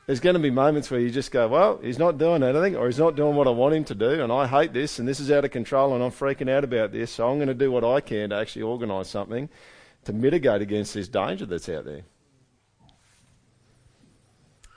There's 0.05 0.19
going 0.19 0.35
to 0.35 0.39
be 0.39 0.51
moments 0.51 0.91
where 0.91 0.99
you 0.99 1.09
just 1.09 1.31
go, 1.31 1.47
well, 1.47 1.79
he's 1.81 1.97
not 1.97 2.19
doing 2.19 2.43
anything, 2.43 2.75
or 2.75 2.85
he's 2.85 2.99
not 2.99 3.15
doing 3.15 3.35
what 3.35 3.47
I 3.47 3.51
want 3.51 3.73
him 3.73 3.85
to 3.85 3.95
do, 3.95 4.23
and 4.23 4.31
I 4.31 4.45
hate 4.45 4.71
this, 4.71 4.99
and 4.99 5.07
this 5.07 5.19
is 5.19 5.31
out 5.31 5.45
of 5.45 5.51
control, 5.51 5.95
and 5.95 6.03
I'm 6.03 6.11
freaking 6.11 6.49
out 6.49 6.63
about 6.63 6.91
this, 6.91 7.11
so 7.11 7.27
I'm 7.27 7.37
going 7.37 7.47
to 7.47 7.55
do 7.55 7.71
what 7.71 7.83
I 7.83 8.01
can 8.01 8.29
to 8.29 8.35
actually 8.35 8.61
organise 8.61 9.09
something 9.09 9.49
to 10.03 10.13
mitigate 10.13 10.61
against 10.61 10.93
this 10.93 11.07
danger 11.07 11.47
that's 11.47 11.69
out 11.69 11.85
there. 11.85 12.03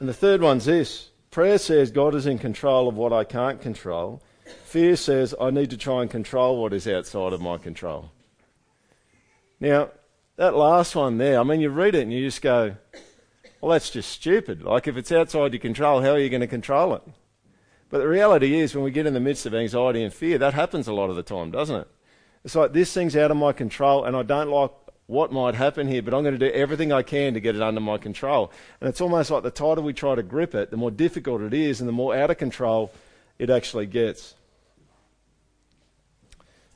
And 0.00 0.08
the 0.08 0.14
third 0.14 0.40
one's 0.40 0.64
this 0.64 1.10
prayer 1.30 1.58
says 1.58 1.90
God 1.90 2.14
is 2.14 2.26
in 2.26 2.38
control 2.38 2.88
of 2.88 2.96
what 2.96 3.12
I 3.12 3.24
can't 3.24 3.60
control. 3.60 4.22
Fear 4.64 4.96
says 4.96 5.34
I 5.40 5.50
need 5.50 5.70
to 5.70 5.76
try 5.76 6.02
and 6.02 6.10
control 6.10 6.60
what 6.60 6.72
is 6.72 6.88
outside 6.88 7.32
of 7.32 7.40
my 7.40 7.58
control. 7.58 8.10
Now, 9.60 9.90
that 10.36 10.54
last 10.54 10.96
one 10.96 11.18
there, 11.18 11.38
I 11.38 11.42
mean, 11.42 11.60
you 11.60 11.68
read 11.68 11.94
it 11.94 12.02
and 12.02 12.12
you 12.12 12.24
just 12.24 12.40
go, 12.40 12.76
well, 13.60 13.72
that's 13.72 13.90
just 13.90 14.10
stupid. 14.10 14.62
Like, 14.62 14.86
if 14.86 14.96
it's 14.96 15.12
outside 15.12 15.52
your 15.52 15.60
control, 15.60 16.00
how 16.00 16.10
are 16.10 16.18
you 16.18 16.30
going 16.30 16.40
to 16.40 16.46
control 16.46 16.94
it? 16.94 17.02
But 17.90 17.98
the 17.98 18.08
reality 18.08 18.58
is, 18.58 18.74
when 18.74 18.84
we 18.84 18.90
get 18.90 19.06
in 19.06 19.14
the 19.14 19.20
midst 19.20 19.46
of 19.46 19.54
anxiety 19.54 20.02
and 20.02 20.12
fear, 20.12 20.38
that 20.38 20.54
happens 20.54 20.86
a 20.86 20.92
lot 20.92 21.10
of 21.10 21.16
the 21.16 21.22
time, 21.22 21.50
doesn't 21.50 21.80
it? 21.80 21.88
It's 22.44 22.54
like 22.54 22.72
this 22.72 22.92
thing's 22.92 23.16
out 23.16 23.30
of 23.30 23.36
my 23.36 23.52
control, 23.52 24.04
and 24.04 24.16
I 24.16 24.22
don't 24.22 24.50
like 24.50 24.70
what 25.06 25.32
might 25.32 25.54
happen 25.54 25.88
here, 25.88 26.02
but 26.02 26.12
I'm 26.12 26.22
going 26.22 26.38
to 26.38 26.50
do 26.50 26.54
everything 26.54 26.92
I 26.92 27.02
can 27.02 27.32
to 27.34 27.40
get 27.40 27.56
it 27.56 27.62
under 27.62 27.80
my 27.80 27.96
control. 27.96 28.52
And 28.80 28.88
it's 28.88 29.00
almost 29.00 29.30
like 29.30 29.42
the 29.42 29.50
tighter 29.50 29.80
we 29.80 29.94
try 29.94 30.14
to 30.14 30.22
grip 30.22 30.54
it, 30.54 30.70
the 30.70 30.76
more 30.76 30.90
difficult 30.90 31.40
it 31.40 31.54
is, 31.54 31.80
and 31.80 31.88
the 31.88 31.92
more 31.92 32.14
out 32.14 32.30
of 32.30 32.36
control 32.36 32.92
it 33.38 33.48
actually 33.48 33.86
gets. 33.86 34.34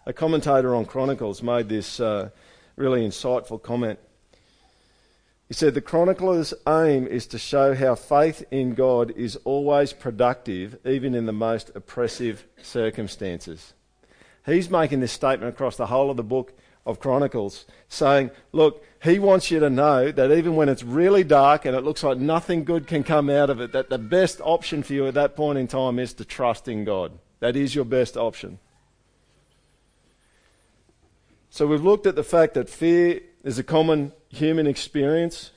A 0.06 0.12
commentator 0.12 0.74
on 0.74 0.86
Chronicles 0.86 1.42
made 1.42 1.68
this 1.68 2.00
uh, 2.00 2.30
really 2.76 3.06
insightful 3.06 3.62
comment. 3.62 3.98
He 5.52 5.54
said, 5.54 5.74
The 5.74 5.82
chronicler's 5.82 6.54
aim 6.66 7.06
is 7.06 7.26
to 7.26 7.38
show 7.38 7.74
how 7.74 7.94
faith 7.94 8.42
in 8.50 8.72
God 8.72 9.10
is 9.10 9.36
always 9.44 9.92
productive, 9.92 10.78
even 10.86 11.14
in 11.14 11.26
the 11.26 11.32
most 11.34 11.70
oppressive 11.74 12.46
circumstances. 12.62 13.74
He's 14.46 14.70
making 14.70 15.00
this 15.00 15.12
statement 15.12 15.52
across 15.52 15.76
the 15.76 15.88
whole 15.88 16.10
of 16.10 16.16
the 16.16 16.22
book 16.22 16.54
of 16.86 17.00
Chronicles, 17.00 17.66
saying, 17.86 18.30
Look, 18.52 18.82
he 19.02 19.18
wants 19.18 19.50
you 19.50 19.60
to 19.60 19.68
know 19.68 20.10
that 20.10 20.32
even 20.32 20.56
when 20.56 20.70
it's 20.70 20.82
really 20.82 21.22
dark 21.22 21.66
and 21.66 21.76
it 21.76 21.84
looks 21.84 22.02
like 22.02 22.16
nothing 22.16 22.64
good 22.64 22.86
can 22.86 23.04
come 23.04 23.28
out 23.28 23.50
of 23.50 23.60
it, 23.60 23.72
that 23.72 23.90
the 23.90 23.98
best 23.98 24.40
option 24.42 24.82
for 24.82 24.94
you 24.94 25.06
at 25.06 25.12
that 25.12 25.36
point 25.36 25.58
in 25.58 25.68
time 25.68 25.98
is 25.98 26.14
to 26.14 26.24
trust 26.24 26.66
in 26.66 26.86
God. 26.86 27.12
That 27.40 27.56
is 27.56 27.74
your 27.74 27.84
best 27.84 28.16
option. 28.16 28.58
So 31.50 31.66
we've 31.66 31.84
looked 31.84 32.06
at 32.06 32.16
the 32.16 32.24
fact 32.24 32.54
that 32.54 32.70
fear 32.70 33.20
is 33.42 33.58
a 33.58 33.62
common 33.62 34.12
human 34.28 34.66
experience. 34.66 35.50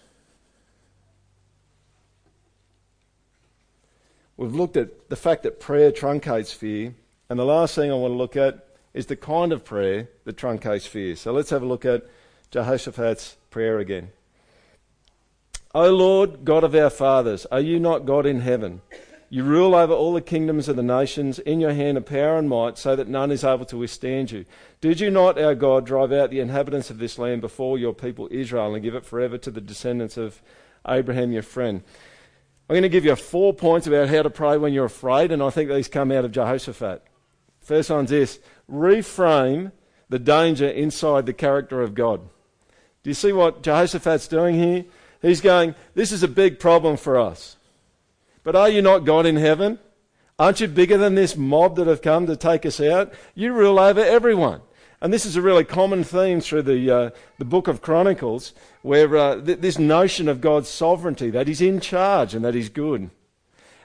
We've 4.38 4.54
looked 4.54 4.76
at 4.76 5.10
the 5.10 5.16
fact 5.16 5.44
that 5.44 5.60
prayer 5.60 5.92
truncates 5.92 6.54
fear. 6.54 6.94
And 7.30 7.40
the 7.40 7.46
last 7.46 7.76
thing 7.76 7.92
I 7.92 7.96
want 7.96 8.12
to 8.12 8.18
look 8.18 8.36
at 8.36 8.68
is 8.94 9.06
the 9.06 9.16
kind 9.16 9.52
of 9.52 9.64
prayer 9.64 10.10
that 10.26 10.36
truncates 10.36 10.88
fear. 10.88 11.16
So 11.16 11.32
let's 11.32 11.50
have 11.50 11.62
a 11.62 11.66
look 11.66 11.86
at 11.86 12.04
Jehoshaphat's 12.52 13.38
prayer 13.50 13.80
again. 13.80 14.10
O 15.74 15.92
Lord, 15.92 16.46
God 16.46 16.64
of 16.64 16.76
our 16.76 16.90
fathers, 16.90 17.46
are 17.48 17.60
you 17.60 17.80
not 17.80 18.06
God 18.06 18.26
in 18.26 18.42
heaven? 18.42 18.82
You 19.36 19.44
rule 19.44 19.76
over 19.76 19.92
all 19.92 20.14
the 20.14 20.22
kingdoms 20.22 20.70
of 20.70 20.78
the 20.78 20.82
nations. 20.82 21.40
In 21.40 21.60
your 21.60 21.74
hand 21.74 21.98
are 21.98 22.02
power 22.02 22.38
and 22.38 22.48
might, 22.48 22.78
so 22.78 22.96
that 22.96 23.10
none 23.10 23.32
is 23.32 23.44
able 23.44 23.66
to 23.66 23.76
withstand 23.76 24.32
you. 24.32 24.46
Did 24.80 25.02
you 25.02 25.12
not, 25.12 25.38
our 25.38 25.54
God, 25.54 25.86
drive 25.86 26.14
out 26.14 26.30
the 26.30 26.40
inhabitants 26.40 26.90
of 26.90 27.00
this 27.00 27.20
land 27.20 27.42
before 27.42 27.78
your 27.78 27.94
people 27.94 28.30
Israel 28.32 28.74
and 28.74 28.82
give 28.82 28.96
it 28.96 29.04
forever 29.04 29.38
to 29.40 29.52
the 29.52 29.60
descendants 29.60 30.16
of 30.16 30.42
Abraham, 30.88 31.34
your 31.34 31.44
friend? 31.44 31.84
I'm 32.70 32.76
going 32.76 32.84
to 32.84 32.88
give 32.88 33.04
you 33.04 33.14
four 33.18 33.54
points 33.54 33.88
about 33.88 34.08
how 34.08 34.22
to 34.22 34.30
pray 34.30 34.56
when 34.56 34.72
you're 34.72 34.86
afraid, 34.86 35.34
and 35.34 35.44
I 35.44 35.50
think 35.50 35.70
these 35.70 35.90
come 35.90 36.14
out 36.14 36.24
of 36.24 36.32
Jehoshaphat. 36.32 37.04
First 37.60 37.90
one's 37.90 38.12
this 38.12 38.40
reframe 38.72 39.74
the 40.08 40.18
danger 40.18 40.70
inside 40.70 41.26
the 41.26 41.34
character 41.34 41.82
of 41.82 41.94
God. 41.94 42.22
Do 43.04 43.10
you 43.10 43.14
see 43.14 43.34
what 43.34 43.64
Jehoshaphat's 43.64 44.30
doing 44.30 44.56
here? 44.56 44.86
He's 45.22 45.42
going, 45.42 45.76
This 45.94 46.14
is 46.14 46.24
a 46.24 46.30
big 46.30 46.58
problem 46.58 46.96
for 46.96 47.20
us. 47.20 47.58
But 48.46 48.56
are 48.56 48.70
you 48.70 48.82
not 48.84 49.06
God 49.06 49.26
in 49.26 49.36
heaven? 49.38 49.80
Aren't 50.38 50.62
you 50.62 50.68
bigger 50.68 50.98
than 50.98 51.16
this 51.16 51.36
mob 51.36 51.76
that 51.78 51.88
have 51.88 52.04
come 52.04 52.28
to 52.28 52.38
take 52.38 52.66
us 52.66 52.80
out? 52.80 53.12
You 53.34 53.52
rule 53.52 53.80
over 53.80 54.00
everyone. 54.00 54.62
And 55.02 55.12
this 55.12 55.26
is 55.26 55.36
a 55.36 55.42
really 55.42 55.64
common 55.64 56.04
theme 56.04 56.40
through 56.40 56.62
the, 56.62 56.92
uh, 56.92 57.10
the 57.40 57.46
book 57.46 57.68
of 57.68 57.82
Chronicles, 57.82 58.54
where 58.84 59.18
uh, 59.18 59.42
th- 59.42 59.60
this 59.60 59.80
notion 59.80 60.30
of 60.30 60.42
God's 60.42 60.70
sovereignty, 60.70 61.32
that 61.32 61.48
He's 61.48 61.60
in 61.60 61.80
charge 61.80 62.36
and 62.36 62.46
that 62.46 62.54
He's 62.54 62.70
good. 62.70 63.10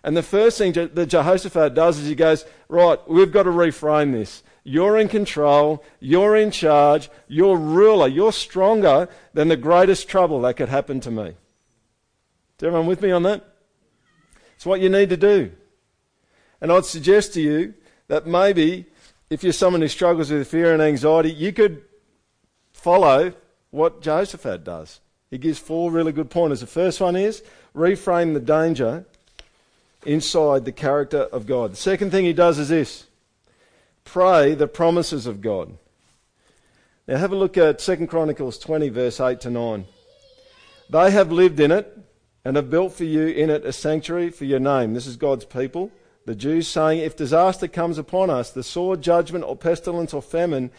And 0.05 0.15
the 0.15 0.23
first 0.23 0.59
thing 0.59 0.73
that 0.73 1.07
Jehoshaphat 1.07 1.75
does 1.75 1.99
is 1.99 2.09
he 2.09 2.15
goes, 2.15 2.45
Right, 2.69 2.99
we've 3.09 3.33
got 3.33 3.43
to 3.45 3.51
reframe 3.51 4.13
this. 4.13 4.43
You're 4.63 4.99
in 4.99 5.09
control, 5.09 5.85
you're 6.01 6.37
in 6.37 6.51
charge, 6.51 7.11
you're 7.29 7.57
ruler, 7.57 8.09
you're 8.09 8.33
stronger 8.33 9.09
than 9.35 9.49
the 9.49 9.57
greatest 9.57 10.09
trouble 10.09 10.43
that 10.43 10.55
could 10.55 10.69
happen 10.69 11.01
to 11.01 11.11
me. 11.11 11.29
Is 11.29 12.63
everyone 12.63 12.87
with 12.87 13.03
me 13.03 13.11
on 13.11 13.23
that? 13.25 13.50
It's 14.61 14.67
what 14.67 14.83
you 14.83 14.91
need 14.91 15.09
to 15.09 15.17
do. 15.17 15.53
And 16.61 16.71
I'd 16.71 16.85
suggest 16.85 17.33
to 17.33 17.41
you 17.41 17.73
that 18.09 18.27
maybe 18.27 18.85
if 19.31 19.43
you're 19.43 19.55
someone 19.55 19.81
who 19.81 19.89
struggles 19.89 20.31
with 20.31 20.47
fear 20.49 20.75
and 20.75 20.83
anxiety, 20.83 21.33
you 21.33 21.51
could 21.51 21.81
follow 22.75 23.33
what 23.71 24.03
Jehoshaphat 24.03 24.63
does. 24.63 25.01
He 25.31 25.39
gives 25.39 25.59
four 25.59 25.91
really 25.91 26.13
good 26.13 26.29
pointers. 26.29 26.61
The 26.61 26.67
first 26.67 27.01
one 27.01 27.17
is 27.17 27.43
reframe 27.75 28.35
the 28.35 28.41
danger 28.41 29.07
inside 30.05 30.67
the 30.67 30.73
character 30.73 31.21
of 31.21 31.47
God. 31.47 31.73
The 31.73 31.77
second 31.77 32.11
thing 32.11 32.27
he 32.27 32.35
does 32.35 32.59
is 32.59 32.69
this 32.69 33.07
pray 34.05 34.55
the 34.55 34.69
promises 34.69 35.27
of 35.27 35.41
God. 35.41 35.75
Now 37.09 37.17
have 37.17 37.33
a 37.33 37.35
look 37.35 37.57
at 37.57 37.79
2 37.79 38.07
Chronicles 38.09 38.59
20, 38.59 38.91
verse 38.91 39.21
8 39.21 39.41
to 39.41 39.49
9. 39.49 39.87
They 40.91 41.11
have 41.13 41.33
lived 41.33 41.61
in 41.61 41.73
it 41.73 42.00
and 42.45 42.57
have 42.57 42.71
built 42.71 42.93
for 42.93 43.05
you 43.05 43.27
in 43.27 43.51
it 43.51 43.65
a 43.65 43.73
sanctuary 43.73 44.31
for 44.31 44.45
your 44.45 44.61
name. 44.61 44.95
This 44.95 45.07
is 45.07 45.17
God's 45.17 45.45
people. 45.45 45.91
The 46.27 46.35
Jews 46.35 46.69
saying, 46.69 47.01
If 47.01 47.17
disaster 47.17 47.69
comes 47.69 47.99
upon 47.99 48.31
us, 48.31 48.51
the 48.51 48.63
sword, 48.63 49.03
judgment, 49.03 49.45
or 49.45 49.57
pestilence, 49.57 50.15
or 50.15 50.23
famine, 50.23 50.71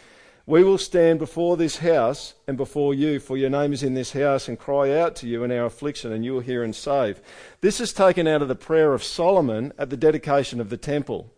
we 0.45 0.63
will 0.63 0.77
stand 0.77 1.19
before 1.19 1.55
this 1.55 1.77
house 1.77 2.33
and 2.47 2.57
before 2.57 2.93
you, 2.93 3.19
for 3.19 3.37
your 3.37 3.49
name 3.49 3.73
is 3.73 3.83
in 3.83 3.93
this 3.93 4.13
house, 4.13 4.47
and 4.47 4.57
cry 4.57 4.97
out 4.97 5.15
to 5.17 5.27
you 5.27 5.43
in 5.43 5.51
our 5.51 5.65
affliction, 5.65 6.11
and 6.11 6.25
you 6.25 6.33
will 6.33 6.41
hear 6.41 6.63
and 6.63 6.75
save. 6.75 7.21
This 7.61 7.79
is 7.79 7.93
taken 7.93 8.27
out 8.27 8.41
of 8.41 8.47
the 8.47 8.55
prayer 8.55 8.93
of 8.93 9.03
Solomon 9.03 9.71
at 9.77 9.89
the 9.89 9.97
dedication 9.97 10.59
of 10.59 10.69
the 10.69 10.77
temple. 10.77 11.31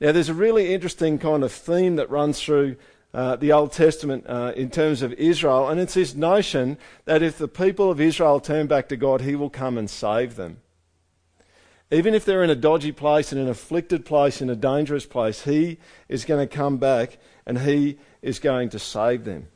Now, 0.00 0.12
there's 0.12 0.28
a 0.28 0.34
really 0.34 0.72
interesting 0.72 1.18
kind 1.18 1.42
of 1.42 1.52
theme 1.52 1.96
that 1.96 2.10
runs 2.10 2.40
through 2.40 2.76
uh, 3.14 3.36
the 3.36 3.52
Old 3.52 3.72
Testament 3.72 4.24
uh, 4.26 4.52
in 4.56 4.70
terms 4.70 5.00
of 5.00 5.12
Israel, 5.14 5.68
and 5.68 5.80
it's 5.80 5.94
this 5.94 6.14
notion 6.14 6.76
that 7.04 7.22
if 7.22 7.38
the 7.38 7.48
people 7.48 7.90
of 7.90 8.00
Israel 8.00 8.40
turn 8.40 8.66
back 8.66 8.88
to 8.88 8.96
God, 8.96 9.20
He 9.20 9.36
will 9.36 9.50
come 9.50 9.78
and 9.78 9.88
save 9.88 10.34
them. 10.34 10.58
Even 11.90 12.12
if 12.12 12.24
they're 12.24 12.42
in 12.42 12.50
a 12.50 12.56
dodgy 12.56 12.90
place, 12.90 13.32
in 13.32 13.38
an 13.38 13.48
afflicted 13.48 14.04
place, 14.04 14.42
in 14.42 14.50
a 14.50 14.56
dangerous 14.56 15.06
place, 15.06 15.44
He 15.44 15.78
is 16.08 16.24
going 16.24 16.46
to 16.46 16.56
come 16.56 16.78
back 16.78 17.18
and 17.46 17.60
He 17.60 17.98
is 18.20 18.40
going 18.40 18.68
to 18.70 18.78
save 18.80 19.24
them. 19.24 19.46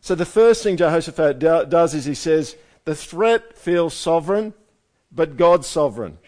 So 0.00 0.14
the 0.14 0.24
first 0.24 0.62
thing 0.62 0.78
Jehoshaphat 0.78 1.38
do, 1.38 1.66
does 1.66 1.94
is 1.94 2.06
he 2.06 2.14
says, 2.14 2.56
the 2.84 2.94
threat 2.94 3.56
feels 3.56 3.92
sovereign, 3.92 4.54
but 5.12 5.36
God's 5.36 5.66
sovereign. 5.66 6.18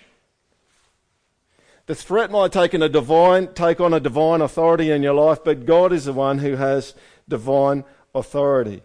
The 1.86 1.94
threat 1.94 2.30
might 2.30 2.52
take, 2.52 2.74
a 2.74 2.88
divine, 2.88 3.54
take 3.54 3.80
on 3.80 3.92
a 3.92 4.00
divine 4.00 4.40
authority 4.40 4.90
in 4.90 5.02
your 5.02 5.14
life, 5.14 5.40
but 5.44 5.66
God 5.66 5.92
is 5.92 6.04
the 6.04 6.12
one 6.12 6.38
who 6.38 6.56
has 6.56 6.94
divine 7.28 7.84
authority. 8.14 8.82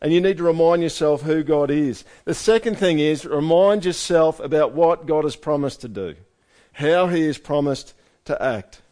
and 0.00 0.12
you 0.12 0.20
need 0.20 0.36
to 0.36 0.42
remind 0.42 0.82
yourself 0.82 1.22
who 1.22 1.42
God 1.42 1.70
is. 1.70 2.04
The 2.26 2.34
second 2.34 2.76
thing 2.76 2.98
is 2.98 3.24
remind 3.24 3.84
yourself 3.84 4.38
about 4.40 4.72
what 4.72 5.06
God 5.06 5.24
has 5.24 5.36
promised 5.36 5.80
to 5.80 5.88
do, 5.88 6.14
how 6.72 7.08
He 7.08 7.22
has 7.26 7.38
promised 7.38 7.94
to 8.26 8.40
act. 8.40 8.82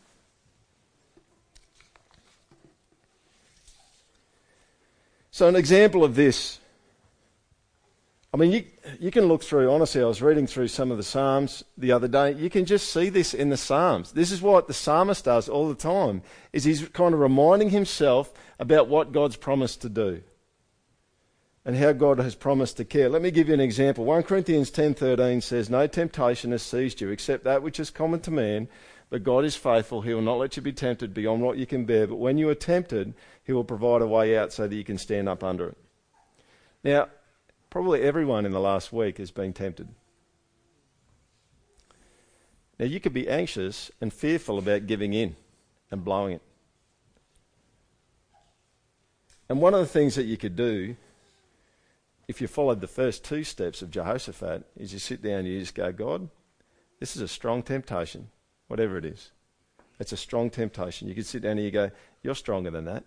So, 5.30 5.48
an 5.48 5.56
example 5.56 6.04
of 6.04 6.14
this 6.14 6.58
I 8.34 8.36
mean, 8.36 8.50
you, 8.50 8.64
you 8.98 9.10
can 9.12 9.26
look 9.26 9.44
through, 9.44 9.70
honestly, 9.70 10.02
I 10.02 10.06
was 10.06 10.20
reading 10.20 10.48
through 10.48 10.66
some 10.66 10.90
of 10.90 10.96
the 10.96 11.04
Psalms 11.04 11.62
the 11.78 11.92
other 11.92 12.08
day. 12.08 12.32
You 12.32 12.50
can 12.50 12.64
just 12.64 12.92
see 12.92 13.08
this 13.08 13.32
in 13.32 13.48
the 13.48 13.56
Psalms. 13.56 14.10
This 14.10 14.32
is 14.32 14.42
what 14.42 14.66
the 14.66 14.74
psalmist 14.74 15.26
does 15.26 15.48
all 15.48 15.68
the 15.68 15.76
time, 15.76 16.20
is 16.52 16.64
he's 16.64 16.88
kind 16.88 17.14
of 17.14 17.20
reminding 17.20 17.70
himself 17.70 18.32
about 18.58 18.88
what 18.88 19.12
God's 19.12 19.36
promised 19.36 19.82
to 19.82 19.88
do 19.88 20.24
and 21.64 21.76
how 21.76 21.92
God 21.92 22.18
has 22.18 22.34
promised 22.34 22.76
to 22.78 22.84
care. 22.84 23.08
Let 23.08 23.22
me 23.22 23.30
give 23.30 23.46
you 23.46 23.54
an 23.54 23.60
example. 23.60 24.04
1 24.04 24.24
Corinthians 24.24 24.72
10:13 24.72 25.40
says, 25.40 25.70
"No 25.70 25.86
temptation 25.86 26.50
has 26.50 26.62
seized 26.62 27.00
you 27.00 27.10
except 27.10 27.44
that 27.44 27.62
which 27.62 27.78
is 27.78 27.88
common 27.88 28.18
to 28.22 28.32
man, 28.32 28.66
but 29.10 29.22
God 29.22 29.44
is 29.44 29.54
faithful. 29.54 30.00
He 30.00 30.12
will 30.12 30.22
not 30.22 30.38
let 30.40 30.56
you 30.56 30.62
be 30.62 30.72
tempted 30.72 31.14
beyond 31.14 31.40
what 31.42 31.56
you 31.56 31.66
can 31.66 31.84
bear, 31.84 32.08
but 32.08 32.16
when 32.16 32.36
you 32.36 32.48
are 32.48 32.56
tempted, 32.56 33.14
he 33.44 33.52
will 33.52 33.62
provide 33.62 34.02
a 34.02 34.08
way 34.08 34.36
out 34.36 34.52
so 34.52 34.66
that 34.66 34.74
you 34.74 34.82
can 34.82 34.98
stand 34.98 35.28
up 35.28 35.44
under 35.44 35.68
it." 35.68 35.76
Now, 36.82 37.06
Probably 37.74 38.02
everyone 38.02 38.46
in 38.46 38.52
the 38.52 38.60
last 38.60 38.92
week 38.92 39.18
has 39.18 39.32
been 39.32 39.52
tempted. 39.52 39.88
Now, 42.78 42.86
you 42.86 43.00
could 43.00 43.12
be 43.12 43.28
anxious 43.28 43.90
and 44.00 44.12
fearful 44.12 44.58
about 44.58 44.86
giving 44.86 45.12
in 45.12 45.34
and 45.90 46.04
blowing 46.04 46.34
it. 46.34 46.42
And 49.48 49.60
one 49.60 49.74
of 49.74 49.80
the 49.80 49.86
things 49.86 50.14
that 50.14 50.26
you 50.26 50.36
could 50.36 50.54
do, 50.54 50.94
if 52.28 52.40
you 52.40 52.46
followed 52.46 52.80
the 52.80 52.86
first 52.86 53.24
two 53.24 53.42
steps 53.42 53.82
of 53.82 53.90
Jehoshaphat, 53.90 54.62
is 54.76 54.92
you 54.92 55.00
sit 55.00 55.20
down 55.20 55.40
and 55.40 55.48
you 55.48 55.58
just 55.58 55.74
go, 55.74 55.90
God, 55.90 56.28
this 57.00 57.16
is 57.16 57.22
a 57.22 57.28
strong 57.28 57.60
temptation, 57.60 58.28
whatever 58.68 58.98
it 58.98 59.04
is. 59.04 59.32
It's 59.98 60.12
a 60.12 60.16
strong 60.16 60.48
temptation. 60.48 61.08
You 61.08 61.16
could 61.16 61.26
sit 61.26 61.42
down 61.42 61.58
and 61.58 61.64
you 61.64 61.72
go, 61.72 61.90
You're 62.22 62.36
stronger 62.36 62.70
than 62.70 62.84
that. 62.84 63.02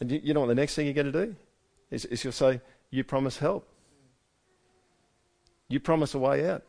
And 0.00 0.10
you, 0.10 0.20
you 0.24 0.32
know 0.32 0.40
what 0.40 0.46
the 0.46 0.54
next 0.54 0.74
thing 0.74 0.86
you're 0.86 0.94
going 0.94 1.12
to 1.12 1.26
do? 1.26 1.36
Is, 1.92 2.06
is 2.06 2.24
you'll 2.24 2.32
say, 2.32 2.60
You 2.90 3.04
promise 3.04 3.38
help. 3.38 3.68
You 5.68 5.78
promise 5.78 6.14
a 6.14 6.18
way 6.18 6.48
out. 6.50 6.64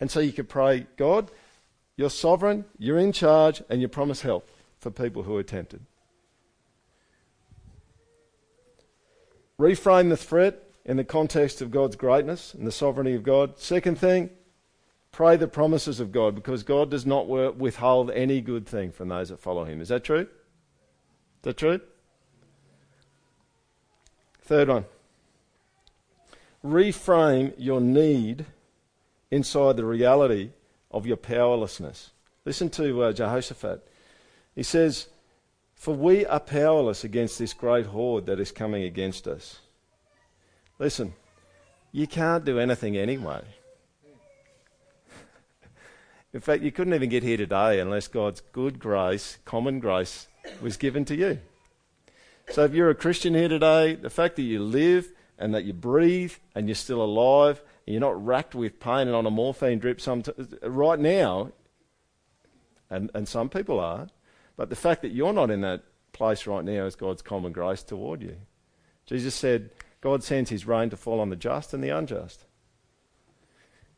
And 0.00 0.10
so 0.10 0.20
you 0.20 0.32
could 0.32 0.48
pray, 0.48 0.86
God, 0.96 1.30
you're 1.96 2.10
sovereign, 2.10 2.66
you're 2.78 2.98
in 2.98 3.12
charge, 3.12 3.62
and 3.70 3.80
you 3.80 3.88
promise 3.88 4.20
help 4.20 4.48
for 4.78 4.90
people 4.90 5.22
who 5.22 5.36
are 5.36 5.42
tempted. 5.42 5.80
Reframe 9.58 10.10
the 10.10 10.16
threat 10.16 10.62
in 10.84 10.96
the 10.96 11.04
context 11.04 11.62
of 11.62 11.70
God's 11.70 11.96
greatness 11.96 12.54
and 12.54 12.66
the 12.66 12.72
sovereignty 12.72 13.14
of 13.14 13.22
God. 13.22 13.58
Second 13.58 13.98
thing, 13.98 14.30
pray 15.12 15.36
the 15.36 15.46
promises 15.46 16.00
of 16.00 16.10
God 16.10 16.34
because 16.34 16.64
God 16.64 16.90
does 16.90 17.06
not 17.06 17.28
withhold 17.28 18.10
any 18.10 18.40
good 18.40 18.66
thing 18.66 18.90
from 18.90 19.08
those 19.08 19.28
that 19.28 19.38
follow 19.38 19.64
Him. 19.64 19.80
Is 19.80 19.88
that 19.88 20.02
true? 20.02 20.22
Is 20.22 21.42
that 21.42 21.56
true? 21.56 21.80
Third 24.44 24.68
one 24.68 24.84
reframe 26.64 27.52
your 27.58 27.80
need 27.80 28.46
inside 29.30 29.76
the 29.76 29.84
reality 29.84 30.50
of 30.90 31.06
your 31.06 31.16
powerlessness. 31.16 32.10
Listen 32.44 32.70
to 32.70 33.02
uh, 33.02 33.12
Jehoshaphat. 33.12 33.86
He 34.54 34.62
says, 34.62 35.08
For 35.74 35.94
we 35.94 36.24
are 36.24 36.40
powerless 36.40 37.04
against 37.04 37.38
this 37.38 37.52
great 37.52 37.86
horde 37.86 38.26
that 38.26 38.40
is 38.40 38.50
coming 38.50 38.84
against 38.84 39.26
us. 39.26 39.60
Listen, 40.78 41.14
you 41.92 42.06
can't 42.06 42.44
do 42.44 42.58
anything 42.58 42.96
anyway. 42.96 43.42
In 46.32 46.40
fact, 46.40 46.62
you 46.62 46.72
couldn't 46.72 46.94
even 46.94 47.10
get 47.10 47.22
here 47.22 47.36
today 47.36 47.78
unless 47.78 48.08
God's 48.08 48.40
good 48.52 48.80
grace, 48.80 49.38
common 49.44 49.78
grace, 49.78 50.26
was 50.60 50.76
given 50.76 51.04
to 51.04 51.14
you. 51.14 51.38
So 52.50 52.64
if 52.64 52.74
you're 52.74 52.90
a 52.90 52.94
Christian 52.94 53.34
here 53.34 53.48
today, 53.48 53.94
the 53.94 54.10
fact 54.10 54.36
that 54.36 54.42
you 54.42 54.62
live 54.62 55.12
and 55.38 55.54
that 55.54 55.64
you 55.64 55.72
breathe 55.72 56.34
and 56.54 56.68
you're 56.68 56.74
still 56.74 57.02
alive 57.02 57.62
and 57.86 57.94
you're 57.94 58.00
not 58.00 58.24
racked 58.24 58.54
with 58.54 58.78
pain 58.78 59.08
and 59.08 59.14
on 59.14 59.26
a 59.26 59.30
morphine 59.30 59.78
drip 59.78 59.98
t- 59.98 60.32
right 60.62 61.00
now, 61.00 61.52
and, 62.90 63.10
and 63.14 63.26
some 63.26 63.48
people 63.48 63.80
are, 63.80 64.08
but 64.56 64.70
the 64.70 64.76
fact 64.76 65.02
that 65.02 65.12
you're 65.12 65.32
not 65.32 65.50
in 65.50 65.62
that 65.62 65.82
place 66.12 66.46
right 66.46 66.64
now 66.64 66.84
is 66.84 66.94
God's 66.94 67.22
common 67.22 67.52
grace 67.52 67.82
toward 67.82 68.22
you. 68.22 68.36
Jesus 69.06 69.34
said, 69.34 69.70
God 70.00 70.22
sends 70.22 70.50
his 70.50 70.66
rain 70.66 70.90
to 70.90 70.96
fall 70.96 71.20
on 71.20 71.30
the 71.30 71.36
just 71.36 71.74
and 71.74 71.82
the 71.82 71.88
unjust. 71.88 72.44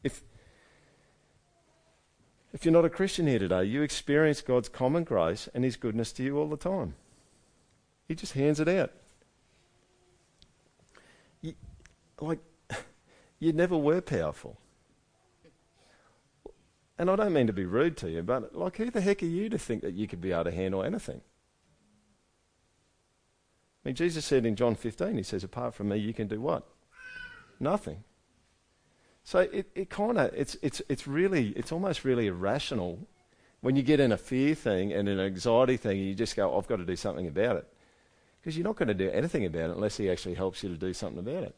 If, 0.02 0.22
if 2.52 2.64
you're 2.64 2.72
not 2.72 2.84
a 2.84 2.90
Christian 2.90 3.26
here 3.26 3.40
today, 3.40 3.64
you 3.64 3.82
experience 3.82 4.40
God's 4.40 4.68
common 4.68 5.04
grace 5.04 5.48
and 5.52 5.62
his 5.62 5.76
goodness 5.76 6.12
to 6.12 6.22
you 6.22 6.38
all 6.38 6.48
the 6.48 6.56
time. 6.56 6.94
He 8.08 8.14
just 8.14 8.32
hands 8.32 8.60
it 8.60 8.68
out. 8.68 8.92
You, 11.40 11.54
like, 12.20 12.38
you 13.38 13.52
never 13.52 13.76
were 13.76 14.00
powerful. 14.00 14.58
And 16.98 17.10
I 17.10 17.16
don't 17.16 17.32
mean 17.32 17.46
to 17.46 17.52
be 17.52 17.66
rude 17.66 17.96
to 17.98 18.10
you, 18.10 18.22
but 18.22 18.54
like, 18.54 18.76
who 18.76 18.90
the 18.90 19.00
heck 19.00 19.22
are 19.22 19.26
you 19.26 19.48
to 19.50 19.58
think 19.58 19.82
that 19.82 19.94
you 19.94 20.06
could 20.06 20.20
be 20.20 20.32
able 20.32 20.44
to 20.44 20.50
handle 20.50 20.82
anything? 20.82 21.20
I 23.84 23.88
mean, 23.88 23.94
Jesus 23.94 24.24
said 24.24 24.46
in 24.46 24.56
John 24.56 24.74
15, 24.74 25.16
He 25.16 25.22
says, 25.22 25.44
apart 25.44 25.74
from 25.74 25.90
me, 25.90 25.98
you 25.98 26.14
can 26.14 26.26
do 26.26 26.40
what? 26.40 26.66
Nothing. 27.60 28.02
So 29.24 29.40
it, 29.40 29.70
it 29.74 29.90
kind 29.90 30.18
of, 30.18 30.32
it's, 30.34 30.56
it's, 30.62 30.80
it's 30.88 31.06
really, 31.06 31.48
it's 31.50 31.72
almost 31.72 32.04
really 32.04 32.28
irrational 32.28 33.06
when 33.60 33.76
you 33.76 33.82
get 33.82 34.00
in 34.00 34.12
a 34.12 34.16
fear 34.16 34.54
thing 34.54 34.92
and 34.92 35.08
an 35.08 35.18
anxiety 35.18 35.76
thing 35.76 35.98
you 35.98 36.14
just 36.14 36.36
go, 36.36 36.56
I've 36.56 36.68
got 36.68 36.76
to 36.76 36.84
do 36.84 36.96
something 36.96 37.26
about 37.26 37.56
it. 37.56 37.66
Because 38.46 38.56
you're 38.56 38.64
not 38.64 38.76
going 38.76 38.86
to 38.86 38.94
do 38.94 39.10
anything 39.10 39.44
about 39.44 39.70
it 39.70 39.74
unless 39.74 39.96
He 39.96 40.08
actually 40.08 40.34
helps 40.34 40.62
you 40.62 40.68
to 40.68 40.76
do 40.76 40.94
something 40.94 41.18
about 41.18 41.42
it. 41.42 41.56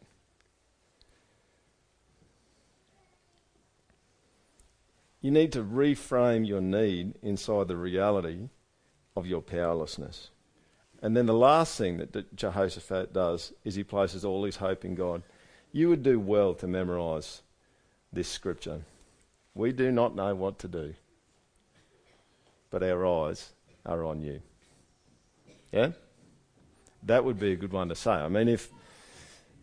You 5.20 5.30
need 5.30 5.52
to 5.52 5.62
reframe 5.62 6.48
your 6.48 6.62
need 6.62 7.16
inside 7.20 7.68
the 7.68 7.76
reality 7.76 8.48
of 9.14 9.26
your 9.26 9.42
powerlessness. 9.42 10.30
And 11.02 11.14
then 11.14 11.26
the 11.26 11.34
last 11.34 11.76
thing 11.76 11.98
that 11.98 12.34
Jehoshaphat 12.34 13.12
does 13.12 13.52
is 13.66 13.74
he 13.74 13.84
places 13.84 14.24
all 14.24 14.44
his 14.44 14.56
hope 14.56 14.82
in 14.82 14.94
God. 14.94 15.22
You 15.72 15.90
would 15.90 16.02
do 16.02 16.18
well 16.18 16.54
to 16.54 16.66
memorize 16.66 17.42
this 18.10 18.30
scripture. 18.30 18.80
We 19.54 19.72
do 19.72 19.92
not 19.92 20.16
know 20.16 20.34
what 20.34 20.58
to 20.60 20.68
do, 20.68 20.94
but 22.70 22.82
our 22.82 23.04
eyes 23.04 23.50
are 23.84 24.02
on 24.04 24.22
you. 24.22 24.40
Yeah? 25.70 25.90
That 27.04 27.24
would 27.24 27.38
be 27.38 27.52
a 27.52 27.56
good 27.56 27.72
one 27.72 27.88
to 27.88 27.94
say. 27.94 28.10
I 28.10 28.28
mean, 28.28 28.48
if 28.48 28.70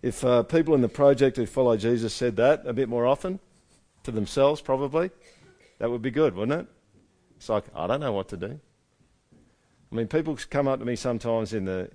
if 0.01 0.23
uh, 0.23 0.43
people 0.43 0.75
in 0.75 0.81
the 0.81 0.89
project 0.89 1.37
who 1.37 1.45
follow 1.45 1.75
Jesus 1.77 2.13
said 2.13 2.35
that 2.35 2.63
a 2.65 2.73
bit 2.73 2.89
more 2.89 3.05
often 3.05 3.39
to 4.03 4.11
themselves, 4.11 4.61
probably, 4.61 5.09
that 5.79 5.89
would 5.89 6.01
be 6.01 6.11
good, 6.11 6.35
wouldn't 6.35 6.61
it? 6.61 6.67
It's 7.37 7.49
like 7.49 7.65
I 7.75 7.87
don't 7.87 7.99
know 7.99 8.11
what 8.11 8.29
to 8.29 8.37
do. 8.37 8.59
I 9.91 9.95
mean, 9.95 10.07
people 10.07 10.37
come 10.49 10.67
up 10.67 10.79
to 10.79 10.85
me 10.85 10.95
sometimes 10.95 11.53
in 11.53 11.65
the 11.65 11.89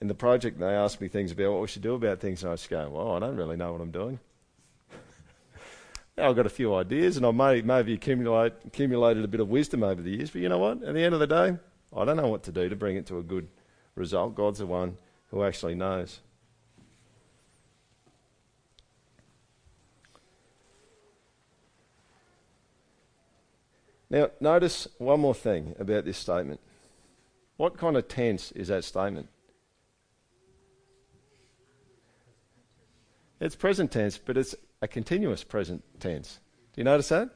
in 0.00 0.08
the 0.08 0.14
project 0.14 0.56
and 0.56 0.68
they 0.68 0.74
ask 0.74 1.00
me 1.00 1.08
things 1.08 1.32
about 1.32 1.52
what 1.52 1.60
we 1.62 1.68
should 1.68 1.82
do 1.82 1.94
about 1.94 2.20
things, 2.20 2.42
and 2.42 2.52
I 2.52 2.56
just 2.56 2.70
go, 2.70 2.88
"Well, 2.90 3.12
I 3.12 3.18
don't 3.20 3.36
really 3.36 3.56
know 3.56 3.72
what 3.72 3.80
I'm 3.80 3.90
doing." 3.90 4.18
I've 6.18 6.36
got 6.36 6.46
a 6.46 6.50
few 6.50 6.74
ideas, 6.74 7.16
and 7.16 7.26
I 7.26 7.30
may 7.30 7.62
maybe 7.62 7.94
accumulate 7.94 8.52
accumulated 8.66 9.24
a 9.24 9.28
bit 9.28 9.40
of 9.40 9.48
wisdom 9.48 9.82
over 9.82 10.02
the 10.02 10.10
years, 10.10 10.30
but 10.30 10.40
you 10.40 10.48
know 10.48 10.58
what? 10.58 10.82
At 10.82 10.94
the 10.94 11.02
end 11.02 11.14
of 11.14 11.20
the 11.20 11.26
day, 11.26 11.56
I 11.96 12.04
don't 12.04 12.16
know 12.16 12.28
what 12.28 12.42
to 12.44 12.52
do 12.52 12.68
to 12.68 12.76
bring 12.76 12.96
it 12.96 13.06
to 13.06 13.18
a 13.18 13.22
good 13.22 13.48
result. 13.94 14.34
God's 14.34 14.58
the 14.58 14.66
one 14.66 14.96
who 15.30 15.44
actually 15.44 15.74
knows. 15.74 16.20
Now, 24.10 24.30
notice 24.38 24.86
one 24.98 25.20
more 25.20 25.34
thing 25.34 25.74
about 25.78 26.04
this 26.04 26.18
statement. 26.18 26.60
What 27.56 27.76
kind 27.76 27.96
of 27.96 28.06
tense 28.06 28.52
is 28.52 28.68
that 28.68 28.84
statement? 28.84 29.28
It's 33.40 33.56
present 33.56 33.90
tense, 33.90 34.16
but 34.16 34.36
it's 34.36 34.54
a 34.80 34.88
continuous 34.88 35.42
present 35.42 35.82
tense. 35.98 36.38
Do 36.72 36.80
you 36.80 36.84
notice 36.84 37.08
that? 37.08 37.30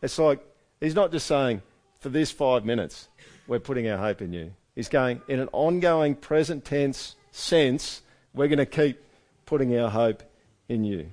It's 0.00 0.18
like 0.18 0.40
he's 0.80 0.94
not 0.94 1.12
just 1.12 1.26
saying, 1.26 1.62
for 1.98 2.08
this 2.08 2.30
five 2.30 2.64
minutes, 2.64 3.08
we're 3.46 3.58
putting 3.58 3.88
our 3.88 3.98
hope 3.98 4.22
in 4.22 4.32
you. 4.32 4.52
He's 4.78 4.88
going, 4.88 5.22
in 5.26 5.40
an 5.40 5.48
ongoing 5.50 6.14
present 6.14 6.64
tense 6.64 7.16
sense, 7.32 8.00
we're 8.32 8.46
going 8.46 8.58
to 8.58 8.64
keep 8.64 9.02
putting 9.44 9.76
our 9.76 9.90
hope 9.90 10.22
in 10.68 10.84
you. 10.84 11.10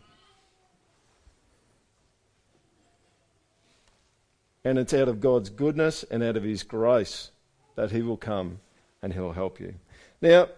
And 4.63 4.78
it's 4.78 4.93
out 4.93 5.07
of 5.07 5.20
God's 5.20 5.49
goodness 5.49 6.03
and 6.11 6.22
out 6.22 6.38
of 6.38 6.43
His 6.43 6.61
grace 6.61 7.32
that 7.74 7.89
He 7.89 8.03
will 8.03 8.18
come 8.18 8.59
and 9.01 9.11
He'll 9.11 9.32
help 9.32 9.59
you. 9.59 9.74
Now, 10.22 10.49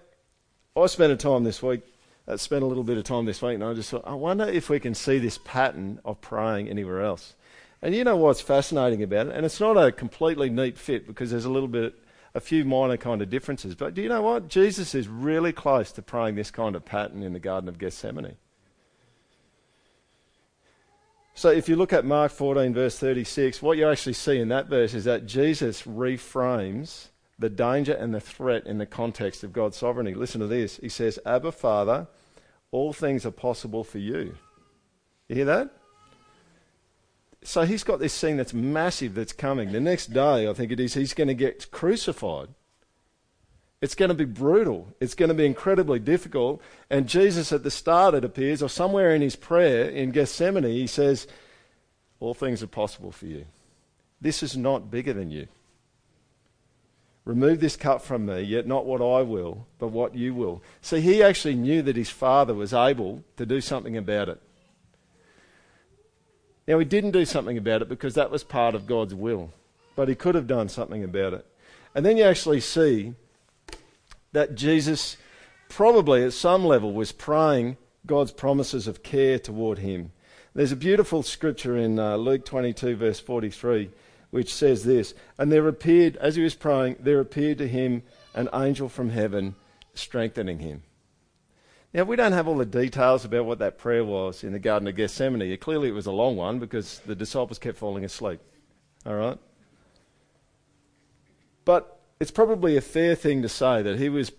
I 0.76 0.88
spent 0.88 1.14
a 1.14 1.16
time 1.16 1.46
this 1.46 1.64
week, 1.64 1.84
I 2.28 2.36
spent 2.36 2.62
a 2.62 2.68
little 2.68 2.84
bit 2.84 2.98
of 2.98 3.06
time 3.06 3.24
this 3.24 3.42
week, 3.42 3.54
and 3.54 3.64
I 3.64 3.74
just 3.74 3.90
thought, 3.90 4.04
I 4.06 4.16
wonder 4.16 4.44
if 4.50 4.70
we 4.70 4.82
can 4.82 4.94
see 4.94 5.18
this 5.18 5.40
pattern 5.46 6.02
of 6.04 6.20
praying 6.20 6.68
anywhere 6.68 7.04
else. 7.04 7.36
And 7.82 7.96
you 7.96 8.04
know 8.04 8.18
what's 8.18 8.42
fascinating 8.42 9.02
about 9.02 9.28
it? 9.28 9.34
And 9.34 9.46
it's 9.46 9.62
not 9.62 9.78
a 9.78 9.94
completely 9.94 10.50
neat 10.50 10.78
fit 10.78 11.08
because 11.08 11.32
there's 11.32 11.46
a 11.46 11.50
little 11.50 11.70
bit, 11.70 11.96
a 12.38 12.40
few 12.40 12.64
minor 12.64 12.98
kind 12.98 13.24
of 13.24 13.32
differences. 13.32 13.74
But 13.74 13.96
do 13.96 14.02
you 14.04 14.10
know 14.10 14.22
what? 14.22 14.48
Jesus 14.48 14.94
is 14.94 15.08
really 15.08 15.52
close 15.52 15.92
to 15.94 16.04
praying 16.04 16.36
this 16.36 16.52
kind 16.52 16.76
of 16.76 16.86
pattern 16.86 17.24
in 17.24 17.34
the 17.34 17.40
Garden 17.40 17.68
of 17.68 17.80
Gethsemane. 17.80 18.36
So 21.34 21.50
if 21.50 21.68
you 21.68 21.76
look 21.76 21.94
at 21.94 22.06
Mark 22.06 22.32
14, 22.32 22.76
verse 22.76 22.98
36, 23.00 23.62
what 23.64 23.78
you 23.78 23.90
actually 23.90 24.14
see 24.14 24.38
in 24.40 24.50
that 24.50 24.68
verse 24.68 24.94
is 24.94 25.06
that 25.06 25.26
Jesus 25.26 25.82
reframes 25.82 27.08
the 27.40 27.50
danger 27.50 27.94
and 27.94 28.14
the 28.14 28.20
threat 28.20 28.68
in 28.68 28.78
the 28.78 28.86
context 28.86 29.44
of 29.44 29.52
God's 29.52 29.78
sovereignty. 29.78 30.14
Listen 30.14 30.42
to 30.42 30.48
this. 30.48 30.78
He 30.78 30.90
says, 30.90 31.18
Abba, 31.26 31.52
Father, 31.52 32.08
all 32.72 32.94
things 32.94 33.26
are 33.26 33.32
possible 33.32 33.84
for 33.84 33.98
you. 33.98 34.36
You 35.28 35.36
hear 35.36 35.46
that? 35.46 35.77
So 37.44 37.64
he's 37.64 37.84
got 37.84 38.00
this 38.00 38.20
thing 38.20 38.38
that's 38.38 38.54
massive 38.54 39.16
that's 39.16 39.34
coming. 39.34 39.72
The 39.72 39.80
next 39.80 40.08
day, 40.08 40.48
I 40.48 40.54
think 40.54 40.72
it 40.72 40.80
is, 40.80 40.94
he's 40.94 41.14
going 41.14 41.28
to 41.28 41.34
get 41.34 41.72
crucified. 41.72 42.50
It's 43.80 43.96
going 43.96 44.10
to 44.10 44.16
be 44.16 44.26
brutal. 44.26 44.88
It's 45.00 45.14
going 45.14 45.30
to 45.30 45.36
be 45.36 45.46
incredibly 45.46 46.00
difficult. 46.00 46.62
And 46.90 47.08
Jesus, 47.08 47.52
at 47.52 47.64
the 47.64 47.72
start, 47.72 48.16
it 48.16 48.26
appears, 48.26 48.64
or 48.64 48.70
somewhere 48.70 49.14
in 49.14 49.22
his 49.22 49.36
prayer 49.36 49.88
in 49.88 50.12
Gethsemane, 50.12 50.64
he 50.64 50.88
says, 50.88 51.28
All 52.20 52.34
things 52.34 52.64
are 52.64 52.68
possible 52.68 53.12
for 53.12 53.28
you. 53.28 53.46
This 54.20 54.42
is 54.42 54.58
not 54.58 54.90
bigger 54.90 55.14
than 55.14 55.30
you. 55.30 55.48
Remove 57.24 57.60
this 57.60 57.76
cup 57.76 58.02
from 58.02 58.26
me, 58.26 58.42
yet 58.42 58.66
not 58.66 58.86
what 58.86 59.02
I 59.02 59.22
will, 59.22 59.68
but 59.80 59.90
what 59.90 60.16
you 60.16 60.34
will. 60.34 60.64
See, 60.82 61.02
he 61.02 61.22
actually 61.22 61.56
knew 61.56 61.82
that 61.82 61.98
his 61.98 62.10
father 62.10 62.54
was 62.54 62.74
able 62.74 63.24
to 63.36 63.46
do 63.46 63.62
something 63.62 63.98
about 63.98 64.30
it. 64.30 64.42
Now, 66.68 66.80
he 66.80 66.86
didn't 66.86 67.12
do 67.12 67.26
something 67.26 67.58
about 67.58 67.82
it 67.82 67.90
because 67.90 68.16
that 68.16 68.30
was 68.30 68.44
part 68.44 68.76
of 68.76 68.88
God's 68.88 69.16
will, 69.16 69.54
but 69.96 70.10
he 70.10 70.16
could 70.16 70.36
have 70.36 70.48
done 70.48 70.68
something 70.68 71.04
about 71.04 71.34
it. 71.34 71.46
And 71.96 72.06
then 72.06 72.18
you 72.18 72.24
actually 72.24 72.60
see 72.60 73.14
that 74.34 74.56
Jesus 74.56 75.18
probably 75.70 76.24
at 76.24 76.34
some 76.34 76.66
level 76.66 76.94
was 76.94 77.12
praying 77.12 77.78
God's 78.06 78.32
promises 78.32 78.88
of 78.88 79.04
care 79.04 79.40
toward 79.40 79.80
him. 79.80 80.12
There's 80.54 80.72
a 80.72 80.78
beautiful 80.78 81.24
scripture 81.24 81.78
in 81.78 82.00
uh, 82.00 82.16
Luke 82.16 82.44
22, 82.44 82.96
verse 82.96 83.20
43, 83.20 83.90
which 84.32 84.54
says 84.54 84.84
this 84.84 85.14
And 85.38 85.52
there 85.52 85.68
appeared, 85.68 86.18
as 86.18 86.36
he 86.36 86.44
was 86.44 86.56
praying, 86.56 86.98
there 87.00 87.20
appeared 87.20 87.60
to 87.60 87.68
him 87.68 88.04
an 88.34 88.50
angel 88.54 88.90
from 88.90 89.10
heaven 89.10 89.56
strengthening 89.94 90.60
him. 90.60 90.84
Now, 91.94 92.04
we 92.04 92.16
don't 92.16 92.34
have 92.34 92.48
all 92.48 92.58
the 92.58 92.66
details 92.66 93.26
about 93.26 93.46
what 93.46 93.60
that 93.60 93.78
prayer 93.78 94.04
was 94.04 94.44
in 94.44 94.52
the 94.52 94.60
Garden 94.60 94.88
of 94.88 94.96
Gethsemane. 94.96 95.58
Clearly, 95.58 95.90
it 95.90 95.94
was 95.94 96.06
a 96.06 96.12
long 96.12 96.36
one 96.36 96.60
because 96.60 97.00
the 97.06 97.16
disciples 97.16 97.60
kept 97.60 97.78
falling 97.78 98.04
asleep. 98.04 98.40
All 99.06 99.16
right? 99.16 99.38
But 101.66 102.00
it's 102.20 102.32
probably 102.32 102.78
a 102.78 102.82
fair 102.82 103.16
thing 103.16 103.42
to 103.42 103.50
say 103.50 103.82
that 103.82 104.00
he 104.00 104.10
was 104.10 104.32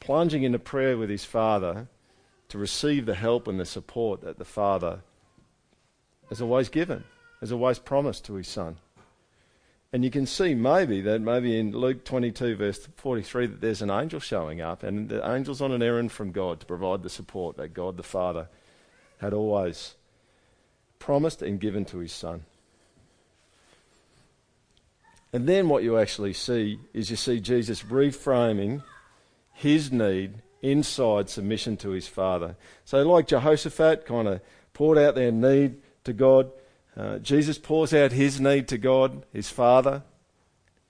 plunging 0.00 0.42
into 0.42 0.58
prayer 0.58 0.96
with 0.96 1.10
his 1.10 1.24
father 1.24 1.88
to 2.48 2.58
receive 2.58 3.06
the 3.06 3.14
help 3.14 3.46
and 3.46 3.60
the 3.60 3.64
support 3.64 4.22
that 4.22 4.38
the 4.38 4.44
father 4.44 5.00
has 6.28 6.40
always 6.40 6.68
given, 6.68 7.04
has 7.40 7.52
always 7.52 7.78
promised 7.78 8.24
to 8.24 8.34
his 8.34 8.48
son. 8.48 8.78
And 9.92 10.04
you 10.04 10.10
can 10.10 10.26
see 10.26 10.54
maybe 10.54 11.00
that 11.00 11.20
maybe 11.20 11.58
in 11.58 11.72
Luke 11.72 12.04
22, 12.04 12.56
verse 12.56 12.88
43, 12.96 13.46
that 13.46 13.60
there's 13.60 13.82
an 13.82 13.90
angel 13.90 14.20
showing 14.20 14.60
up, 14.60 14.84
and 14.84 15.08
the 15.08 15.24
angel's 15.24 15.60
on 15.60 15.72
an 15.72 15.82
errand 15.82 16.12
from 16.12 16.30
God 16.30 16.60
to 16.60 16.66
provide 16.66 17.02
the 17.02 17.10
support 17.10 17.56
that 17.56 17.74
God 17.74 17.96
the 17.96 18.04
Father 18.04 18.48
had 19.18 19.32
always 19.32 19.96
promised 21.00 21.42
and 21.42 21.58
given 21.58 21.84
to 21.86 21.98
his 21.98 22.12
son. 22.12 22.44
And 25.32 25.48
then 25.48 25.68
what 25.68 25.82
you 25.82 25.98
actually 25.98 26.34
see 26.34 26.78
is 26.92 27.10
you 27.10 27.16
see 27.16 27.40
Jesus 27.40 27.82
reframing 27.82 28.82
his 29.52 29.90
need 29.90 30.34
inside 30.62 31.28
submission 31.28 31.76
to 31.78 31.90
his 31.90 32.06
Father. 32.06 32.56
So, 32.84 33.02
like 33.02 33.26
Jehoshaphat 33.28 34.06
kind 34.06 34.28
of 34.28 34.40
poured 34.72 34.98
out 34.98 35.14
their 35.14 35.32
need 35.32 35.76
to 36.04 36.12
God, 36.12 36.50
uh, 37.00 37.18
Jesus 37.20 37.56
pours 37.56 37.94
out 37.94 38.12
his 38.12 38.42
need 38.42 38.68
to 38.68 38.76
God, 38.76 39.24
his 39.32 39.48
Father, 39.48 40.02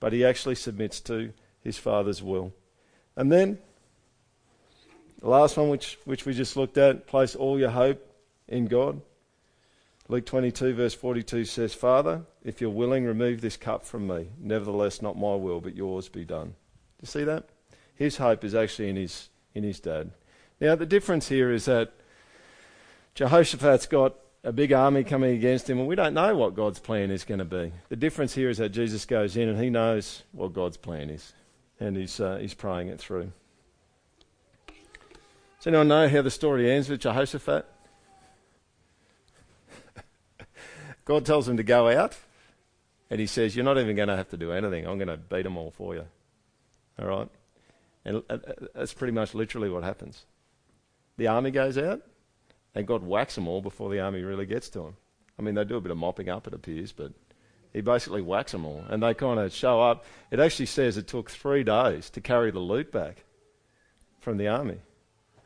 but 0.01 0.11
he 0.11 0.25
actually 0.25 0.55
submits 0.55 0.99
to 0.99 1.31
his 1.63 1.77
Father's 1.77 2.21
will. 2.21 2.51
And 3.15 3.31
then, 3.31 3.59
the 5.21 5.29
last 5.29 5.55
one, 5.55 5.69
which, 5.69 5.97
which 6.03 6.25
we 6.25 6.33
just 6.33 6.57
looked 6.57 6.77
at, 6.77 7.07
place 7.07 7.33
all 7.33 7.57
your 7.57 7.69
hope 7.69 8.05
in 8.49 8.65
God. 8.65 8.99
Luke 10.09 10.25
22, 10.25 10.73
verse 10.73 10.93
42 10.93 11.45
says, 11.45 11.73
Father, 11.73 12.23
if 12.43 12.59
you're 12.59 12.69
willing, 12.69 13.05
remove 13.05 13.39
this 13.39 13.55
cup 13.55 13.85
from 13.85 14.05
me. 14.05 14.27
Nevertheless, 14.37 15.01
not 15.01 15.17
my 15.17 15.35
will, 15.35 15.61
but 15.61 15.77
yours 15.77 16.09
be 16.09 16.25
done. 16.25 16.47
Do 16.47 17.03
you 17.03 17.07
see 17.07 17.23
that? 17.23 17.45
His 17.95 18.17
hope 18.17 18.43
is 18.43 18.53
actually 18.53 18.89
in 18.89 18.97
his, 18.97 19.29
in 19.55 19.63
his 19.63 19.79
dad. 19.79 20.11
Now, 20.59 20.75
the 20.75 20.85
difference 20.85 21.29
here 21.29 21.53
is 21.53 21.63
that 21.65 21.93
Jehoshaphat's 23.15 23.85
got 23.85 24.15
a 24.43 24.51
big 24.51 24.73
army 24.73 25.03
coming 25.03 25.35
against 25.35 25.69
him, 25.69 25.77
and 25.79 25.87
we 25.87 25.95
don't 25.95 26.13
know 26.13 26.35
what 26.35 26.55
God's 26.55 26.79
plan 26.79 27.11
is 27.11 27.23
going 27.23 27.39
to 27.39 27.45
be. 27.45 27.71
The 27.89 27.95
difference 27.95 28.33
here 28.33 28.49
is 28.49 28.57
that 28.57 28.69
Jesus 28.69 29.05
goes 29.05 29.37
in 29.37 29.49
and 29.49 29.61
he 29.61 29.69
knows 29.69 30.23
what 30.31 30.53
God's 30.53 30.77
plan 30.77 31.09
is, 31.09 31.33
and 31.79 31.95
he's, 31.95 32.19
uh, 32.19 32.37
he's 32.37 32.53
praying 32.53 32.87
it 32.87 32.99
through. 32.99 33.31
Does 34.67 35.67
anyone 35.67 35.89
know 35.89 36.09
how 36.09 36.23
the 36.23 36.31
story 36.31 36.71
ends 36.71 36.89
with 36.89 37.01
Jehoshaphat? 37.01 37.67
God 41.05 41.23
tells 41.23 41.47
him 41.47 41.57
to 41.57 41.63
go 41.63 41.87
out, 41.87 42.17
and 43.11 43.19
he 43.19 43.27
says, 43.27 43.55
You're 43.55 43.65
not 43.65 43.77
even 43.77 43.95
going 43.95 44.07
to 44.07 44.17
have 44.17 44.29
to 44.29 44.37
do 44.37 44.51
anything. 44.51 44.87
I'm 44.87 44.97
going 44.97 45.07
to 45.07 45.17
beat 45.17 45.43
them 45.43 45.57
all 45.57 45.69
for 45.69 45.93
you. 45.93 46.07
All 46.97 47.05
right? 47.05 47.29
And 48.05 48.23
uh, 48.27 48.33
uh, 48.33 48.53
that's 48.73 48.93
pretty 48.93 49.13
much 49.13 49.35
literally 49.35 49.69
what 49.69 49.83
happens. 49.83 50.25
The 51.17 51.27
army 51.27 51.51
goes 51.51 51.77
out, 51.77 52.01
and 52.75 52.87
God 52.87 53.03
whacks 53.03 53.35
them 53.35 53.47
all 53.47 53.61
before 53.61 53.89
the 53.89 53.99
army 53.99 54.21
really 54.21 54.45
gets 54.45 54.69
to 54.69 54.79
them. 54.79 54.95
I 55.37 55.41
mean, 55.41 55.55
they 55.55 55.63
do 55.63 55.77
a 55.77 55.81
bit 55.81 55.91
of 55.91 55.97
mopping 55.97 56.29
up, 56.29 56.47
it 56.47 56.53
appears, 56.53 56.91
but 56.91 57.13
he 57.73 57.81
basically 57.81 58.21
whacks 58.21 58.51
them 58.51 58.65
all. 58.65 58.83
And 58.89 59.01
they 59.01 59.13
kind 59.13 59.39
of 59.39 59.53
show 59.53 59.81
up. 59.81 60.05
It 60.29 60.39
actually 60.39 60.67
says 60.67 60.97
it 60.97 61.07
took 61.07 61.29
three 61.29 61.63
days 61.63 62.09
to 62.11 62.21
carry 62.21 62.51
the 62.51 62.59
loot 62.59 62.91
back 62.91 63.23
from 64.19 64.37
the 64.37 64.47
army. 64.47 64.79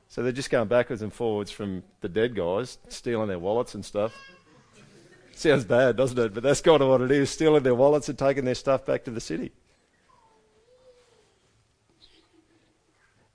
So 0.08 0.22
they're 0.22 0.32
just 0.32 0.50
going 0.50 0.68
backwards 0.68 1.02
and 1.02 1.12
forwards 1.12 1.52
from 1.52 1.84
the 2.02 2.10
dead 2.10 2.36
guys, 2.36 2.78
stealing 2.90 3.28
their 3.28 3.40
wallets 3.40 3.76
and 3.76 3.84
stuff. 3.84 4.14
Sounds 5.34 5.66
bad, 5.66 5.98
doesn't 5.98 6.18
it? 6.18 6.34
But 6.34 6.44
that's 6.44 6.62
kind 6.62 6.82
of 6.82 6.88
what 6.88 7.02
it 7.02 7.12
is 7.12 7.30
stealing 7.30 7.64
their 7.64 7.76
wallets 7.76 8.08
and 8.08 8.18
taking 8.18 8.46
their 8.46 8.56
stuff 8.56 8.86
back 8.86 9.04
to 9.06 9.12
the 9.12 9.20
city. 9.20 9.52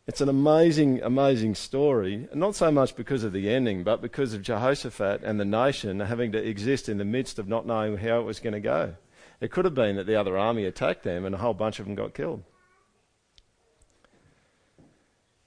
It's 0.07 0.21
an 0.21 0.29
amazing, 0.29 1.03
amazing 1.03 1.55
story, 1.55 2.29
not 2.35 2.55
so 2.55 2.71
much 2.71 2.97
because 2.97 3.23
of 3.23 3.33
the 3.33 3.49
ending, 3.49 3.85
but 3.85 4.01
because 4.01 4.35
of 4.35 4.43
Jehoshaphat 4.43 5.23
and 5.23 5.39
the 5.39 5.45
nation 5.45 6.01
having 6.01 6.33
to 6.33 6.39
exist 6.39 6.89
in 6.89 6.99
the 6.99 7.05
midst 7.05 7.39
of 7.39 7.47
not 7.47 7.67
knowing 7.67 7.99
how 7.99 8.21
it 8.21 8.25
was 8.25 8.41
going 8.41 8.55
to 8.55 8.61
go. 8.61 8.95
It 9.41 9.51
could 9.51 9.65
have 9.65 9.75
been 9.75 9.97
that 9.97 10.07
the 10.07 10.17
other 10.17 10.37
army 10.37 10.65
attacked 10.65 11.03
them 11.03 11.25
and 11.25 11.35
a 11.35 11.39
whole 11.39 11.55
bunch 11.55 11.79
of 11.79 11.87
them 11.87 11.95
got 11.95 12.15
killed. 12.15 12.43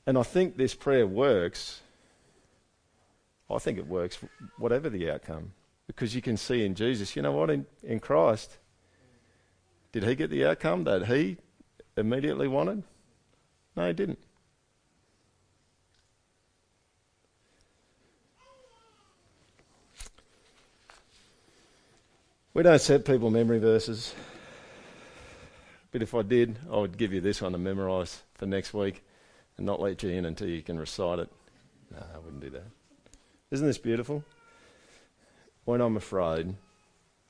And 0.05 0.17
I 0.17 0.23
think 0.23 0.57
this 0.57 0.73
prayer 0.73 1.07
works. 1.07 1.81
I 3.49 3.57
think 3.57 3.77
it 3.77 3.87
works 3.87 4.17
whatever 4.57 4.89
the 4.89 5.11
outcome. 5.11 5.53
Because 5.87 6.15
you 6.15 6.21
can 6.21 6.37
see 6.37 6.65
in 6.65 6.75
Jesus, 6.75 7.15
you 7.15 7.21
know 7.21 7.31
what, 7.31 7.49
in, 7.49 7.65
in 7.83 7.99
Christ, 7.99 8.57
did 9.91 10.03
he 10.03 10.15
get 10.15 10.29
the 10.29 10.45
outcome 10.45 10.85
that 10.85 11.07
he 11.07 11.37
immediately 11.97 12.47
wanted? 12.47 12.83
No, 13.75 13.87
he 13.87 13.93
didn't. 13.93 14.19
We 22.53 22.61
don't 22.61 22.79
set 22.79 23.03
people 23.03 23.31
memory 23.31 23.57
verses. 23.57 24.13
But 25.91 26.03
if 26.03 26.13
I 26.13 26.21
did, 26.21 26.59
I 26.71 26.77
would 26.77 26.97
give 26.97 27.11
you 27.11 27.19
this 27.19 27.41
one 27.41 27.53
to 27.53 27.57
memorise 27.57 28.21
for 28.35 28.45
next 28.45 28.75
week 28.75 29.03
and 29.57 29.65
not 29.65 29.81
let 29.81 30.03
you 30.03 30.09
in 30.09 30.25
until 30.25 30.47
you 30.47 30.61
can 30.61 30.79
recite 30.79 31.17
it. 31.17 31.29
No, 31.91 31.97
I 32.13 32.19
wouldn't 32.19 32.41
do 32.41 32.51
that. 32.51 32.65
Isn't 33.49 33.65
this 33.65 33.79
beautiful? 33.79 34.23
When 35.65 35.81
I'm 35.81 35.97
afraid, 35.97 36.53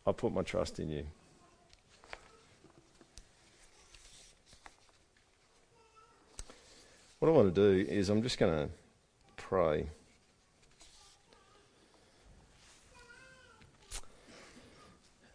I 0.06 0.12
put 0.12 0.34
my 0.34 0.42
trust 0.42 0.80
in 0.80 0.90
you. 0.90 1.06
What 7.20 7.30
I 7.30 7.32
want 7.32 7.56
to 7.56 7.62
do 7.62 7.90
is 7.90 8.10
I'm 8.10 8.24
just 8.24 8.38
going 8.38 8.68
to 8.68 8.74
pray. 9.38 9.88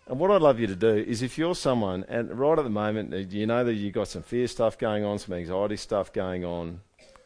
And 0.09 0.18
what 0.18 0.30
I'd 0.30 0.40
love 0.40 0.59
you 0.59 0.66
to 0.66 0.76
do 0.76 0.88
is 0.88 1.22
if 1.22 1.36
you're 1.36 1.54
someone, 1.54 2.04
and 2.09 2.36
right 2.36 2.59
at 2.59 2.64
the 2.64 2.70
moment, 2.70 3.14
you 3.30 3.46
know 3.46 3.62
that 3.62 3.74
you've 3.74 3.92
got 3.92 4.09
some 4.09 4.22
fear 4.22 4.48
stuff 4.48 4.78
going 4.78 5.04
on, 5.04 5.18
some 5.18 5.34
anxiety 5.34 5.76
stuff 5.76 6.12
going 6.12 6.44
on, 6.44 6.80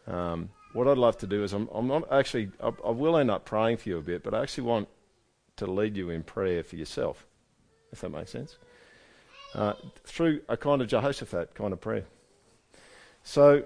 Um, 0.07 0.51
what 0.73 0.89
I'd 0.89 0.99
love 0.99 1.19
to 1.19 1.27
do 1.27 1.45
is 1.45 1.53
I'm, 1.53 1.69
I'm 1.73 1.87
not 1.87 2.11
actually, 2.11 2.51
I, 2.61 2.73
I 2.85 2.91
will 2.91 3.17
end 3.17 3.31
up 3.31 3.45
praying 3.45 3.77
for 3.77 3.89
you 3.89 3.99
a 3.99 4.03
bit, 4.03 4.23
but 4.23 4.35
I 4.35 4.43
actually 4.43 4.65
want 4.65 4.89
to 5.57 5.67
lead 5.67 5.97
you 5.97 6.11
in 6.11 6.23
prayer 6.23 6.65
for 6.65 6.77
yourself, 6.77 7.27
if 7.93 8.01
that 8.01 8.11
makes 8.11 8.31
sense. 8.31 8.57
Uh, 9.55 9.75
through 10.05 10.41
a 10.49 10.57
kind 10.57 10.81
of 10.81 10.89
Jehoshaphat 10.89 11.55
kind 11.55 11.73
of 11.73 11.81
prayer. 11.81 12.05
So, 13.23 13.65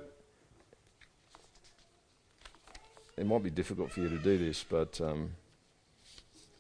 it 3.17 3.25
might 3.25 3.43
be 3.43 3.51
difficult 3.51 3.93
for 3.93 4.01
you 4.01 4.09
to 4.09 4.19
do 4.19 4.37
this, 4.37 4.65
but 4.69 5.01
um, 5.01 5.31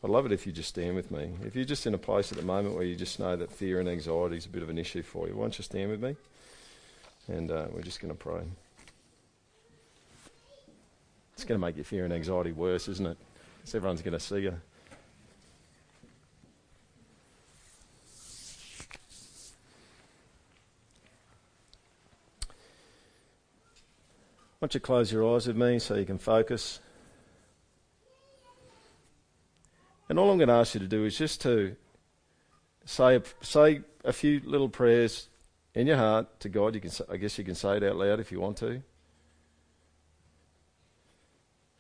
I'd 0.07 0.11
love 0.11 0.24
it 0.24 0.30
if 0.30 0.46
you 0.46 0.52
just 0.52 0.68
stand 0.68 0.94
with 0.94 1.11
me. 1.11 1.32
If 1.44 1.57
you're 1.57 1.64
just 1.64 1.84
in 1.84 1.92
a 1.92 1.98
place 1.98 2.30
at 2.30 2.38
the 2.38 2.44
moment 2.44 2.76
where 2.76 2.84
you 2.84 2.94
just 2.94 3.18
know 3.18 3.34
that 3.34 3.50
fear 3.50 3.80
and 3.80 3.88
anxiety 3.88 4.36
is 4.36 4.46
a 4.46 4.48
bit 4.48 4.62
of 4.62 4.68
an 4.68 4.78
issue 4.78 5.02
for 5.02 5.26
you, 5.26 5.34
why 5.34 5.42
don't 5.42 5.59
you 5.59 5.64
stand 5.64 5.90
with 5.90 6.00
me? 6.00 6.14
And 7.26 7.50
uh, 7.50 7.66
we're 7.72 7.82
just 7.82 7.98
going 7.98 8.14
to 8.14 8.16
pray. 8.16 8.42
It's 11.34 11.42
going 11.42 11.61
to 11.61 11.66
make 11.66 11.74
your 11.74 11.84
fear 11.84 12.04
and 12.04 12.12
anxiety 12.12 12.52
worse, 12.52 12.86
isn't 12.86 13.04
it? 13.04 13.18
Because 13.59 13.74
everyone's 13.74 14.00
going 14.00 14.12
to 14.12 14.20
see 14.20 14.42
you. 14.42 14.54
Why 24.61 24.68
don't 24.68 24.74
you 24.74 24.78
close 24.78 25.11
your 25.11 25.34
eyes 25.34 25.48
with 25.48 25.57
me 25.57 25.80
so 25.80 25.96
you 25.96 26.07
can 26.07 26.18
focus? 26.18 26.78
And 30.09 30.18
all 30.18 30.30
I'm 30.30 30.38
going 30.38 30.48
to 30.48 30.54
ask 30.54 30.74
you 30.74 30.80
to 30.80 30.86
do 30.86 31.04
is 31.04 31.18
just 31.18 31.40
to 31.42 31.76
say 32.84 33.16
a, 33.16 33.22
say 33.40 33.80
a 34.04 34.12
few 34.12 34.40
little 34.44 34.68
prayers 34.68 35.28
in 35.74 35.86
your 35.86 35.96
heart 35.96 36.40
to 36.40 36.48
God. 36.48 36.74
You 36.74 36.80
can, 36.80 36.90
I 37.11 37.16
guess 37.16 37.36
you 37.38 37.44
can 37.44 37.54
say 37.54 37.76
it 37.76 37.82
out 37.82 37.96
loud 37.96 38.20
if 38.20 38.30
you 38.30 38.40
want 38.40 38.57
to. 38.59 38.82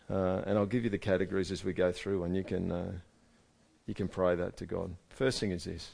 Uh, 0.08 0.42
and 0.46 0.58
I'll 0.58 0.66
give 0.66 0.84
you 0.84 0.90
the 0.90 0.98
categories 0.98 1.50
as 1.50 1.64
we 1.64 1.72
go 1.72 1.90
through, 1.90 2.24
and 2.24 2.36
you 2.36 2.44
can 2.44 2.70
uh, 2.70 2.92
you 3.86 3.94
can 3.94 4.06
pray 4.06 4.36
that 4.36 4.56
to 4.58 4.66
God. 4.66 4.94
First 5.08 5.40
thing 5.40 5.50
is 5.50 5.64
this: 5.64 5.90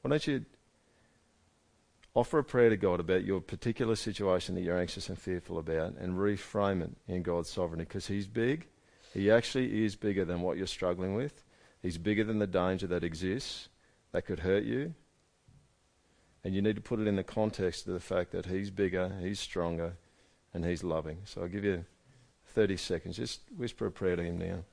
Why 0.00 0.10
don't 0.10 0.26
you 0.26 0.46
offer 2.14 2.38
a 2.38 2.44
prayer 2.44 2.70
to 2.70 2.76
God 2.76 3.00
about 3.00 3.24
your 3.24 3.40
particular 3.40 3.96
situation 3.96 4.54
that 4.54 4.62
you're 4.62 4.78
anxious 4.78 5.10
and 5.10 5.18
fearful 5.18 5.58
about, 5.58 5.96
and 5.98 6.14
reframe 6.14 6.82
it 6.82 6.92
in 7.06 7.22
God's 7.22 7.50
sovereignty, 7.50 7.84
because 7.84 8.06
He's 8.06 8.26
big. 8.26 8.66
He 9.12 9.30
actually 9.30 9.84
is 9.84 9.94
bigger 9.96 10.24
than 10.24 10.40
what 10.40 10.56
you're 10.56 10.66
struggling 10.66 11.14
with. 11.14 11.44
He's 11.82 11.98
bigger 11.98 12.24
than 12.24 12.38
the 12.38 12.46
danger 12.46 12.86
that 12.86 13.04
exists 13.04 13.68
that 14.12 14.22
could 14.22 14.40
hurt 14.40 14.64
you. 14.64 14.94
And 16.44 16.54
you 16.54 16.62
need 16.62 16.76
to 16.76 16.82
put 16.82 17.00
it 17.00 17.06
in 17.06 17.16
the 17.16 17.24
context 17.24 17.86
of 17.86 17.94
the 17.94 18.00
fact 18.00 18.32
that 18.32 18.46
He's 18.46 18.70
bigger, 18.70 19.12
He's 19.20 19.38
stronger, 19.38 19.94
and 20.54 20.64
He's 20.64 20.82
loving. 20.82 21.18
So 21.24 21.42
I'll 21.42 21.48
give 21.48 21.64
you 21.64 21.84
30 22.46 22.76
seconds. 22.76 23.16
Just 23.16 23.40
whisper 23.56 23.86
a 23.86 23.90
prayer 23.90 24.16
to 24.16 24.22
Him 24.22 24.38
now. 24.38 24.64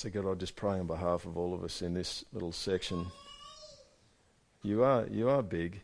So, 0.00 0.08
God, 0.08 0.26
I 0.26 0.32
just 0.32 0.56
pray 0.56 0.78
on 0.78 0.86
behalf 0.86 1.26
of 1.26 1.36
all 1.36 1.52
of 1.52 1.62
us 1.62 1.82
in 1.82 1.92
this 1.92 2.24
little 2.32 2.52
section. 2.52 3.08
You 4.62 4.82
are, 4.82 5.06
you 5.10 5.28
are 5.28 5.42
big, 5.42 5.82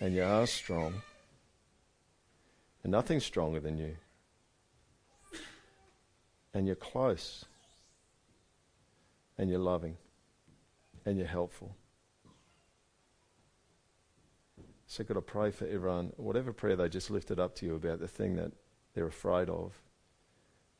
and 0.00 0.14
you 0.14 0.22
are 0.22 0.46
strong, 0.46 1.00
and 2.82 2.92
nothing's 2.92 3.24
stronger 3.24 3.58
than 3.58 3.78
you. 3.78 3.96
And 6.52 6.66
you're 6.66 6.76
close, 6.76 7.46
and 9.38 9.48
you're 9.48 9.58
loving, 9.58 9.96
and 11.06 11.16
you're 11.16 11.26
helpful. 11.26 11.74
So, 14.86 15.04
God, 15.04 15.16
I 15.16 15.20
pray 15.20 15.50
for 15.52 15.64
everyone, 15.64 16.12
whatever 16.18 16.52
prayer 16.52 16.76
they 16.76 16.90
just 16.90 17.10
lifted 17.10 17.40
up 17.40 17.54
to 17.54 17.64
you 17.64 17.76
about 17.76 17.98
the 17.98 18.08
thing 18.08 18.36
that 18.36 18.52
they're 18.92 19.06
afraid 19.06 19.48
of 19.48 19.72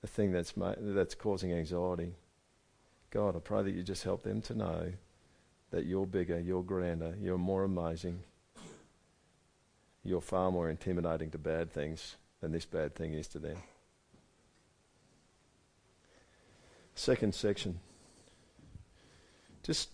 the 0.01 0.07
thing 0.07 0.33
that's, 0.33 0.57
ma- 0.57 0.75
that's 0.79 1.15
causing 1.15 1.53
anxiety. 1.53 2.15
God, 3.11 3.37
I 3.37 3.41
pray 3.41 3.63
that 3.63 3.71
you 3.73 3.83
just 3.83 4.05
help 4.05 4.23
them 4.23 4.41
to 4.43 4.55
know 4.55 4.93
that 5.71 5.87
you're 5.87 6.07
bigger, 6.07 6.39
you're 6.39 6.63
grander, 6.63 7.15
you're 7.21 7.39
more 7.39 7.65
amazing, 7.65 8.21
you're 10.05 10.21
far 10.21 10.51
more 10.51 10.71
intimidating 10.71 11.31
to 11.31 11.39
bad 11.39 11.73
things 11.73 12.17
than 12.41 12.53
this 12.53 12.65
bad 12.65 12.95
thing 12.95 13.15
is 13.15 13.27
to 13.29 13.39
them. 13.39 13.57
Second 16.95 17.35
section. 17.35 17.79
Just 19.63 19.91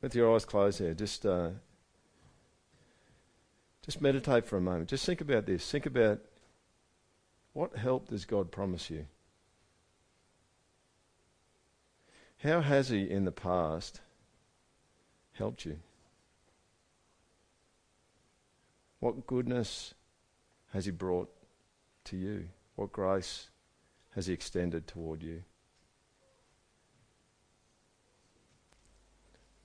with 0.00 0.14
your 0.14 0.34
eyes 0.34 0.44
closed 0.44 0.80
here, 0.80 0.94
just 0.94 1.24
uh, 1.24 1.50
just 3.84 4.00
meditate 4.00 4.46
for 4.46 4.56
a 4.56 4.60
moment. 4.60 4.88
Just 4.88 5.06
think 5.06 5.20
about 5.20 5.46
this. 5.46 5.70
Think 5.70 5.86
about 5.86 6.20
what 7.52 7.76
help 7.76 8.08
does 8.08 8.24
God 8.24 8.50
promise 8.50 8.90
you? 8.90 9.06
How 12.42 12.60
has 12.60 12.88
He 12.88 13.08
in 13.08 13.24
the 13.24 13.32
past 13.32 14.00
helped 15.34 15.64
you? 15.64 15.78
What 18.98 19.26
goodness 19.28 19.94
has 20.72 20.86
He 20.86 20.90
brought 20.90 21.30
to 22.04 22.16
you? 22.16 22.48
What 22.74 22.92
grace 22.92 23.48
has 24.16 24.26
He 24.26 24.32
extended 24.32 24.88
toward 24.88 25.22
you? 25.22 25.44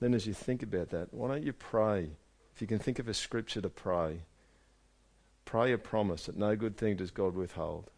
Then, 0.00 0.14
as 0.14 0.28
you 0.28 0.34
think 0.34 0.62
about 0.62 0.90
that, 0.90 1.12
why 1.12 1.26
don't 1.26 1.42
you 1.42 1.52
pray? 1.52 2.10
If 2.54 2.60
you 2.60 2.68
can 2.68 2.78
think 2.78 3.00
of 3.00 3.08
a 3.08 3.14
scripture 3.14 3.60
to 3.60 3.68
pray, 3.68 4.20
pray 5.44 5.72
a 5.72 5.78
promise 5.78 6.26
that 6.26 6.36
no 6.36 6.54
good 6.54 6.76
thing 6.76 6.96
does 6.96 7.10
God 7.10 7.34
withhold. 7.34 7.90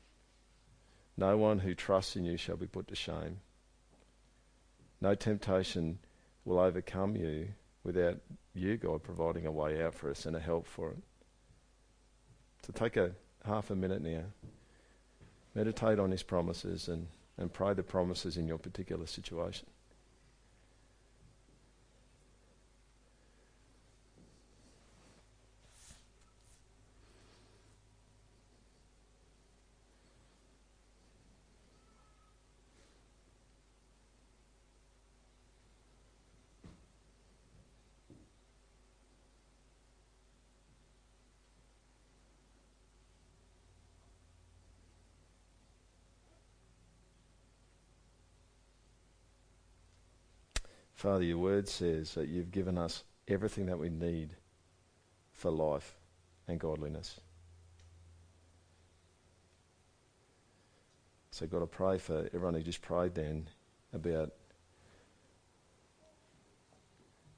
No 1.18 1.36
one 1.36 1.58
who 1.58 1.74
trusts 1.74 2.16
in 2.16 2.24
you 2.24 2.38
shall 2.38 2.56
be 2.56 2.66
put 2.66 2.88
to 2.88 2.94
shame. 2.94 3.40
No 5.00 5.14
temptation 5.14 5.98
will 6.44 6.58
overcome 6.58 7.16
you 7.16 7.48
without 7.84 8.20
you, 8.54 8.76
God, 8.76 9.02
providing 9.02 9.46
a 9.46 9.52
way 9.52 9.82
out 9.82 9.94
for 9.94 10.10
us 10.10 10.26
and 10.26 10.36
a 10.36 10.40
help 10.40 10.66
for 10.66 10.90
it. 10.90 10.98
So 12.66 12.72
take 12.72 12.96
a 12.96 13.12
half 13.44 13.70
a 13.70 13.76
minute 13.76 14.02
now. 14.02 14.24
Meditate 15.54 15.98
on 15.98 16.10
his 16.10 16.22
promises 16.22 16.88
and, 16.88 17.08
and 17.38 17.52
pray 17.52 17.74
the 17.74 17.82
promises 17.82 18.36
in 18.36 18.46
your 18.46 18.58
particular 18.58 19.06
situation. 19.06 19.66
Father, 51.00 51.24
your 51.24 51.38
word 51.38 51.66
says 51.66 52.12
that 52.12 52.28
you've 52.28 52.50
given 52.50 52.76
us 52.76 53.04
everything 53.26 53.64
that 53.64 53.78
we 53.78 53.88
need 53.88 54.36
for 55.32 55.50
life 55.50 55.96
and 56.46 56.60
godliness. 56.60 57.18
So, 61.30 61.46
God, 61.46 61.62
I 61.62 61.64
pray 61.64 61.96
for 61.96 62.28
everyone 62.34 62.52
who 62.52 62.60
just 62.60 62.82
prayed 62.82 63.14
then 63.14 63.48
about 63.94 64.34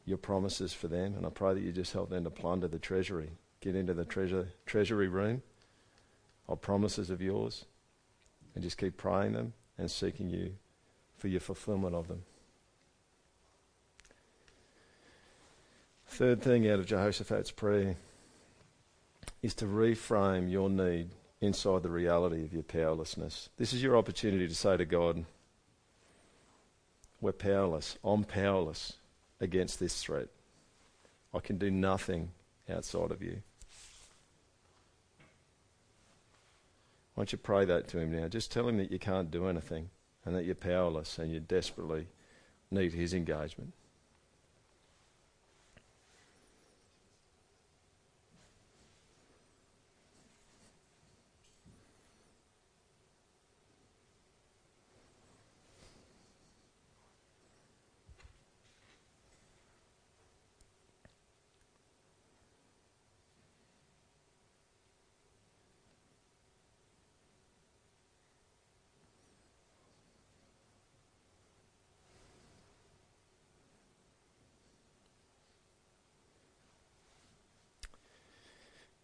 your 0.07 0.19
promises 0.19 0.73
for 0.73 0.89
them, 0.89 1.15
and 1.15 1.25
I 1.25 1.31
pray 1.31 1.55
that 1.55 1.63
you 1.63 1.71
just 1.71 1.93
help 1.93 2.11
them 2.11 2.25
to 2.25 2.31
plunder 2.31 2.67
the 2.67 2.81
treasury, 2.81 3.31
get 3.61 3.77
into 3.77 3.95
the 3.95 4.05
treasure 4.05 4.49
treasury 4.67 5.07
room 5.07 5.41
of 6.49 6.61
promises 6.61 7.11
of 7.11 7.23
yours, 7.23 7.67
and 8.57 8.65
just 8.65 8.77
keep 8.77 8.97
praying 8.97 9.35
them 9.35 9.53
and 9.79 9.89
seeking 9.89 10.31
you 10.31 10.55
for 11.17 11.29
your 11.29 11.39
fulfillment 11.39 11.95
of 11.95 12.09
them. 12.09 12.25
Third 16.13 16.43
thing 16.43 16.69
out 16.69 16.79
of 16.79 16.85
Jehoshaphat's 16.85 17.53
prayer 17.53 17.97
is 19.43 19.55
to 19.55 19.65
reframe 19.65 20.51
your 20.51 20.69
need 20.69 21.09
inside 21.41 21.83
the 21.83 21.89
reality 21.89 22.45
of 22.45 22.53
your 22.53 22.65
powerlessness. 22.65 23.49
This 23.57 23.73
is 23.73 23.83
your 23.83 23.97
opportunity 23.97 24.47
to 24.47 24.55
say 24.55 24.77
to 24.77 24.85
God, 24.85 25.25
We're 27.23 27.33
powerless. 27.33 27.97
I'm 28.05 28.25
powerless 28.25 28.99
against 29.41 29.81
this 29.81 30.03
threat. 30.03 30.29
I 31.33 31.39
can 31.39 31.57
do 31.57 31.71
nothing 31.71 32.33
outside 32.69 33.11
of 33.11 33.23
you. 33.23 33.41
Why 37.15 37.23
don't 37.23 37.33
you 37.33 37.39
pray 37.39 37.65
that 37.65 37.89
to 37.89 37.99
him 37.99 38.15
now? 38.15 38.29
Just 38.29 38.53
tell 38.53 38.69
him 38.69 38.77
that 38.77 38.93
you 38.93 38.99
can't 38.99 39.31
do 39.31 39.47
anything 39.47 39.89
and 40.27 40.37
that 40.37 40.45
you're 40.45 40.57
powerless 40.57 41.17
and 41.17 41.33
you 41.33 41.41
desperately 41.41 42.07
need 42.71 42.93
his 42.93 43.15
engagement. 43.15 43.73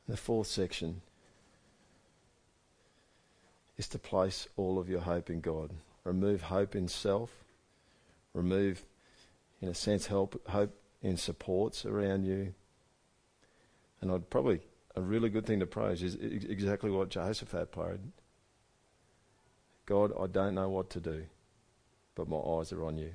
The 0.09 0.16
fourth 0.16 0.46
section 0.46 1.02
is 3.76 3.88
to 3.88 3.98
place 3.98 4.48
all 4.56 4.78
of 4.78 4.88
your 4.88 5.00
hope 5.00 5.28
in 5.28 5.40
God. 5.40 5.70
Remove 6.04 6.42
hope 6.42 6.74
in 6.74 6.88
self. 6.88 7.30
Remove, 8.32 8.84
in 9.61 9.68
a 9.68 9.74
sense, 9.74 10.06
help, 10.06 10.40
hope 10.48 10.74
in 11.02 11.16
supports 11.16 11.84
around 11.84 12.24
you. 12.24 12.54
And 14.00 14.11
I'd 14.11 14.30
probably, 14.30 14.61
a 14.96 15.02
really 15.02 15.28
good 15.28 15.44
thing 15.44 15.61
to 15.61 15.66
pray 15.66 15.92
is 15.92 16.14
exactly 16.14 16.90
what 16.90 17.11
Jehoshaphat 17.11 17.70
prayed. 17.70 18.00
God, 19.84 20.12
I 20.18 20.26
don't 20.26 20.54
know 20.54 20.68
what 20.68 20.90
to 20.90 21.00
do, 21.00 21.24
but 22.14 22.28
my 22.28 22.36
eyes 22.36 22.72
are 22.72 22.84
on 22.84 22.96
you. 22.96 23.12